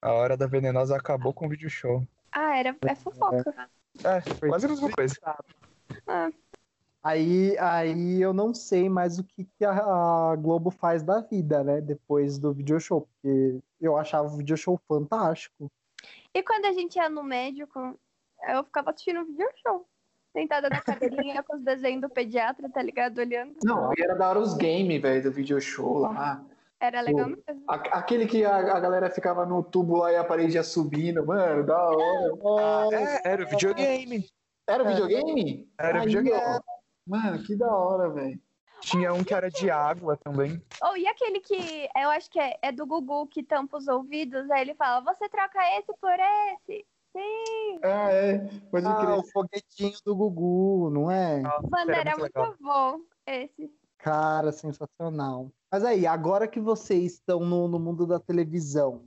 A 0.00 0.12
Hora 0.12 0.36
da 0.36 0.46
Venenosa 0.48 0.96
acabou 0.96 1.32
com 1.32 1.46
o 1.46 1.48
video 1.48 1.70
show. 1.70 2.04
Ah, 2.32 2.56
era, 2.56 2.76
é 2.86 2.94
fofoca. 2.94 3.68
É, 4.04 4.48
quase 4.48 4.66
a 4.66 4.68
mesma 4.68 4.90
coisa. 4.90 5.14
Ah, 6.06 6.30
Aí, 7.04 7.58
aí 7.58 8.20
eu 8.22 8.32
não 8.32 8.54
sei 8.54 8.88
mais 8.88 9.18
o 9.18 9.24
que, 9.24 9.44
que 9.44 9.64
a, 9.64 9.72
a 9.72 10.36
Globo 10.36 10.70
faz 10.70 11.02
da 11.02 11.20
vida, 11.20 11.64
né? 11.64 11.80
Depois 11.80 12.38
do 12.38 12.52
video 12.52 12.78
show, 12.78 13.02
porque 13.02 13.58
eu 13.80 13.96
achava 13.96 14.28
o 14.28 14.36
video 14.36 14.56
show 14.56 14.78
fantástico. 14.86 15.70
E 16.34 16.42
quando 16.42 16.64
a 16.66 16.72
gente 16.72 16.96
ia 16.96 17.08
no 17.08 17.22
médico, 17.22 17.98
eu 18.48 18.64
ficava 18.64 18.90
assistindo 18.90 19.24
video 19.24 19.48
show. 19.66 19.86
Sentada 20.34 20.70
na 20.70 20.80
cadeirinha 20.80 21.42
com 21.42 21.56
os 21.56 21.62
desenhos 21.62 22.00
do 22.00 22.08
pediatra, 22.08 22.68
tá 22.70 22.80
ligado? 22.82 23.18
Olhando. 23.18 23.54
Não, 23.62 23.92
e 23.96 24.02
era 24.02 24.14
da 24.14 24.30
hora 24.30 24.38
os 24.38 24.54
games, 24.54 25.00
velho, 25.00 25.22
do 25.24 25.30
video 25.30 25.60
show 25.60 25.98
lá. 25.98 26.42
Era 26.80 27.02
legal 27.02 27.28
Pô. 27.28 27.36
mesmo. 27.46 27.64
A- 27.68 27.98
Aquele 27.98 28.26
que 28.26 28.42
a, 28.44 28.56
a 28.56 28.80
galera 28.80 29.10
ficava 29.10 29.44
no 29.44 29.62
tubo 29.62 29.98
lá 29.98 30.10
e 30.10 30.16
a 30.16 30.24
parede 30.24 30.56
ia 30.56 30.62
subindo, 30.64 31.24
mano, 31.26 31.64
da 31.66 31.78
hora. 31.86 32.96
É, 32.98 33.28
era 33.28 33.44
o 33.44 33.48
videogame. 33.48 34.26
Era 34.66 34.84
videogame? 34.84 35.70
Era 35.78 36.00
Aí, 36.00 36.06
videogame. 36.06 36.60
Mano, 37.06 37.42
que 37.42 37.54
da 37.54 37.66
hora, 37.76 38.08
velho. 38.08 38.40
Tinha 38.82 39.12
um 39.14 39.22
que 39.22 39.32
era 39.32 39.48
de 39.48 39.70
água 39.70 40.16
também. 40.16 40.60
Oh, 40.82 40.96
e 40.96 41.06
aquele 41.06 41.40
que 41.40 41.88
eu 41.96 42.10
acho 42.10 42.28
que 42.30 42.38
é, 42.38 42.58
é 42.60 42.72
do 42.72 42.84
Gugu 42.86 43.26
que 43.28 43.42
tampa 43.42 43.78
os 43.78 43.86
ouvidos, 43.86 44.50
aí 44.50 44.62
ele 44.62 44.74
fala, 44.74 45.00
você 45.00 45.28
troca 45.28 45.58
esse 45.78 45.92
por 46.00 46.10
esse? 46.10 46.84
Sim, 47.12 47.80
Ah, 47.82 48.10
é. 48.10 48.38
Pode 48.70 48.86
Ah, 48.86 48.94
crer. 48.96 49.18
o 49.18 49.22
foguetinho 49.30 49.92
do 50.04 50.16
Gugu, 50.16 50.90
não 50.90 51.10
é? 51.10 51.42
mano, 51.42 51.90
era 51.90 52.00
era 52.00 52.16
muito 52.16 52.38
muito, 52.38 52.62
bom 52.62 53.00
esse. 53.26 53.70
Cara, 53.98 54.50
sensacional. 54.50 55.50
Mas 55.70 55.84
aí, 55.84 56.06
agora 56.06 56.48
que 56.48 56.58
vocês 56.58 57.14
estão 57.14 57.40
no, 57.40 57.68
no 57.68 57.78
mundo 57.78 58.06
da 58.06 58.18
televisão, 58.18 59.04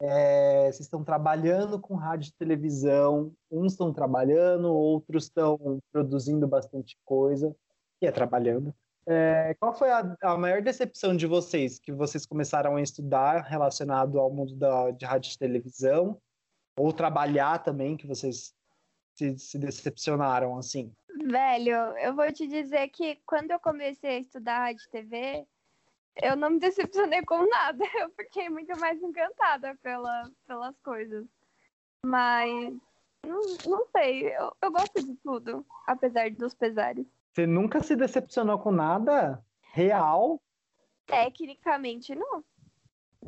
é, 0.00 0.64
vocês 0.64 0.80
estão 0.80 1.02
trabalhando 1.02 1.80
com 1.80 1.94
rádio 1.94 2.28
e 2.28 2.32
televisão, 2.32 3.32
uns 3.50 3.72
estão 3.72 3.92
trabalhando, 3.92 4.68
outros 4.72 5.24
estão 5.24 5.80
produzindo 5.90 6.46
bastante 6.46 6.98
coisa, 7.04 7.56
que 7.98 8.06
é 8.06 8.12
trabalhando. 8.12 8.74
É, 9.08 9.54
qual 9.60 9.72
foi 9.72 9.90
a, 9.90 10.16
a 10.22 10.36
maior 10.36 10.60
decepção 10.60 11.16
de 11.16 11.26
vocês, 11.26 11.78
que 11.78 11.92
vocês 11.92 12.26
começaram 12.26 12.76
a 12.76 12.82
estudar 12.82 13.42
relacionado 13.42 14.18
ao 14.18 14.30
mundo 14.30 14.56
da, 14.56 14.90
de 14.90 15.04
rádio 15.04 15.32
e 15.32 15.38
televisão, 15.38 16.20
ou 16.76 16.92
trabalhar 16.92 17.62
também, 17.62 17.96
que 17.96 18.06
vocês 18.06 18.52
se, 19.14 19.38
se 19.38 19.58
decepcionaram, 19.58 20.58
assim? 20.58 20.92
Velho, 21.24 21.96
eu 21.98 22.14
vou 22.14 22.30
te 22.32 22.46
dizer 22.46 22.88
que 22.88 23.20
quando 23.24 23.50
eu 23.50 23.60
comecei 23.60 24.16
a 24.16 24.20
estudar 24.20 24.58
rádio 24.58 24.84
e 24.86 24.90
TV, 24.90 25.46
eu 26.22 26.36
não 26.36 26.50
me 26.50 26.58
decepcionei 26.58 27.22
com 27.22 27.46
nada. 27.48 27.84
Eu 28.00 28.10
fiquei 28.10 28.48
muito 28.48 28.78
mais 28.78 29.02
encantada 29.02 29.76
pela, 29.82 30.30
pelas 30.46 30.74
coisas. 30.80 31.26
Mas, 32.04 32.50
não, 33.24 33.40
não 33.66 33.86
sei, 33.88 34.28
eu, 34.28 34.56
eu 34.62 34.70
gosto 34.70 35.04
de 35.04 35.14
tudo, 35.16 35.66
apesar 35.86 36.30
dos 36.30 36.54
pesares. 36.54 37.06
Você 37.36 37.46
nunca 37.46 37.82
se 37.82 37.94
decepcionou 37.94 38.58
com 38.58 38.72
nada? 38.72 39.44
Real? 39.74 40.40
Tecnicamente, 41.04 42.14
não. 42.14 42.42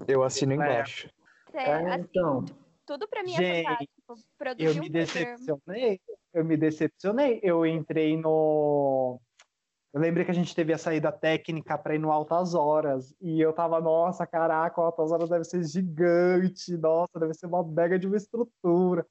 Eu 0.06 0.22
assino 0.22 0.52
É. 0.52 0.54
embaixo. 0.54 1.10
É, 1.52 1.68
É, 1.68 1.74
assim, 1.74 2.00
então. 2.08 2.42
tudo 2.86 3.06
pra 3.06 3.22
mim 3.22 3.34
é 3.34 3.36
Gente, 3.36 3.64
fantástico. 3.66 4.14
Produzir 4.38 4.66
Eu 4.66 4.72
um 4.76 4.80
me 4.80 4.88
decepcionei. 4.88 6.00
Eu 6.32 6.42
me 6.42 6.56
decepcionei. 6.56 7.40
Eu 7.42 7.66
entrei 7.66 8.16
no. 8.16 9.20
Eu 9.92 10.00
lembrei 10.00 10.24
que 10.24 10.30
a 10.30 10.34
gente 10.34 10.56
teve 10.56 10.72
a 10.72 10.78
saída 10.78 11.12
técnica 11.12 11.76
para 11.76 11.94
ir 11.94 11.98
no 11.98 12.10
Altas 12.10 12.54
Horas. 12.54 13.14
E 13.20 13.38
eu 13.38 13.52
tava, 13.52 13.78
nossa, 13.78 14.26
caraca, 14.26 14.80
o 14.80 14.84
Altas 14.84 15.12
Horas 15.12 15.28
deve 15.28 15.44
ser 15.44 15.62
gigante. 15.64 16.74
Nossa, 16.78 17.20
deve 17.20 17.34
ser 17.34 17.44
uma 17.44 17.62
mega 17.62 17.98
de 17.98 18.06
uma 18.06 18.16
estrutura. 18.16 19.06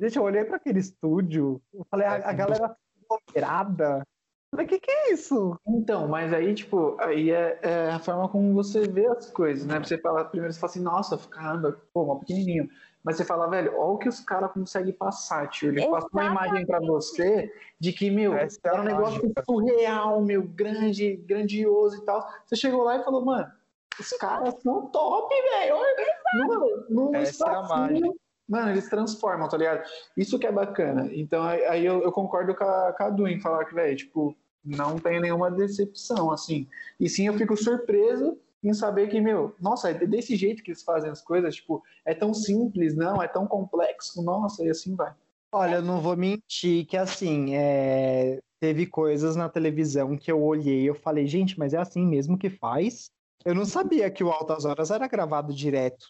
Gente, 0.00 0.16
eu 0.16 0.24
olhei 0.24 0.44
para 0.44 0.56
aquele 0.56 0.80
estúdio. 0.80 1.62
Eu 1.72 1.86
falei, 1.88 2.08
a, 2.08 2.14
a 2.30 2.32
galera 2.32 2.76
aglomerada. 3.08 4.04
Falei, 4.50 4.66
o 4.66 4.68
que, 4.68 4.80
que 4.80 4.90
é 4.90 5.12
isso? 5.12 5.56
Então, 5.66 6.08
mas 6.08 6.32
aí, 6.32 6.52
tipo, 6.54 6.96
aí 6.98 7.30
é, 7.30 7.58
é 7.62 7.90
a 7.90 8.00
forma 8.00 8.28
como 8.28 8.52
você 8.52 8.82
vê 8.88 9.06
as 9.06 9.30
coisas, 9.30 9.64
né? 9.64 9.78
Você 9.78 9.96
fala, 9.98 10.24
primeiro 10.24 10.52
você 10.52 10.58
fala 10.58 10.70
assim, 10.70 10.82
nossa, 10.82 11.16
caramba, 11.28 11.80
pô, 11.92 12.04
mal 12.04 12.18
pequenininho. 12.18 12.68
Mas 13.02 13.16
você 13.16 13.24
fala, 13.24 13.48
velho, 13.48 13.72
olha 13.78 13.92
o 13.92 13.98
que 13.98 14.08
os 14.08 14.20
caras 14.20 14.52
conseguem 14.52 14.92
passar, 14.92 15.48
tio. 15.48 15.70
Ele 15.70 15.88
passa 15.88 16.08
uma 16.12 16.24
imagem 16.24 16.66
pra 16.66 16.80
você 16.80 17.50
de 17.78 17.92
que, 17.92 18.10
meu, 18.10 18.34
Essa 18.34 18.58
é 18.64 18.68
era 18.68 18.80
um 18.82 18.84
negócio 18.84 19.22
mágica. 19.22 19.44
surreal, 19.44 20.20
meu, 20.20 20.42
grande, 20.42 21.16
grandioso 21.16 21.98
e 21.98 22.04
tal. 22.04 22.28
Você 22.44 22.56
chegou 22.56 22.82
lá 22.82 22.96
e 22.96 23.04
falou, 23.04 23.24
mano, 23.24 23.50
os 23.98 24.10
caras 24.10 24.54
são 24.62 24.86
top, 24.86 25.34
velho. 25.34 25.76
Olha, 25.76 26.46
Mano, 26.46 26.86
no 26.90 27.16
Essa 27.16 27.44
é 27.48 27.56
a 27.56 27.60
espacinho, 27.60 28.14
Mano, 28.50 28.70
eles 28.72 28.88
transformam, 28.88 29.48
tá 29.48 29.56
ligado? 29.56 29.88
Isso 30.16 30.36
que 30.36 30.44
é 30.44 30.50
bacana. 30.50 31.08
Então, 31.12 31.44
aí 31.44 31.86
eu, 31.86 32.02
eu 32.02 32.10
concordo 32.10 32.52
com 32.52 32.64
a, 32.64 32.92
com 32.92 33.04
a 33.04 33.08
Du 33.08 33.28
em 33.28 33.40
falar 33.40 33.64
que, 33.64 33.72
velho, 33.72 33.96
tipo, 33.96 34.36
não 34.64 34.98
tem 34.98 35.20
nenhuma 35.20 35.52
decepção, 35.52 36.32
assim. 36.32 36.66
E 36.98 37.08
sim, 37.08 37.28
eu 37.28 37.34
fico 37.34 37.56
surpreso 37.56 38.36
em 38.62 38.74
saber 38.74 39.06
que, 39.06 39.20
meu, 39.20 39.54
nossa, 39.60 39.90
é 39.90 39.94
desse 39.94 40.34
jeito 40.34 40.64
que 40.64 40.72
eles 40.72 40.82
fazem 40.82 41.08
as 41.08 41.22
coisas, 41.22 41.54
tipo, 41.54 41.80
é 42.04 42.12
tão 42.12 42.34
simples, 42.34 42.96
não, 42.96 43.22
é 43.22 43.28
tão 43.28 43.46
complexo, 43.46 44.20
nossa, 44.20 44.64
e 44.64 44.68
assim 44.68 44.96
vai. 44.96 45.14
Olha, 45.52 45.76
eu 45.76 45.82
não 45.82 46.00
vou 46.00 46.16
mentir 46.16 46.86
que 46.86 46.96
assim, 46.96 47.54
é, 47.54 48.40
teve 48.58 48.84
coisas 48.84 49.36
na 49.36 49.48
televisão 49.48 50.16
que 50.16 50.30
eu 50.30 50.42
olhei 50.42 50.82
e 50.82 50.86
eu 50.86 50.94
falei, 50.96 51.24
gente, 51.28 51.56
mas 51.56 51.72
é 51.72 51.78
assim 51.78 52.04
mesmo 52.04 52.36
que 52.36 52.50
faz? 52.50 53.12
Eu 53.44 53.54
não 53.54 53.64
sabia 53.64 54.10
que 54.10 54.24
o 54.24 54.30
Altas 54.30 54.64
Horas 54.64 54.90
era 54.90 55.06
gravado 55.06 55.54
direto. 55.54 56.08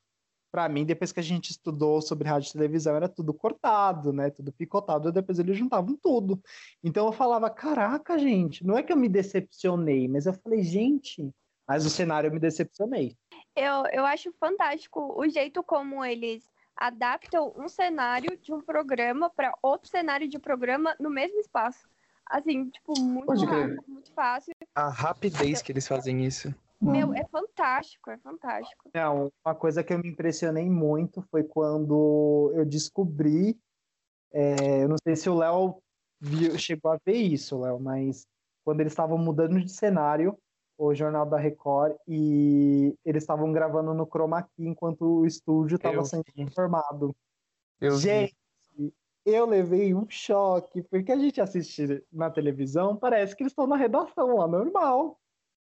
Pra 0.51 0.69
mim, 0.69 0.85
depois 0.85 1.13
que 1.13 1.21
a 1.21 1.23
gente 1.23 1.51
estudou 1.51 2.03
sobre 2.03 2.29
rádio 2.29 2.49
e 2.49 2.53
televisão, 2.53 2.97
era 2.97 3.09
tudo 3.09 3.33
cortado, 3.33 4.13
né? 4.13 4.31
Tudo 4.31 4.53
picotado, 4.53 5.09
e 5.09 5.13
depois 5.13 5.39
eles 5.39 5.57
juntavam 5.57 5.97
tudo. 5.97 6.43
Então 6.83 7.07
eu 7.07 7.13
falava, 7.13 7.49
caraca, 7.49 8.19
gente, 8.19 8.67
não 8.67 8.77
é 8.77 8.83
que 8.83 8.93
eu 8.93 8.97
me 8.97 9.09
decepcionei, 9.09 10.09
mas 10.09 10.27
eu 10.27 10.35
falei, 10.35 10.63
gente, 10.63 11.33
mas 11.69 11.87
o 11.87 11.91
cenário 11.91 12.29
eu 12.29 12.33
me 12.33 12.41
decepcionei. 12.41 13.17
Eu, 13.55 13.85
eu 13.93 14.05
acho 14.05 14.33
fantástico 14.41 15.15
o 15.17 15.29
jeito 15.29 15.63
como 15.63 16.05
eles 16.05 16.45
adaptam 16.77 17.53
um 17.57 17.69
cenário 17.69 18.37
de 18.39 18.53
um 18.53 18.61
programa 18.61 19.31
para 19.31 19.57
outro 19.63 19.89
cenário 19.89 20.27
de 20.27 20.39
programa 20.39 20.97
no 20.99 21.11
mesmo 21.11 21.39
espaço. 21.39 21.87
Assim, 22.27 22.71
tipo, 22.71 22.99
muito 22.99 23.45
rápido, 23.45 23.85
muito 23.87 24.13
fácil. 24.13 24.53
A 24.75 24.89
rapidez 24.89 25.63
que 25.63 25.71
eles 25.71 25.87
fazem 25.87 26.25
isso. 26.25 26.53
Meu, 26.81 27.13
é 27.13 27.25
fantástico, 27.29 28.11
é 28.11 28.19
fantástico. 28.19 28.91
Não, 28.95 29.31
uma 29.45 29.55
coisa 29.55 29.85
que 29.85 29.93
eu 29.93 29.99
me 29.99 30.09
impressionei 30.09 30.69
muito 30.71 31.23
foi 31.31 31.45
quando 31.45 32.53
eu 32.55 32.65
descobri. 32.65 33.59
é, 34.33 34.85
eu 34.85 34.89
não 34.89 34.97
sei 35.03 35.15
se 35.17 35.29
o 35.29 35.35
Léo 35.35 35.83
viu- 36.21 36.57
chegou 36.59 36.93
a 36.93 36.99
ver 37.05 37.17
isso, 37.17 37.61
Léo, 37.61 37.79
mas 37.81 38.27
quando 38.65 38.81
eles 38.81 38.93
estavam 38.93 39.19
mudando 39.19 39.61
de 39.61 39.71
cenário, 39.71 40.39
o 40.79 40.95
Jornal 40.95 41.27
da 41.27 41.37
Record, 41.37 41.95
e 42.09 42.97
eles 43.05 43.23
estavam 43.23 43.53
gravando 43.53 43.93
no 43.93 44.07
Chroma 44.07 44.43
Key 44.43 44.67
enquanto 44.67 45.03
o 45.03 45.27
estúdio 45.27 45.77
estava 45.77 46.03
sendo 46.05 46.25
vi. 46.35 46.49
formado. 46.55 47.15
Eu 47.79 47.97
vi. 47.97 47.99
Gente, 48.01 48.37
eu 49.27 49.45
levei 49.45 49.95
um 49.95 50.09
choque, 50.09 50.83
porque 50.85 51.13
a 51.13 51.19
gente 51.19 51.41
assiste 51.41 52.03
na 52.11 52.31
televisão, 52.31 52.97
parece 52.97 53.37
que 53.37 53.43
eles 53.43 53.53
estão 53.53 53.67
na 53.67 53.77
redação 53.77 54.37
lá, 54.37 54.49
normal. 54.49 55.20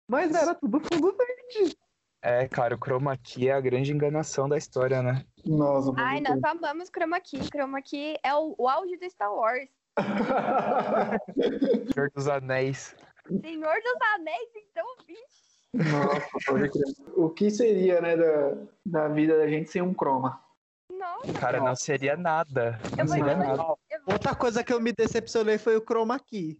Mas 0.09 0.33
era 0.33 0.55
tudo 0.55 0.79
fundo 0.79 1.15
verde. 1.15 1.77
É, 2.23 2.47
cara, 2.47 2.75
o 2.75 2.79
chroma 2.79 3.15
key 3.15 3.47
é 3.47 3.53
a 3.53 3.61
grande 3.61 3.93
enganação 3.93 4.49
da 4.49 4.57
história, 4.57 5.03
né? 5.03 5.23
Nossa, 5.45 5.93
Ai, 5.97 6.19
nós 6.19 6.43
amamos 6.43 6.89
Chroma 6.89 7.21
Key. 7.21 7.43
Chroma 7.43 7.81
Key 7.81 8.17
é 8.23 8.33
o, 8.33 8.55
o 8.57 8.67
auge 8.67 8.97
do 8.97 9.09
Star 9.09 9.31
Wars. 9.31 9.69
Senhor 11.93 12.11
dos 12.13 12.27
Anéis. 12.27 12.95
Senhor 13.27 13.75
dos 13.75 14.01
Anéis, 14.15 14.49
então, 14.55 14.85
bicho. 15.05 15.91
Nossa, 15.91 16.27
pode 16.45 16.69
crer. 16.71 16.83
O 17.15 17.29
que 17.29 17.51
seria, 17.51 18.01
né, 18.01 18.17
da, 18.17 18.57
da 18.85 19.07
vida 19.07 19.37
da 19.37 19.47
gente 19.47 19.69
sem 19.69 19.81
um 19.81 19.93
croma? 19.93 20.43
Nossa, 20.91 21.31
Cara, 21.39 21.61
não 21.61 21.75
seria 21.75 22.17
nada. 22.17 22.79
Não 22.97 23.07
seria 23.07 23.37
nada. 23.37 23.63
Outra 24.11 24.35
coisa 24.35 24.63
que 24.63 24.73
eu 24.73 24.81
me 24.81 24.91
decepcionei 24.91 25.57
foi 25.57 25.77
o 25.77 25.85
Chroma 25.85 26.19
Key. 26.19 26.59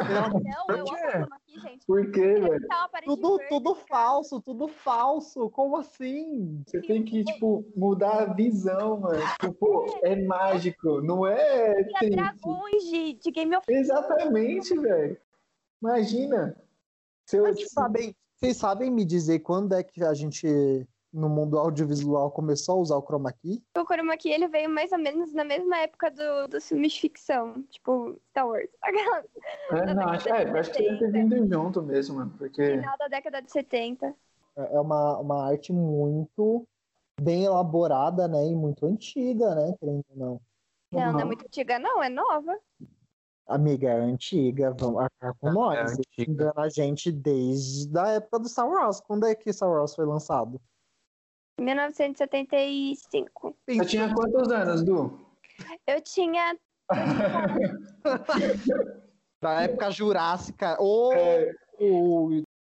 Não, 0.00 0.76
eu 0.76 0.86
Chroma 0.86 1.40
Key, 1.44 1.60
gente. 1.60 1.86
Por 1.86 2.10
quê, 2.12 2.34
velho? 2.40 2.66
Tá 2.68 2.88
Tudo, 3.04 3.38
tudo 3.48 3.74
falso, 3.74 4.40
tudo 4.40 4.68
falso. 4.68 5.50
Como 5.50 5.76
assim? 5.76 6.62
Você 6.66 6.80
tem 6.82 7.04
que, 7.04 7.24
tipo, 7.24 7.64
mudar 7.76 8.22
a 8.22 8.32
visão, 8.32 9.00
mano. 9.00 9.20
Tipo, 9.40 9.52
pô, 9.54 10.00
é 10.02 10.16
mágico, 10.22 11.00
não 11.00 11.26
é 11.26 11.74
Tinha 11.84 11.98
triste. 11.98 12.16
dragões 12.16 12.82
de, 12.84 13.14
de 13.14 13.30
Game 13.30 13.56
of 13.56 13.64
Exatamente, 13.68 14.78
velho. 14.78 15.18
Imagina. 15.82 16.56
Se 17.26 17.36
eu, 17.36 17.42
Mas 17.44 17.56
tipo, 17.58 17.68
Vocês 17.68 17.72
sabem, 17.72 18.16
vocês 18.36 18.56
sabem 18.56 18.90
me 18.90 19.04
dizer 19.04 19.40
quando 19.40 19.74
é 19.74 19.82
que 19.82 20.02
a 20.04 20.14
gente, 20.14 20.46
no 21.12 21.28
mundo 21.28 21.58
audiovisual, 21.58 22.30
começou 22.30 22.76
a 22.76 22.78
usar 22.82 22.96
o 22.96 23.02
Chroma 23.02 23.32
Key? 23.32 23.62
O 23.76 23.84
Chroma 23.84 24.16
Key, 24.16 24.30
ele 24.30 24.48
veio 24.48 24.68
mais 24.68 24.92
ou 24.92 24.98
menos 24.98 25.32
na 25.32 25.44
mesma 25.44 25.78
época 25.78 26.10
do, 26.10 26.48
dos 26.48 26.68
filmes 26.68 26.92
de 26.92 27.00
ficção, 27.00 27.62
tipo 27.70 28.20
Star 28.30 28.46
Wars. 28.46 28.68
É, 29.70 29.94
não, 29.94 30.08
acho, 30.08 30.28
é, 30.28 30.44
eu 30.44 30.56
acho 30.56 30.72
que 30.72 30.82
deve 30.82 30.98
ter 30.98 31.12
vindo 31.12 31.46
junto 31.52 31.82
mesmo, 31.82 32.16
mano. 32.16 32.32
Porque. 32.38 32.64
Final 32.76 32.96
da 32.98 33.08
década 33.08 33.42
de 33.42 33.50
70. 33.52 34.14
É 34.56 34.74
é 34.74 34.80
uma, 34.80 35.18
uma 35.18 35.44
arte 35.46 35.72
muito 35.72 36.66
bem 37.20 37.44
elaborada, 37.44 38.26
né? 38.26 38.46
E 38.46 38.54
muito 38.54 38.86
antiga, 38.86 39.54
né? 39.54 39.74
Querendo 39.78 40.04
ou 40.10 40.16
não. 40.16 40.40
Não, 40.90 41.00
não 41.12 41.20
é 41.20 41.22
Uhum. 41.22 41.26
muito 41.26 41.44
antiga, 41.44 41.78
não, 41.78 42.02
é 42.02 42.08
nova. 42.08 42.58
Amiga, 43.46 43.88
é 43.88 44.00
antiga, 44.00 44.74
vamos 44.78 45.00
arcar 45.02 45.34
com 45.38 45.48
É 45.48 45.52
nós. 45.52 45.92
antiga. 45.92 46.30
Engana 46.32 46.52
a 46.56 46.68
gente 46.68 47.10
desde 47.12 47.98
a 47.98 48.08
época 48.12 48.40
do 48.40 48.48
Star 48.48 48.68
Wars. 48.68 49.00
Quando 49.00 49.26
é 49.26 49.34
que 49.34 49.52
Star 49.52 49.70
Wars 49.70 49.94
foi 49.94 50.04
lançado? 50.06 50.60
1975. 51.58 53.56
Eu 53.66 53.86
tinha 53.86 54.14
quantos 54.14 54.50
anos, 54.50 54.82
Du? 54.82 55.20
Eu 55.86 56.00
tinha. 56.00 56.56
Da 59.40 59.62
época 59.62 59.88
Jurássica. 59.92 60.76
Ô, 60.80 61.12
É, 61.12 61.52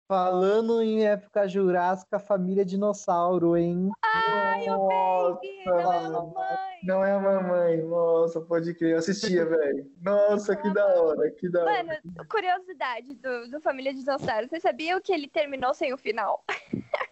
falando 0.07 0.81
em 0.81 1.05
época 1.05 1.45
Jurássica, 1.45 2.17
família 2.17 2.63
dinossauro, 2.63 3.57
hein? 3.57 3.91
Ai, 4.01 4.69
o 4.69 5.33
Baby! 5.33 5.65
Não 5.65 5.81
é 5.81 5.83
a 5.83 6.09
mamãe! 6.09 6.71
não 6.83 7.05
é 7.05 7.11
a 7.11 7.19
mamãe. 7.19 7.77
Nossa, 7.83 8.41
pode 8.41 8.73
crer. 8.73 8.93
Eu 8.93 8.97
assistia, 8.97 9.45
velho. 9.45 9.91
Nossa, 10.01 10.55
que 10.55 10.73
da 10.73 10.85
hora, 10.85 11.31
que 11.31 11.49
da 11.49 11.63
hora. 11.63 11.83
Mano, 11.83 11.99
curiosidade 12.29 13.15
do, 13.15 13.49
do 13.49 13.61
Família 13.61 13.93
Dinossauro. 13.93 14.47
Vocês 14.47 14.63
sabiam 14.63 14.99
que 15.01 15.13
ele 15.13 15.27
terminou 15.27 15.73
sem 15.73 15.93
o 15.93 15.97
final? 15.97 16.43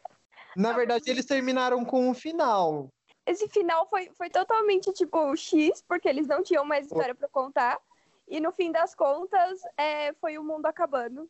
Na 0.59 0.73
verdade, 0.73 1.09
eles 1.09 1.25
terminaram 1.25 1.85
com 1.85 2.09
um 2.09 2.13
final. 2.13 2.89
Esse 3.25 3.47
final 3.47 3.87
foi, 3.87 4.09
foi 4.17 4.29
totalmente 4.29 4.91
tipo 4.91 5.33
X, 5.35 5.81
porque 5.87 6.09
eles 6.09 6.27
não 6.27 6.43
tinham 6.43 6.65
mais 6.65 6.85
história 6.85 7.15
pra 7.15 7.29
contar. 7.29 7.79
E 8.27 8.41
no 8.41 8.51
fim 8.51 8.69
das 8.69 8.93
contas, 8.93 9.61
é, 9.77 10.11
foi 10.13 10.37
o 10.37 10.43
mundo 10.43 10.65
acabando. 10.65 11.29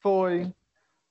Foi 0.00 0.52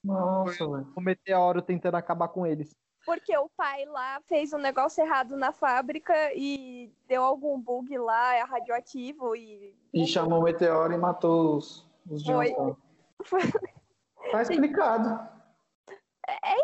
Nossa, 0.03 0.68
mano. 0.68 0.91
o 0.93 0.99
meteoro 0.99 1.61
tentando 1.61 1.95
acabar 1.95 2.28
com 2.28 2.45
eles. 2.45 2.76
Porque 3.05 3.36
o 3.38 3.49
pai 3.55 3.86
lá 3.86 4.22
fez 4.28 4.51
um 4.53 4.57
negócio 4.57 5.03
errado 5.03 5.38
na 5.38 5.51
fábrica 5.51 6.14
e 6.36 6.91
deu 7.07 7.24
algum 7.24 7.59
bug 7.59 7.97
lá, 7.97 8.36
é 8.36 8.41
radioativo 8.41 9.36
e. 9.36 9.74
E 9.93 10.05
chamou 10.05 10.39
o 10.39 10.43
meteoro 10.43 10.93
e 10.93 10.97
matou 10.97 11.57
os, 11.57 11.88
os 12.09 12.26
Foi. 12.26 12.45
dinossauros. 12.47 12.78
Foi- 13.24 13.41
Tá 14.32 14.41
explicado. 14.41 15.33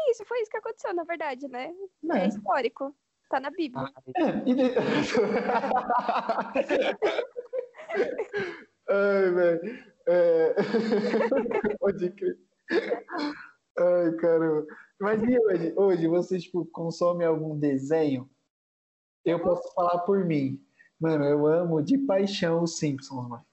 Isso, 0.10 0.26
foi 0.26 0.41
isso 0.41 0.51
que 0.51 0.57
aconteceu, 0.57 0.93
na 0.93 1.03
verdade, 1.03 1.47
né? 1.47 1.72
É 2.14 2.18
É. 2.20 2.28
histórico. 2.28 2.95
Tá 3.30 3.39
na 3.39 3.51
Bíblia. 3.51 3.86
É, 4.16 4.49
e. 4.49 4.55
Ai, 8.89 9.32
velho. 9.32 9.84
É... 10.07 10.55
Pode 11.80 12.10
crer. 12.12 12.38
Ai, 13.78 14.12
caramba. 14.20 14.66
Mas 14.99 15.22
e 15.24 15.39
hoje? 15.39 15.74
Hoje 15.78 16.07
você, 16.07 16.39
tipo, 16.39 16.66
consome 16.66 17.24
algum 17.24 17.57
desenho? 17.57 18.28
Eu 19.24 19.39
posso 19.41 19.72
falar 19.74 19.99
por 19.99 20.26
mim. 20.26 20.60
Mano, 20.99 21.24
eu 21.24 21.45
amo 21.45 21.82
de 21.84 21.97
paixão 21.99 22.64
os 22.64 22.78
Simpsons, 22.78 23.30
mano. 23.30 23.45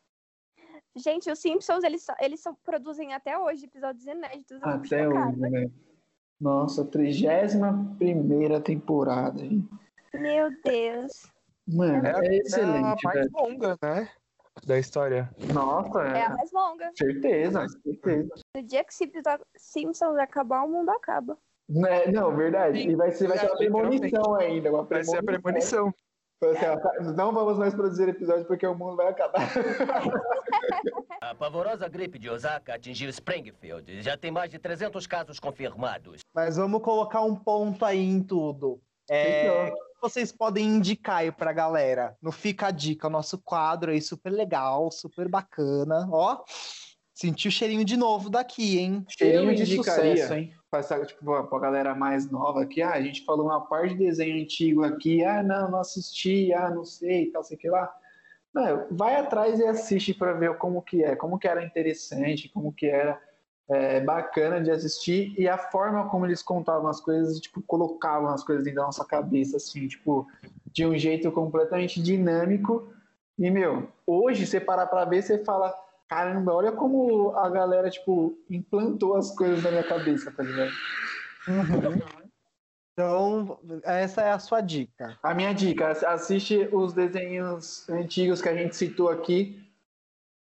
Gente, 0.96 1.30
os 1.30 1.38
Simpsons, 1.38 1.84
eles, 1.84 2.06
eles 2.18 2.42
produzem 2.64 3.12
até 3.12 3.38
hoje 3.38 3.66
episódios 3.66 4.06
inéditos. 4.06 4.60
Até 4.62 5.06
hoje, 5.06 5.36
né? 5.38 5.70
Nossa, 6.40 6.84
31 6.84 7.96
primeira 7.96 8.60
temporada, 8.60 9.42
hein? 9.42 9.68
Meu 10.14 10.48
Deus. 10.64 11.30
Mano, 11.66 12.06
É 12.06 12.14
a, 12.14 12.18
é, 12.22 12.26
é 12.26 12.30
a 12.30 12.34
excelente, 12.36 13.04
mais 13.04 13.18
velho. 13.18 13.30
longa, 13.34 13.76
né? 13.82 14.08
Da 14.66 14.78
história. 14.78 15.30
Nossa, 15.52 16.00
É 16.02 16.18
é. 16.20 16.26
a 16.26 16.30
mais 16.30 16.50
longa. 16.52 16.90
Certeza, 16.96 17.66
certeza. 17.82 18.34
No 18.54 18.62
dia 18.62 18.84
que 18.84 18.94
Simpsons- 18.94 19.40
Simpsons 19.56 20.16
acabar, 20.18 20.62
o 20.64 20.68
mundo 20.68 20.90
acaba. 20.90 21.36
É, 21.88 22.10
não, 22.10 22.34
verdade. 22.36 22.78
E 22.88 22.94
vai 22.94 23.10
ser, 23.10 23.26
vai 23.28 23.38
ser 23.38 23.46
uma 23.46 23.56
premonição 23.56 24.34
ainda. 24.36 24.70
Uma 24.72 24.84
Vai 24.84 25.02
ser 25.04 25.18
a 25.18 25.22
premonição. 25.22 25.92
Assim, 26.42 26.66
ó, 26.66 27.12
Não 27.14 27.32
vamos 27.32 27.56
mais 27.58 27.74
produzir 27.74 28.08
episódios 28.08 28.46
porque 28.46 28.66
o 28.66 28.74
mundo 28.74 28.96
vai 28.96 29.08
acabar. 29.08 29.40
A 31.20 31.34
pavorosa 31.34 31.88
gripe 31.88 32.18
de 32.18 32.28
Osaka 32.30 32.74
atingiu 32.74 33.08
Springfield. 33.10 34.02
Já 34.02 34.16
tem 34.16 34.30
mais 34.30 34.50
de 34.50 34.58
300 34.58 35.06
casos 35.06 35.40
confirmados. 35.40 36.20
Mas 36.34 36.56
vamos 36.56 36.82
colocar 36.82 37.22
um 37.22 37.34
ponto 37.34 37.84
aí 37.84 37.98
em 38.04 38.22
tudo. 38.22 38.80
É, 39.08 39.42
Fechou. 39.48 39.66
o 39.66 39.74
que 39.94 40.00
vocês 40.02 40.30
podem 40.32 40.66
indicar 40.66 41.18
aí 41.18 41.32
pra 41.32 41.52
galera? 41.52 42.16
No 42.20 42.30
Fica 42.30 42.66
a 42.68 42.70
Dica, 42.70 43.06
o 43.06 43.10
nosso 43.10 43.38
quadro 43.38 43.90
aí 43.90 44.00
super 44.00 44.30
legal, 44.30 44.90
super 44.90 45.28
bacana. 45.28 46.06
Ó, 46.12 46.42
senti 47.14 47.48
o 47.48 47.52
cheirinho 47.52 47.84
de 47.84 47.96
novo 47.96 48.28
daqui, 48.28 48.78
hein? 48.78 49.04
Cheirinho 49.08 49.50
Eu 49.50 49.54
de 49.54 49.62
indicaria. 49.62 50.12
sucesso, 50.16 50.34
hein? 50.34 50.54
Pra, 50.70 50.80
essa- 50.80 51.04
tipo, 51.04 51.44
pra 51.44 51.58
galera 51.58 51.94
mais 51.94 52.30
nova 52.30 52.62
aqui, 52.62 52.82
ah, 52.82 52.92
a 52.92 53.00
gente 53.00 53.24
falou 53.24 53.46
uma 53.46 53.60
parte 53.66 53.94
de 53.94 54.04
desenho 54.06 54.42
antigo 54.42 54.82
aqui, 54.84 55.24
ah, 55.24 55.42
não, 55.42 55.70
não 55.70 55.80
assisti, 55.80 56.52
ah, 56.52 56.70
não 56.70 56.84
sei, 56.84 57.26
tal, 57.30 57.42
sei 57.44 57.56
que 57.56 57.68
lá. 57.68 57.94
Não, 58.52 58.86
vai 58.90 59.16
atrás 59.16 59.58
e 59.60 59.64
assiste 59.66 60.14
pra 60.14 60.32
ver 60.32 60.56
como 60.56 60.82
que 60.82 61.04
é, 61.04 61.14
como 61.14 61.38
que 61.38 61.46
era 61.46 61.64
interessante, 61.64 62.48
como 62.48 62.72
que 62.72 62.86
era 62.86 63.20
é, 63.68 64.00
bacana 64.00 64.60
de 64.60 64.70
assistir 64.70 65.34
e 65.38 65.48
a 65.48 65.58
forma 65.58 66.08
como 66.08 66.24
eles 66.26 66.42
contavam 66.42 66.88
as 66.88 67.00
coisas, 67.00 67.38
tipo, 67.40 67.60
colocavam 67.62 68.28
as 68.30 68.42
coisas 68.42 68.64
dentro 68.64 68.80
da 68.80 68.86
nossa 68.86 69.04
cabeça, 69.04 69.56
assim, 69.58 69.86
tipo, 69.88 70.26
de 70.72 70.86
um 70.86 70.96
jeito 70.96 71.30
completamente 71.32 72.00
dinâmico. 72.02 72.88
E, 73.38 73.50
meu, 73.50 73.88
hoje 74.06 74.46
você 74.46 74.58
parar 74.60 74.86
pra 74.86 75.04
ver, 75.04 75.22
você 75.22 75.44
fala, 75.44 75.74
Caramba, 76.08 76.52
olha 76.54 76.72
como 76.72 77.34
a 77.36 77.48
galera, 77.50 77.90
tipo, 77.90 78.38
implantou 78.48 79.16
as 79.16 79.34
coisas 79.34 79.62
na 79.62 79.70
minha 79.70 79.82
cabeça, 79.84 80.30
tá 80.30 80.42
ligado? 80.42 80.72
Então, 82.92 83.58
essa 83.82 84.22
é 84.22 84.30
a 84.30 84.38
sua 84.38 84.60
dica. 84.60 85.18
A 85.22 85.34
minha 85.34 85.52
dica, 85.52 85.88
ass- 85.88 86.04
assiste 86.04 86.68
os 86.72 86.92
desenhos 86.94 87.88
antigos 87.88 88.40
que 88.40 88.48
a 88.48 88.54
gente 88.56 88.74
citou 88.76 89.10
aqui. 89.10 89.62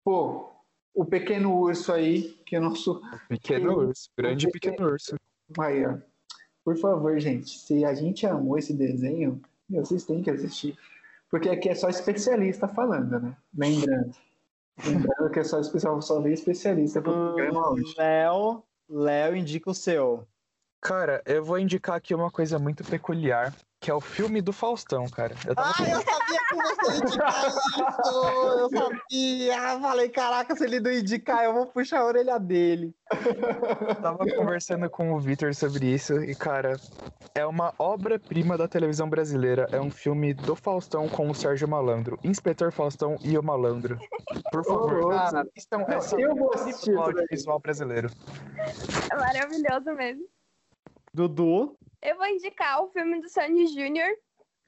Pô, 0.04 0.50
o 0.94 1.04
Pequeno 1.04 1.56
Urso 1.58 1.92
aí, 1.92 2.32
que 2.44 2.56
é 2.56 2.58
o 2.58 2.62
nosso... 2.62 3.00
Pequeno 3.28 3.72
urso, 3.78 4.10
grande 4.18 4.48
pequeno 4.50 4.88
urso. 4.90 5.16
Aí, 5.58 5.86
ó. 5.86 5.96
Por 6.64 6.76
favor, 6.76 7.18
gente, 7.18 7.50
se 7.58 7.84
a 7.84 7.94
gente 7.94 8.26
amou 8.26 8.58
esse 8.58 8.74
desenho, 8.74 9.40
meu, 9.68 9.84
vocês 9.84 10.04
têm 10.04 10.22
que 10.22 10.30
assistir. 10.30 10.76
Porque 11.30 11.48
aqui 11.48 11.68
é 11.70 11.74
só 11.74 11.88
especialista 11.88 12.68
falando, 12.68 13.18
né? 13.18 13.36
Lembrando. 13.56 14.14
Lembrando 14.84 15.30
que 15.30 15.40
é 15.40 15.44
só 15.44 15.60
especial, 15.60 16.00
só 16.00 16.20
vem 16.20 16.32
especialista 16.32 17.00
pro 17.00 17.12
programa 17.12 17.70
hoje. 17.70 17.94
Léo, 17.96 18.62
Léo 18.88 19.36
indica 19.36 19.70
o 19.70 19.74
seu. 19.74 20.26
Cara, 20.80 21.22
eu 21.24 21.44
vou 21.44 21.58
indicar 21.58 21.96
aqui 21.96 22.14
uma 22.14 22.30
coisa 22.30 22.58
muito 22.58 22.82
peculiar, 22.84 23.54
que 23.82 23.90
é 23.90 23.94
o 23.94 24.00
filme 24.00 24.40
do 24.40 24.52
Faustão, 24.52 25.08
cara. 25.10 25.34
Eu 25.44 25.56
tava, 25.56 25.74
Ah, 25.76 25.90
eu 25.90 26.00
sabia 26.02 26.38
que 26.48 26.54
você 26.54 26.92
ia 26.92 26.98
indicar 26.98 27.48
isso! 27.48 28.58
Eu 28.60 28.70
sabia! 28.70 29.80
Falei, 29.80 30.08
caraca, 30.08 30.54
se 30.54 30.64
ele 30.64 30.78
não 30.78 30.92
indicar, 30.92 31.44
eu 31.44 31.52
vou 31.52 31.66
puxar 31.66 31.98
a 31.98 32.06
orelha 32.06 32.38
dele. 32.38 32.94
tava 34.00 34.24
conversando 34.36 34.88
com 34.88 35.12
o 35.12 35.18
Vitor 35.18 35.52
sobre 35.52 35.86
isso 35.86 36.14
e, 36.22 36.32
cara, 36.32 36.76
é 37.34 37.44
uma 37.44 37.74
obra-prima 37.76 38.56
da 38.56 38.68
televisão 38.68 39.10
brasileira. 39.10 39.66
É 39.72 39.80
um 39.80 39.90
filme 39.90 40.32
do 40.32 40.54
Faustão 40.54 41.08
com 41.08 41.28
o 41.28 41.34
Sérgio 41.34 41.66
Malandro. 41.66 42.20
Inspetor 42.22 42.70
Faustão 42.70 43.16
e 43.20 43.36
o 43.36 43.42
Malandro. 43.42 43.98
Por 44.52 44.64
favor, 44.64 45.10
cara, 45.10 45.40
assistam 45.42 45.78
Não, 45.78 45.88
essa 45.88 46.20
eu 46.20 46.36
vou 46.36 46.54
assistir 46.54 46.96
audiovisual 46.96 47.58
brasileiro. 47.58 48.08
É 49.10 49.16
maravilhoso 49.16 49.92
mesmo. 49.96 50.22
Dudu, 51.12 51.76
Eu 52.02 52.16
vou 52.16 52.26
indicar 52.26 52.82
o 52.82 52.88
filme 52.90 53.20
do 53.20 53.28
Sandy 53.28 53.66
Jr., 53.66 54.16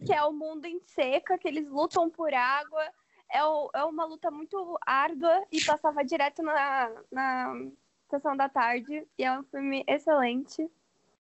que 0.07 0.13
é 0.13 0.23
o 0.25 0.33
Mundo 0.33 0.65
em 0.67 0.81
Seca, 0.87 1.37
que 1.37 1.49
eles 1.49 1.69
lutam 1.69 2.09
por 2.09 2.33
água. 2.33 2.83
É, 3.31 3.45
o- 3.45 3.71
é 3.75 3.85
uma 3.85 4.05
luta 4.05 4.31
muito 4.31 4.79
árdua 4.87 5.45
e 5.51 5.63
passava 5.65 6.05
direto 6.05 6.43
na, 6.43 6.91
na 7.11 7.55
sessão 8.09 8.37
da 8.37 8.49
tarde. 8.49 9.07
E 9.19 9.25
é 9.25 9.33
um 9.39 9.43
filme 9.45 9.85
excelente. 9.89 10.71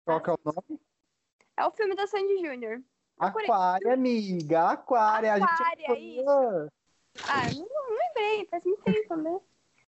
qual 0.06 0.22
que 0.22 0.30
é 0.30 0.34
o 0.34 0.40
nome? 0.46 0.80
É 1.58 1.66
o 1.66 1.72
filme 1.72 1.96
do 1.96 2.08
Sandy 2.08 2.38
Jr. 2.42 2.82
Aquária, 3.20 3.94
amiga, 3.94 4.70
Aquária. 4.70 5.34
a 5.34 5.40
gente 5.40 5.50
é 5.50 5.54
Aquária, 5.54 6.00
isso. 6.00 6.72
Ah, 7.28 7.44
não, 7.56 7.68
não 7.90 7.98
lembrei, 7.98 8.46
faz 8.48 8.64
muito 8.64 8.84
tempo, 8.84 9.16
né? 9.16 9.40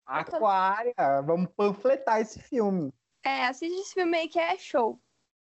Aquária, 0.07 0.95
vamos 1.24 1.51
panfletar 1.53 2.20
esse 2.20 2.41
filme. 2.41 2.93
É, 3.23 3.45
assiste 3.47 3.78
esse 3.78 3.93
filme 3.95 4.16
aí 4.16 4.28
que 4.28 4.39
é 4.41 4.57
show. 4.57 4.99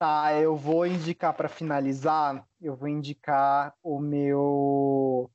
Tá, 0.01 0.32
eu 0.32 0.56
vou 0.56 0.86
indicar 0.86 1.35
para 1.35 1.47
finalizar, 1.47 2.48
eu 2.59 2.74
vou 2.74 2.89
indicar 2.89 3.74
o 3.82 4.01
meu 4.01 5.31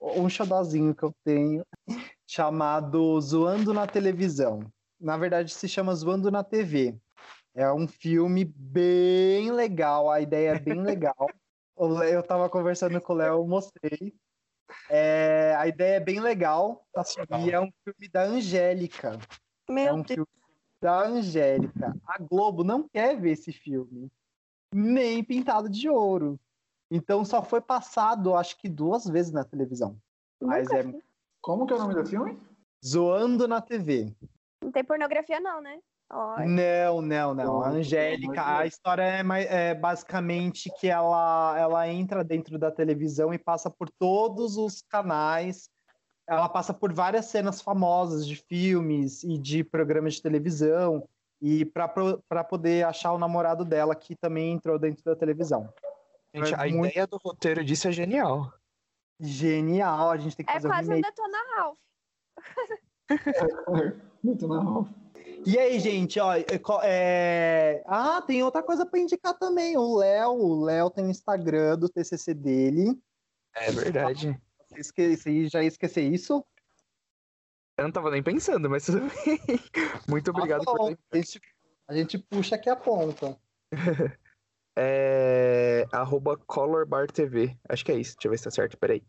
um 0.00 0.28
xodózinho 0.28 0.94
que 0.94 1.02
eu 1.02 1.12
tenho 1.24 1.66
chamado 2.24 3.20
Zoando 3.20 3.74
na 3.74 3.88
Televisão. 3.88 4.60
Na 5.00 5.16
verdade, 5.16 5.52
se 5.52 5.68
chama 5.68 5.96
Zoando 5.96 6.30
na 6.30 6.44
TV. 6.44 6.96
É 7.52 7.72
um 7.72 7.88
filme 7.88 8.44
bem 8.44 9.50
legal, 9.50 10.08
a 10.08 10.20
ideia 10.20 10.50
é 10.50 10.58
bem 10.60 10.80
legal. 10.80 11.26
Eu 12.08 12.22
tava 12.22 12.48
conversando 12.48 13.00
com 13.00 13.12
o 13.12 13.16
Léo, 13.16 13.34
eu 13.34 13.46
mostrei. 13.46 14.12
É, 14.90 15.54
a 15.56 15.68
ideia 15.68 15.96
é 15.96 16.00
bem 16.00 16.18
legal 16.18 16.84
e 17.40 17.52
é 17.52 17.60
um 17.60 17.70
filme 17.84 18.08
da 18.12 18.24
Angélica. 18.24 19.16
É 19.68 19.72
Meu 19.72 19.94
um 19.94 20.02
Deus. 20.02 20.14
filme 20.14 20.37
da 20.80 21.06
Angélica. 21.06 21.96
A 22.06 22.18
Globo 22.18 22.62
não 22.64 22.88
quer 22.88 23.20
ver 23.20 23.32
esse 23.32 23.52
filme, 23.52 24.10
nem 24.72 25.22
pintado 25.22 25.68
de 25.68 25.88
ouro. 25.88 26.38
Então 26.90 27.24
só 27.24 27.42
foi 27.42 27.60
passado, 27.60 28.34
acho 28.34 28.56
que 28.58 28.68
duas 28.68 29.04
vezes 29.06 29.32
na 29.32 29.44
televisão. 29.44 29.98
Mas 30.40 30.70
é 30.70 30.84
Como 31.40 31.66
que 31.66 31.72
é 31.72 31.76
o 31.76 31.78
nome 31.78 31.94
do 31.94 32.06
filme? 32.06 32.40
zoando 32.84 33.48
na 33.48 33.60
TV. 33.60 34.14
Não 34.62 34.70
tem 34.70 34.84
pornografia, 34.84 35.40
não, 35.40 35.60
né? 35.60 35.80
Não, 36.46 37.02
não, 37.02 37.34
não. 37.34 37.62
A 37.62 37.68
Angélica, 37.68 38.32
não. 38.32 38.58
a 38.58 38.66
história 38.66 39.02
é, 39.02 39.70
é 39.70 39.74
basicamente 39.74 40.70
que 40.80 40.88
ela, 40.88 41.54
ela 41.58 41.86
entra 41.86 42.24
dentro 42.24 42.58
da 42.58 42.70
televisão 42.70 43.34
e 43.34 43.38
passa 43.38 43.70
por 43.70 43.90
todos 43.90 44.56
os 44.56 44.80
canais. 44.80 45.68
Ela 46.28 46.48
passa 46.48 46.74
por 46.74 46.92
várias 46.92 47.24
cenas 47.26 47.62
famosas 47.62 48.26
de 48.26 48.36
filmes 48.36 49.24
e 49.24 49.38
de 49.38 49.64
programas 49.64 50.14
de 50.14 50.22
televisão. 50.22 51.08
E 51.40 51.64
para 51.64 52.44
poder 52.44 52.84
achar 52.84 53.12
o 53.12 53.18
namorado 53.18 53.64
dela, 53.64 53.94
que 53.94 54.14
também 54.14 54.52
entrou 54.52 54.78
dentro 54.78 55.02
da 55.04 55.16
televisão. 55.16 55.72
Gente, 56.34 56.52
É 56.52 56.56
a 56.56 56.68
muito- 56.68 56.90
ideia 56.90 57.06
do 57.06 57.16
roteiro 57.16 57.64
disso 57.64 57.88
é 57.88 57.92
genial. 57.92 58.52
Genial, 59.18 60.10
a 60.10 60.16
gente 60.18 60.36
tem 60.36 60.44
que 60.44 60.52
é 60.52 60.54
fazer 60.54 60.68
um 60.68 60.70
quase 60.70 60.90
um 60.90 60.94
remake. 60.94 61.14
Detona 61.16 61.38
Ralph. 61.56 61.78
Muito 64.22 64.46
normal. 64.46 64.88
E 65.46 65.56
aí, 65.58 65.78
gente, 65.80 66.18
ó, 66.20 66.34
é, 66.34 66.44
é... 66.82 67.82
Ah, 67.86 68.20
tem 68.20 68.42
outra 68.42 68.62
coisa 68.62 68.84
para 68.84 68.98
indicar 68.98 69.32
também. 69.38 69.76
O 69.76 69.96
Léo, 69.96 70.32
o 70.32 70.64
Léo 70.64 70.90
tem 70.90 71.06
o 71.06 71.10
Instagram 71.10 71.78
do 71.78 71.88
TCC 71.88 72.34
dele. 72.34 73.00
É 73.54 73.70
verdade. 73.70 74.38
Você 74.78 74.80
esqueci, 74.80 75.48
já 75.48 75.60
ia 75.60 75.68
esquecer 75.68 76.02
isso? 76.02 76.44
Eu 77.76 77.84
não 77.84 77.90
tava 77.90 78.12
nem 78.12 78.22
pensando, 78.22 78.70
mas 78.70 78.86
tudo 78.86 79.00
bem. 79.00 79.08
Muito 80.08 80.30
obrigado 80.30 80.64
Tá 80.64 80.72
por 80.72 80.80
a, 80.82 81.16
gente, 81.16 81.40
a 81.88 81.94
gente 81.94 82.18
puxa 82.18 82.54
aqui 82.54 82.70
a 82.70 82.76
ponta. 82.76 83.36
É, 84.80 85.84
arroba 85.90 86.36
colorbartv. 86.36 87.58
Acho 87.68 87.84
que 87.84 87.90
é 87.90 87.96
isso. 87.96 88.14
Deixa 88.14 88.28
eu 88.28 88.30
ver 88.30 88.38
se 88.38 88.44
tá 88.44 88.50
certo. 88.52 88.78
Peraí. 88.78 89.02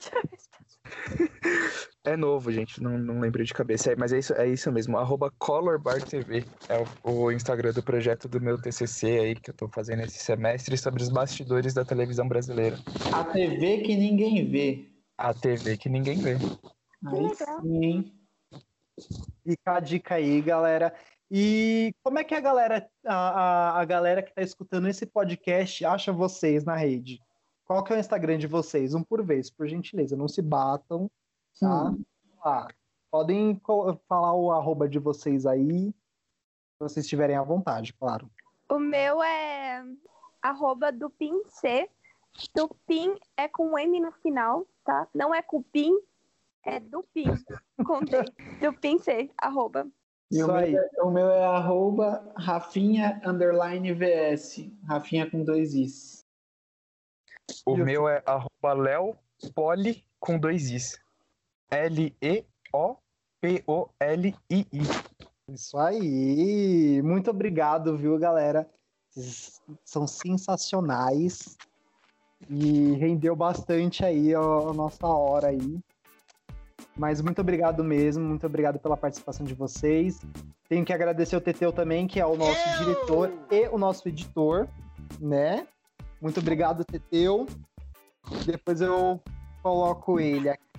É 2.02 2.16
novo, 2.16 2.50
gente. 2.50 2.82
Não, 2.82 2.98
não 2.98 3.20
lembro 3.20 3.44
de 3.44 3.52
cabeça. 3.52 3.92
É, 3.92 3.96
mas 3.96 4.12
é 4.12 4.18
isso, 4.18 4.32
é 4.34 4.48
isso 4.48 4.72
mesmo. 4.72 4.96
Arroba 4.96 5.30
colorbartv. 5.38 6.44
É 6.68 6.78
o, 7.04 7.10
o 7.10 7.32
Instagram 7.32 7.72
do 7.72 7.82
projeto 7.82 8.26
do 8.26 8.40
meu 8.40 8.60
TCC 8.60 9.06
aí 9.18 9.34
que 9.34 9.50
eu 9.50 9.54
tô 9.54 9.68
fazendo 9.68 10.02
esse 10.02 10.18
semestre 10.18 10.76
sobre 10.78 11.02
os 11.02 11.10
bastidores 11.10 11.74
da 11.74 11.84
televisão 11.84 12.26
brasileira. 12.26 12.78
A 13.12 13.24
TV 13.24 13.82
que 13.82 13.96
ninguém 13.96 14.48
vê. 14.48 14.88
A 15.18 15.34
TV 15.34 15.76
que 15.76 15.90
ninguém 15.90 16.18
vê. 16.18 16.36
Aí 17.06 17.20
legal. 17.20 17.60
sim? 17.60 18.12
Fica 19.44 19.76
a 19.76 19.80
dica 19.80 20.14
aí, 20.14 20.40
galera. 20.40 20.94
E 21.30 21.94
como 22.02 22.18
é 22.18 22.24
que 22.24 22.34
a 22.34 22.40
galera, 22.40 22.88
a, 23.06 23.14
a, 23.14 23.80
a 23.80 23.84
galera 23.84 24.22
que 24.22 24.34
tá 24.34 24.42
escutando 24.42 24.88
esse 24.88 25.04
podcast 25.04 25.84
acha 25.84 26.12
vocês 26.12 26.64
na 26.64 26.74
rede? 26.74 27.20
Qual 27.64 27.84
que 27.84 27.92
é 27.92 27.96
o 27.96 28.00
Instagram 28.00 28.38
de 28.38 28.46
vocês? 28.46 28.94
Um 28.94 29.02
por 29.02 29.24
vez, 29.24 29.50
por 29.50 29.68
gentileza. 29.68 30.16
Não 30.16 30.26
se 30.26 30.42
batam, 30.42 31.10
tá? 31.58 31.94
Ah, 32.44 32.68
podem 33.10 33.60
falar 34.08 34.34
o 34.34 34.52
arroba 34.52 34.88
de 34.88 34.98
vocês 34.98 35.46
aí, 35.46 35.88
se 35.88 35.94
vocês 36.78 37.04
estiverem 37.04 37.36
à 37.36 37.42
vontade, 37.42 37.92
claro. 37.94 38.30
O 38.70 38.78
meu 38.78 39.22
é 39.22 39.82
arroba 40.42 40.92
dupinc. 40.92 41.42
Dupin 42.54 43.16
é 43.36 43.48
com 43.48 43.76
M 43.78 44.00
no 44.00 44.12
final, 44.12 44.64
tá? 44.84 45.08
Não 45.12 45.34
é 45.34 45.42
cupim, 45.42 45.92
é 46.64 46.78
dupin. 46.78 47.24
Com 47.84 48.00
D. 48.04 48.16
Dupin 48.60 48.98
C, 48.98 49.30
arroba. 49.36 49.88
E 50.30 50.40
o 50.44 50.46
meu, 50.46 50.56
é, 50.56 50.88
o 51.02 51.10
meu 51.10 51.28
é 51.30 51.44
arroba 51.44 52.32
Rafinha 52.36 53.20
underline 53.26 53.92
VS. 53.92 54.70
Rafinha 54.86 55.28
com 55.28 55.42
dois 55.42 55.74
Is. 55.74 56.24
O 57.66 57.76
E 57.76 57.82
o- 57.82 57.84
meu 57.84 58.08
é 58.08 58.22
arroba 58.24 58.72
leopoli 58.74 60.04
com 60.20 60.38
dois 60.38 60.70
Is. 60.70 61.00
L-E-O-P-O-L-I-I. 61.70 63.10
Isso 65.48 65.78
aí. 65.78 67.00
Muito 67.02 67.30
obrigado, 67.30 67.96
viu, 67.96 68.18
galera? 68.18 68.68
Vocês 69.08 69.60
são 69.84 70.06
sensacionais. 70.06 71.56
E 72.48 72.92
rendeu 72.92 73.36
bastante 73.36 74.04
aí 74.04 74.34
a, 74.34 74.40
nossa 74.72 75.06
hora 75.06 75.48
aí. 75.48 75.78
Mas 76.96 77.20
muito 77.20 77.40
obrigado 77.40 77.84
mesmo, 77.84 78.24
muito 78.24 78.46
obrigado 78.46 78.78
pela 78.78 78.96
participação 78.96 79.44
de 79.44 79.54
vocês. 79.54 80.20
Tenho 80.68 80.84
que 80.84 80.92
agradecer 80.92 81.36
o 81.36 81.40
Teteu 81.40 81.72
também, 81.72 82.06
que 82.06 82.20
é 82.20 82.26
o 82.26 82.36
nosso 82.36 82.78
diretor 82.78 83.32
e 83.50 83.68
o 83.68 83.78
nosso 83.78 84.08
editor, 84.08 84.68
né? 85.20 85.66
Muito 86.20 86.40
obrigado, 86.40 86.84
Teteu. 86.84 87.46
Depois 88.44 88.80
eu 88.80 89.20
coloco 89.62 90.20
ele 90.20 90.48
aqui. 90.48 90.70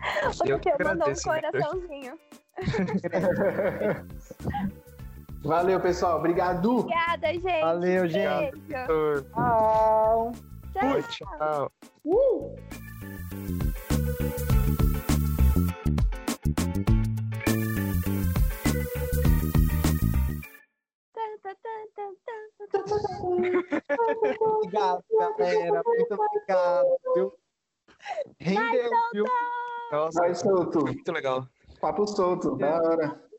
Porque 0.38 0.52
eu, 0.52 0.60
eu 0.78 0.86
mandou 0.86 1.08
um 1.08 1.14
coraçãozinho. 1.14 2.18
Valeu, 5.42 5.80
pessoal. 5.80 6.18
Obrigado. 6.18 6.80
Obrigada, 6.80 7.32
gente. 7.32 7.60
Valeu, 7.60 8.06
gente. 8.08 8.60
Beijo. 8.60 9.24
Tchau. 9.32 10.32
Tchau. 10.72 11.02
Tchau. 11.08 11.72
Uh. 12.04 12.54
Obrigado, 24.40 25.04
galera. 25.18 25.82
Muito 25.84 26.14
obrigado. 26.14 27.34
Rendeu, 28.38 28.90
viu? 29.12 29.24
Nossa, 29.90 30.20
Vai 30.20 30.34
solto. 30.34 30.84
muito 30.84 31.12
legal. 31.12 31.46
Papo 31.80 32.06
solto, 32.06 32.56
da 32.56 32.74
hora. 32.80 33.29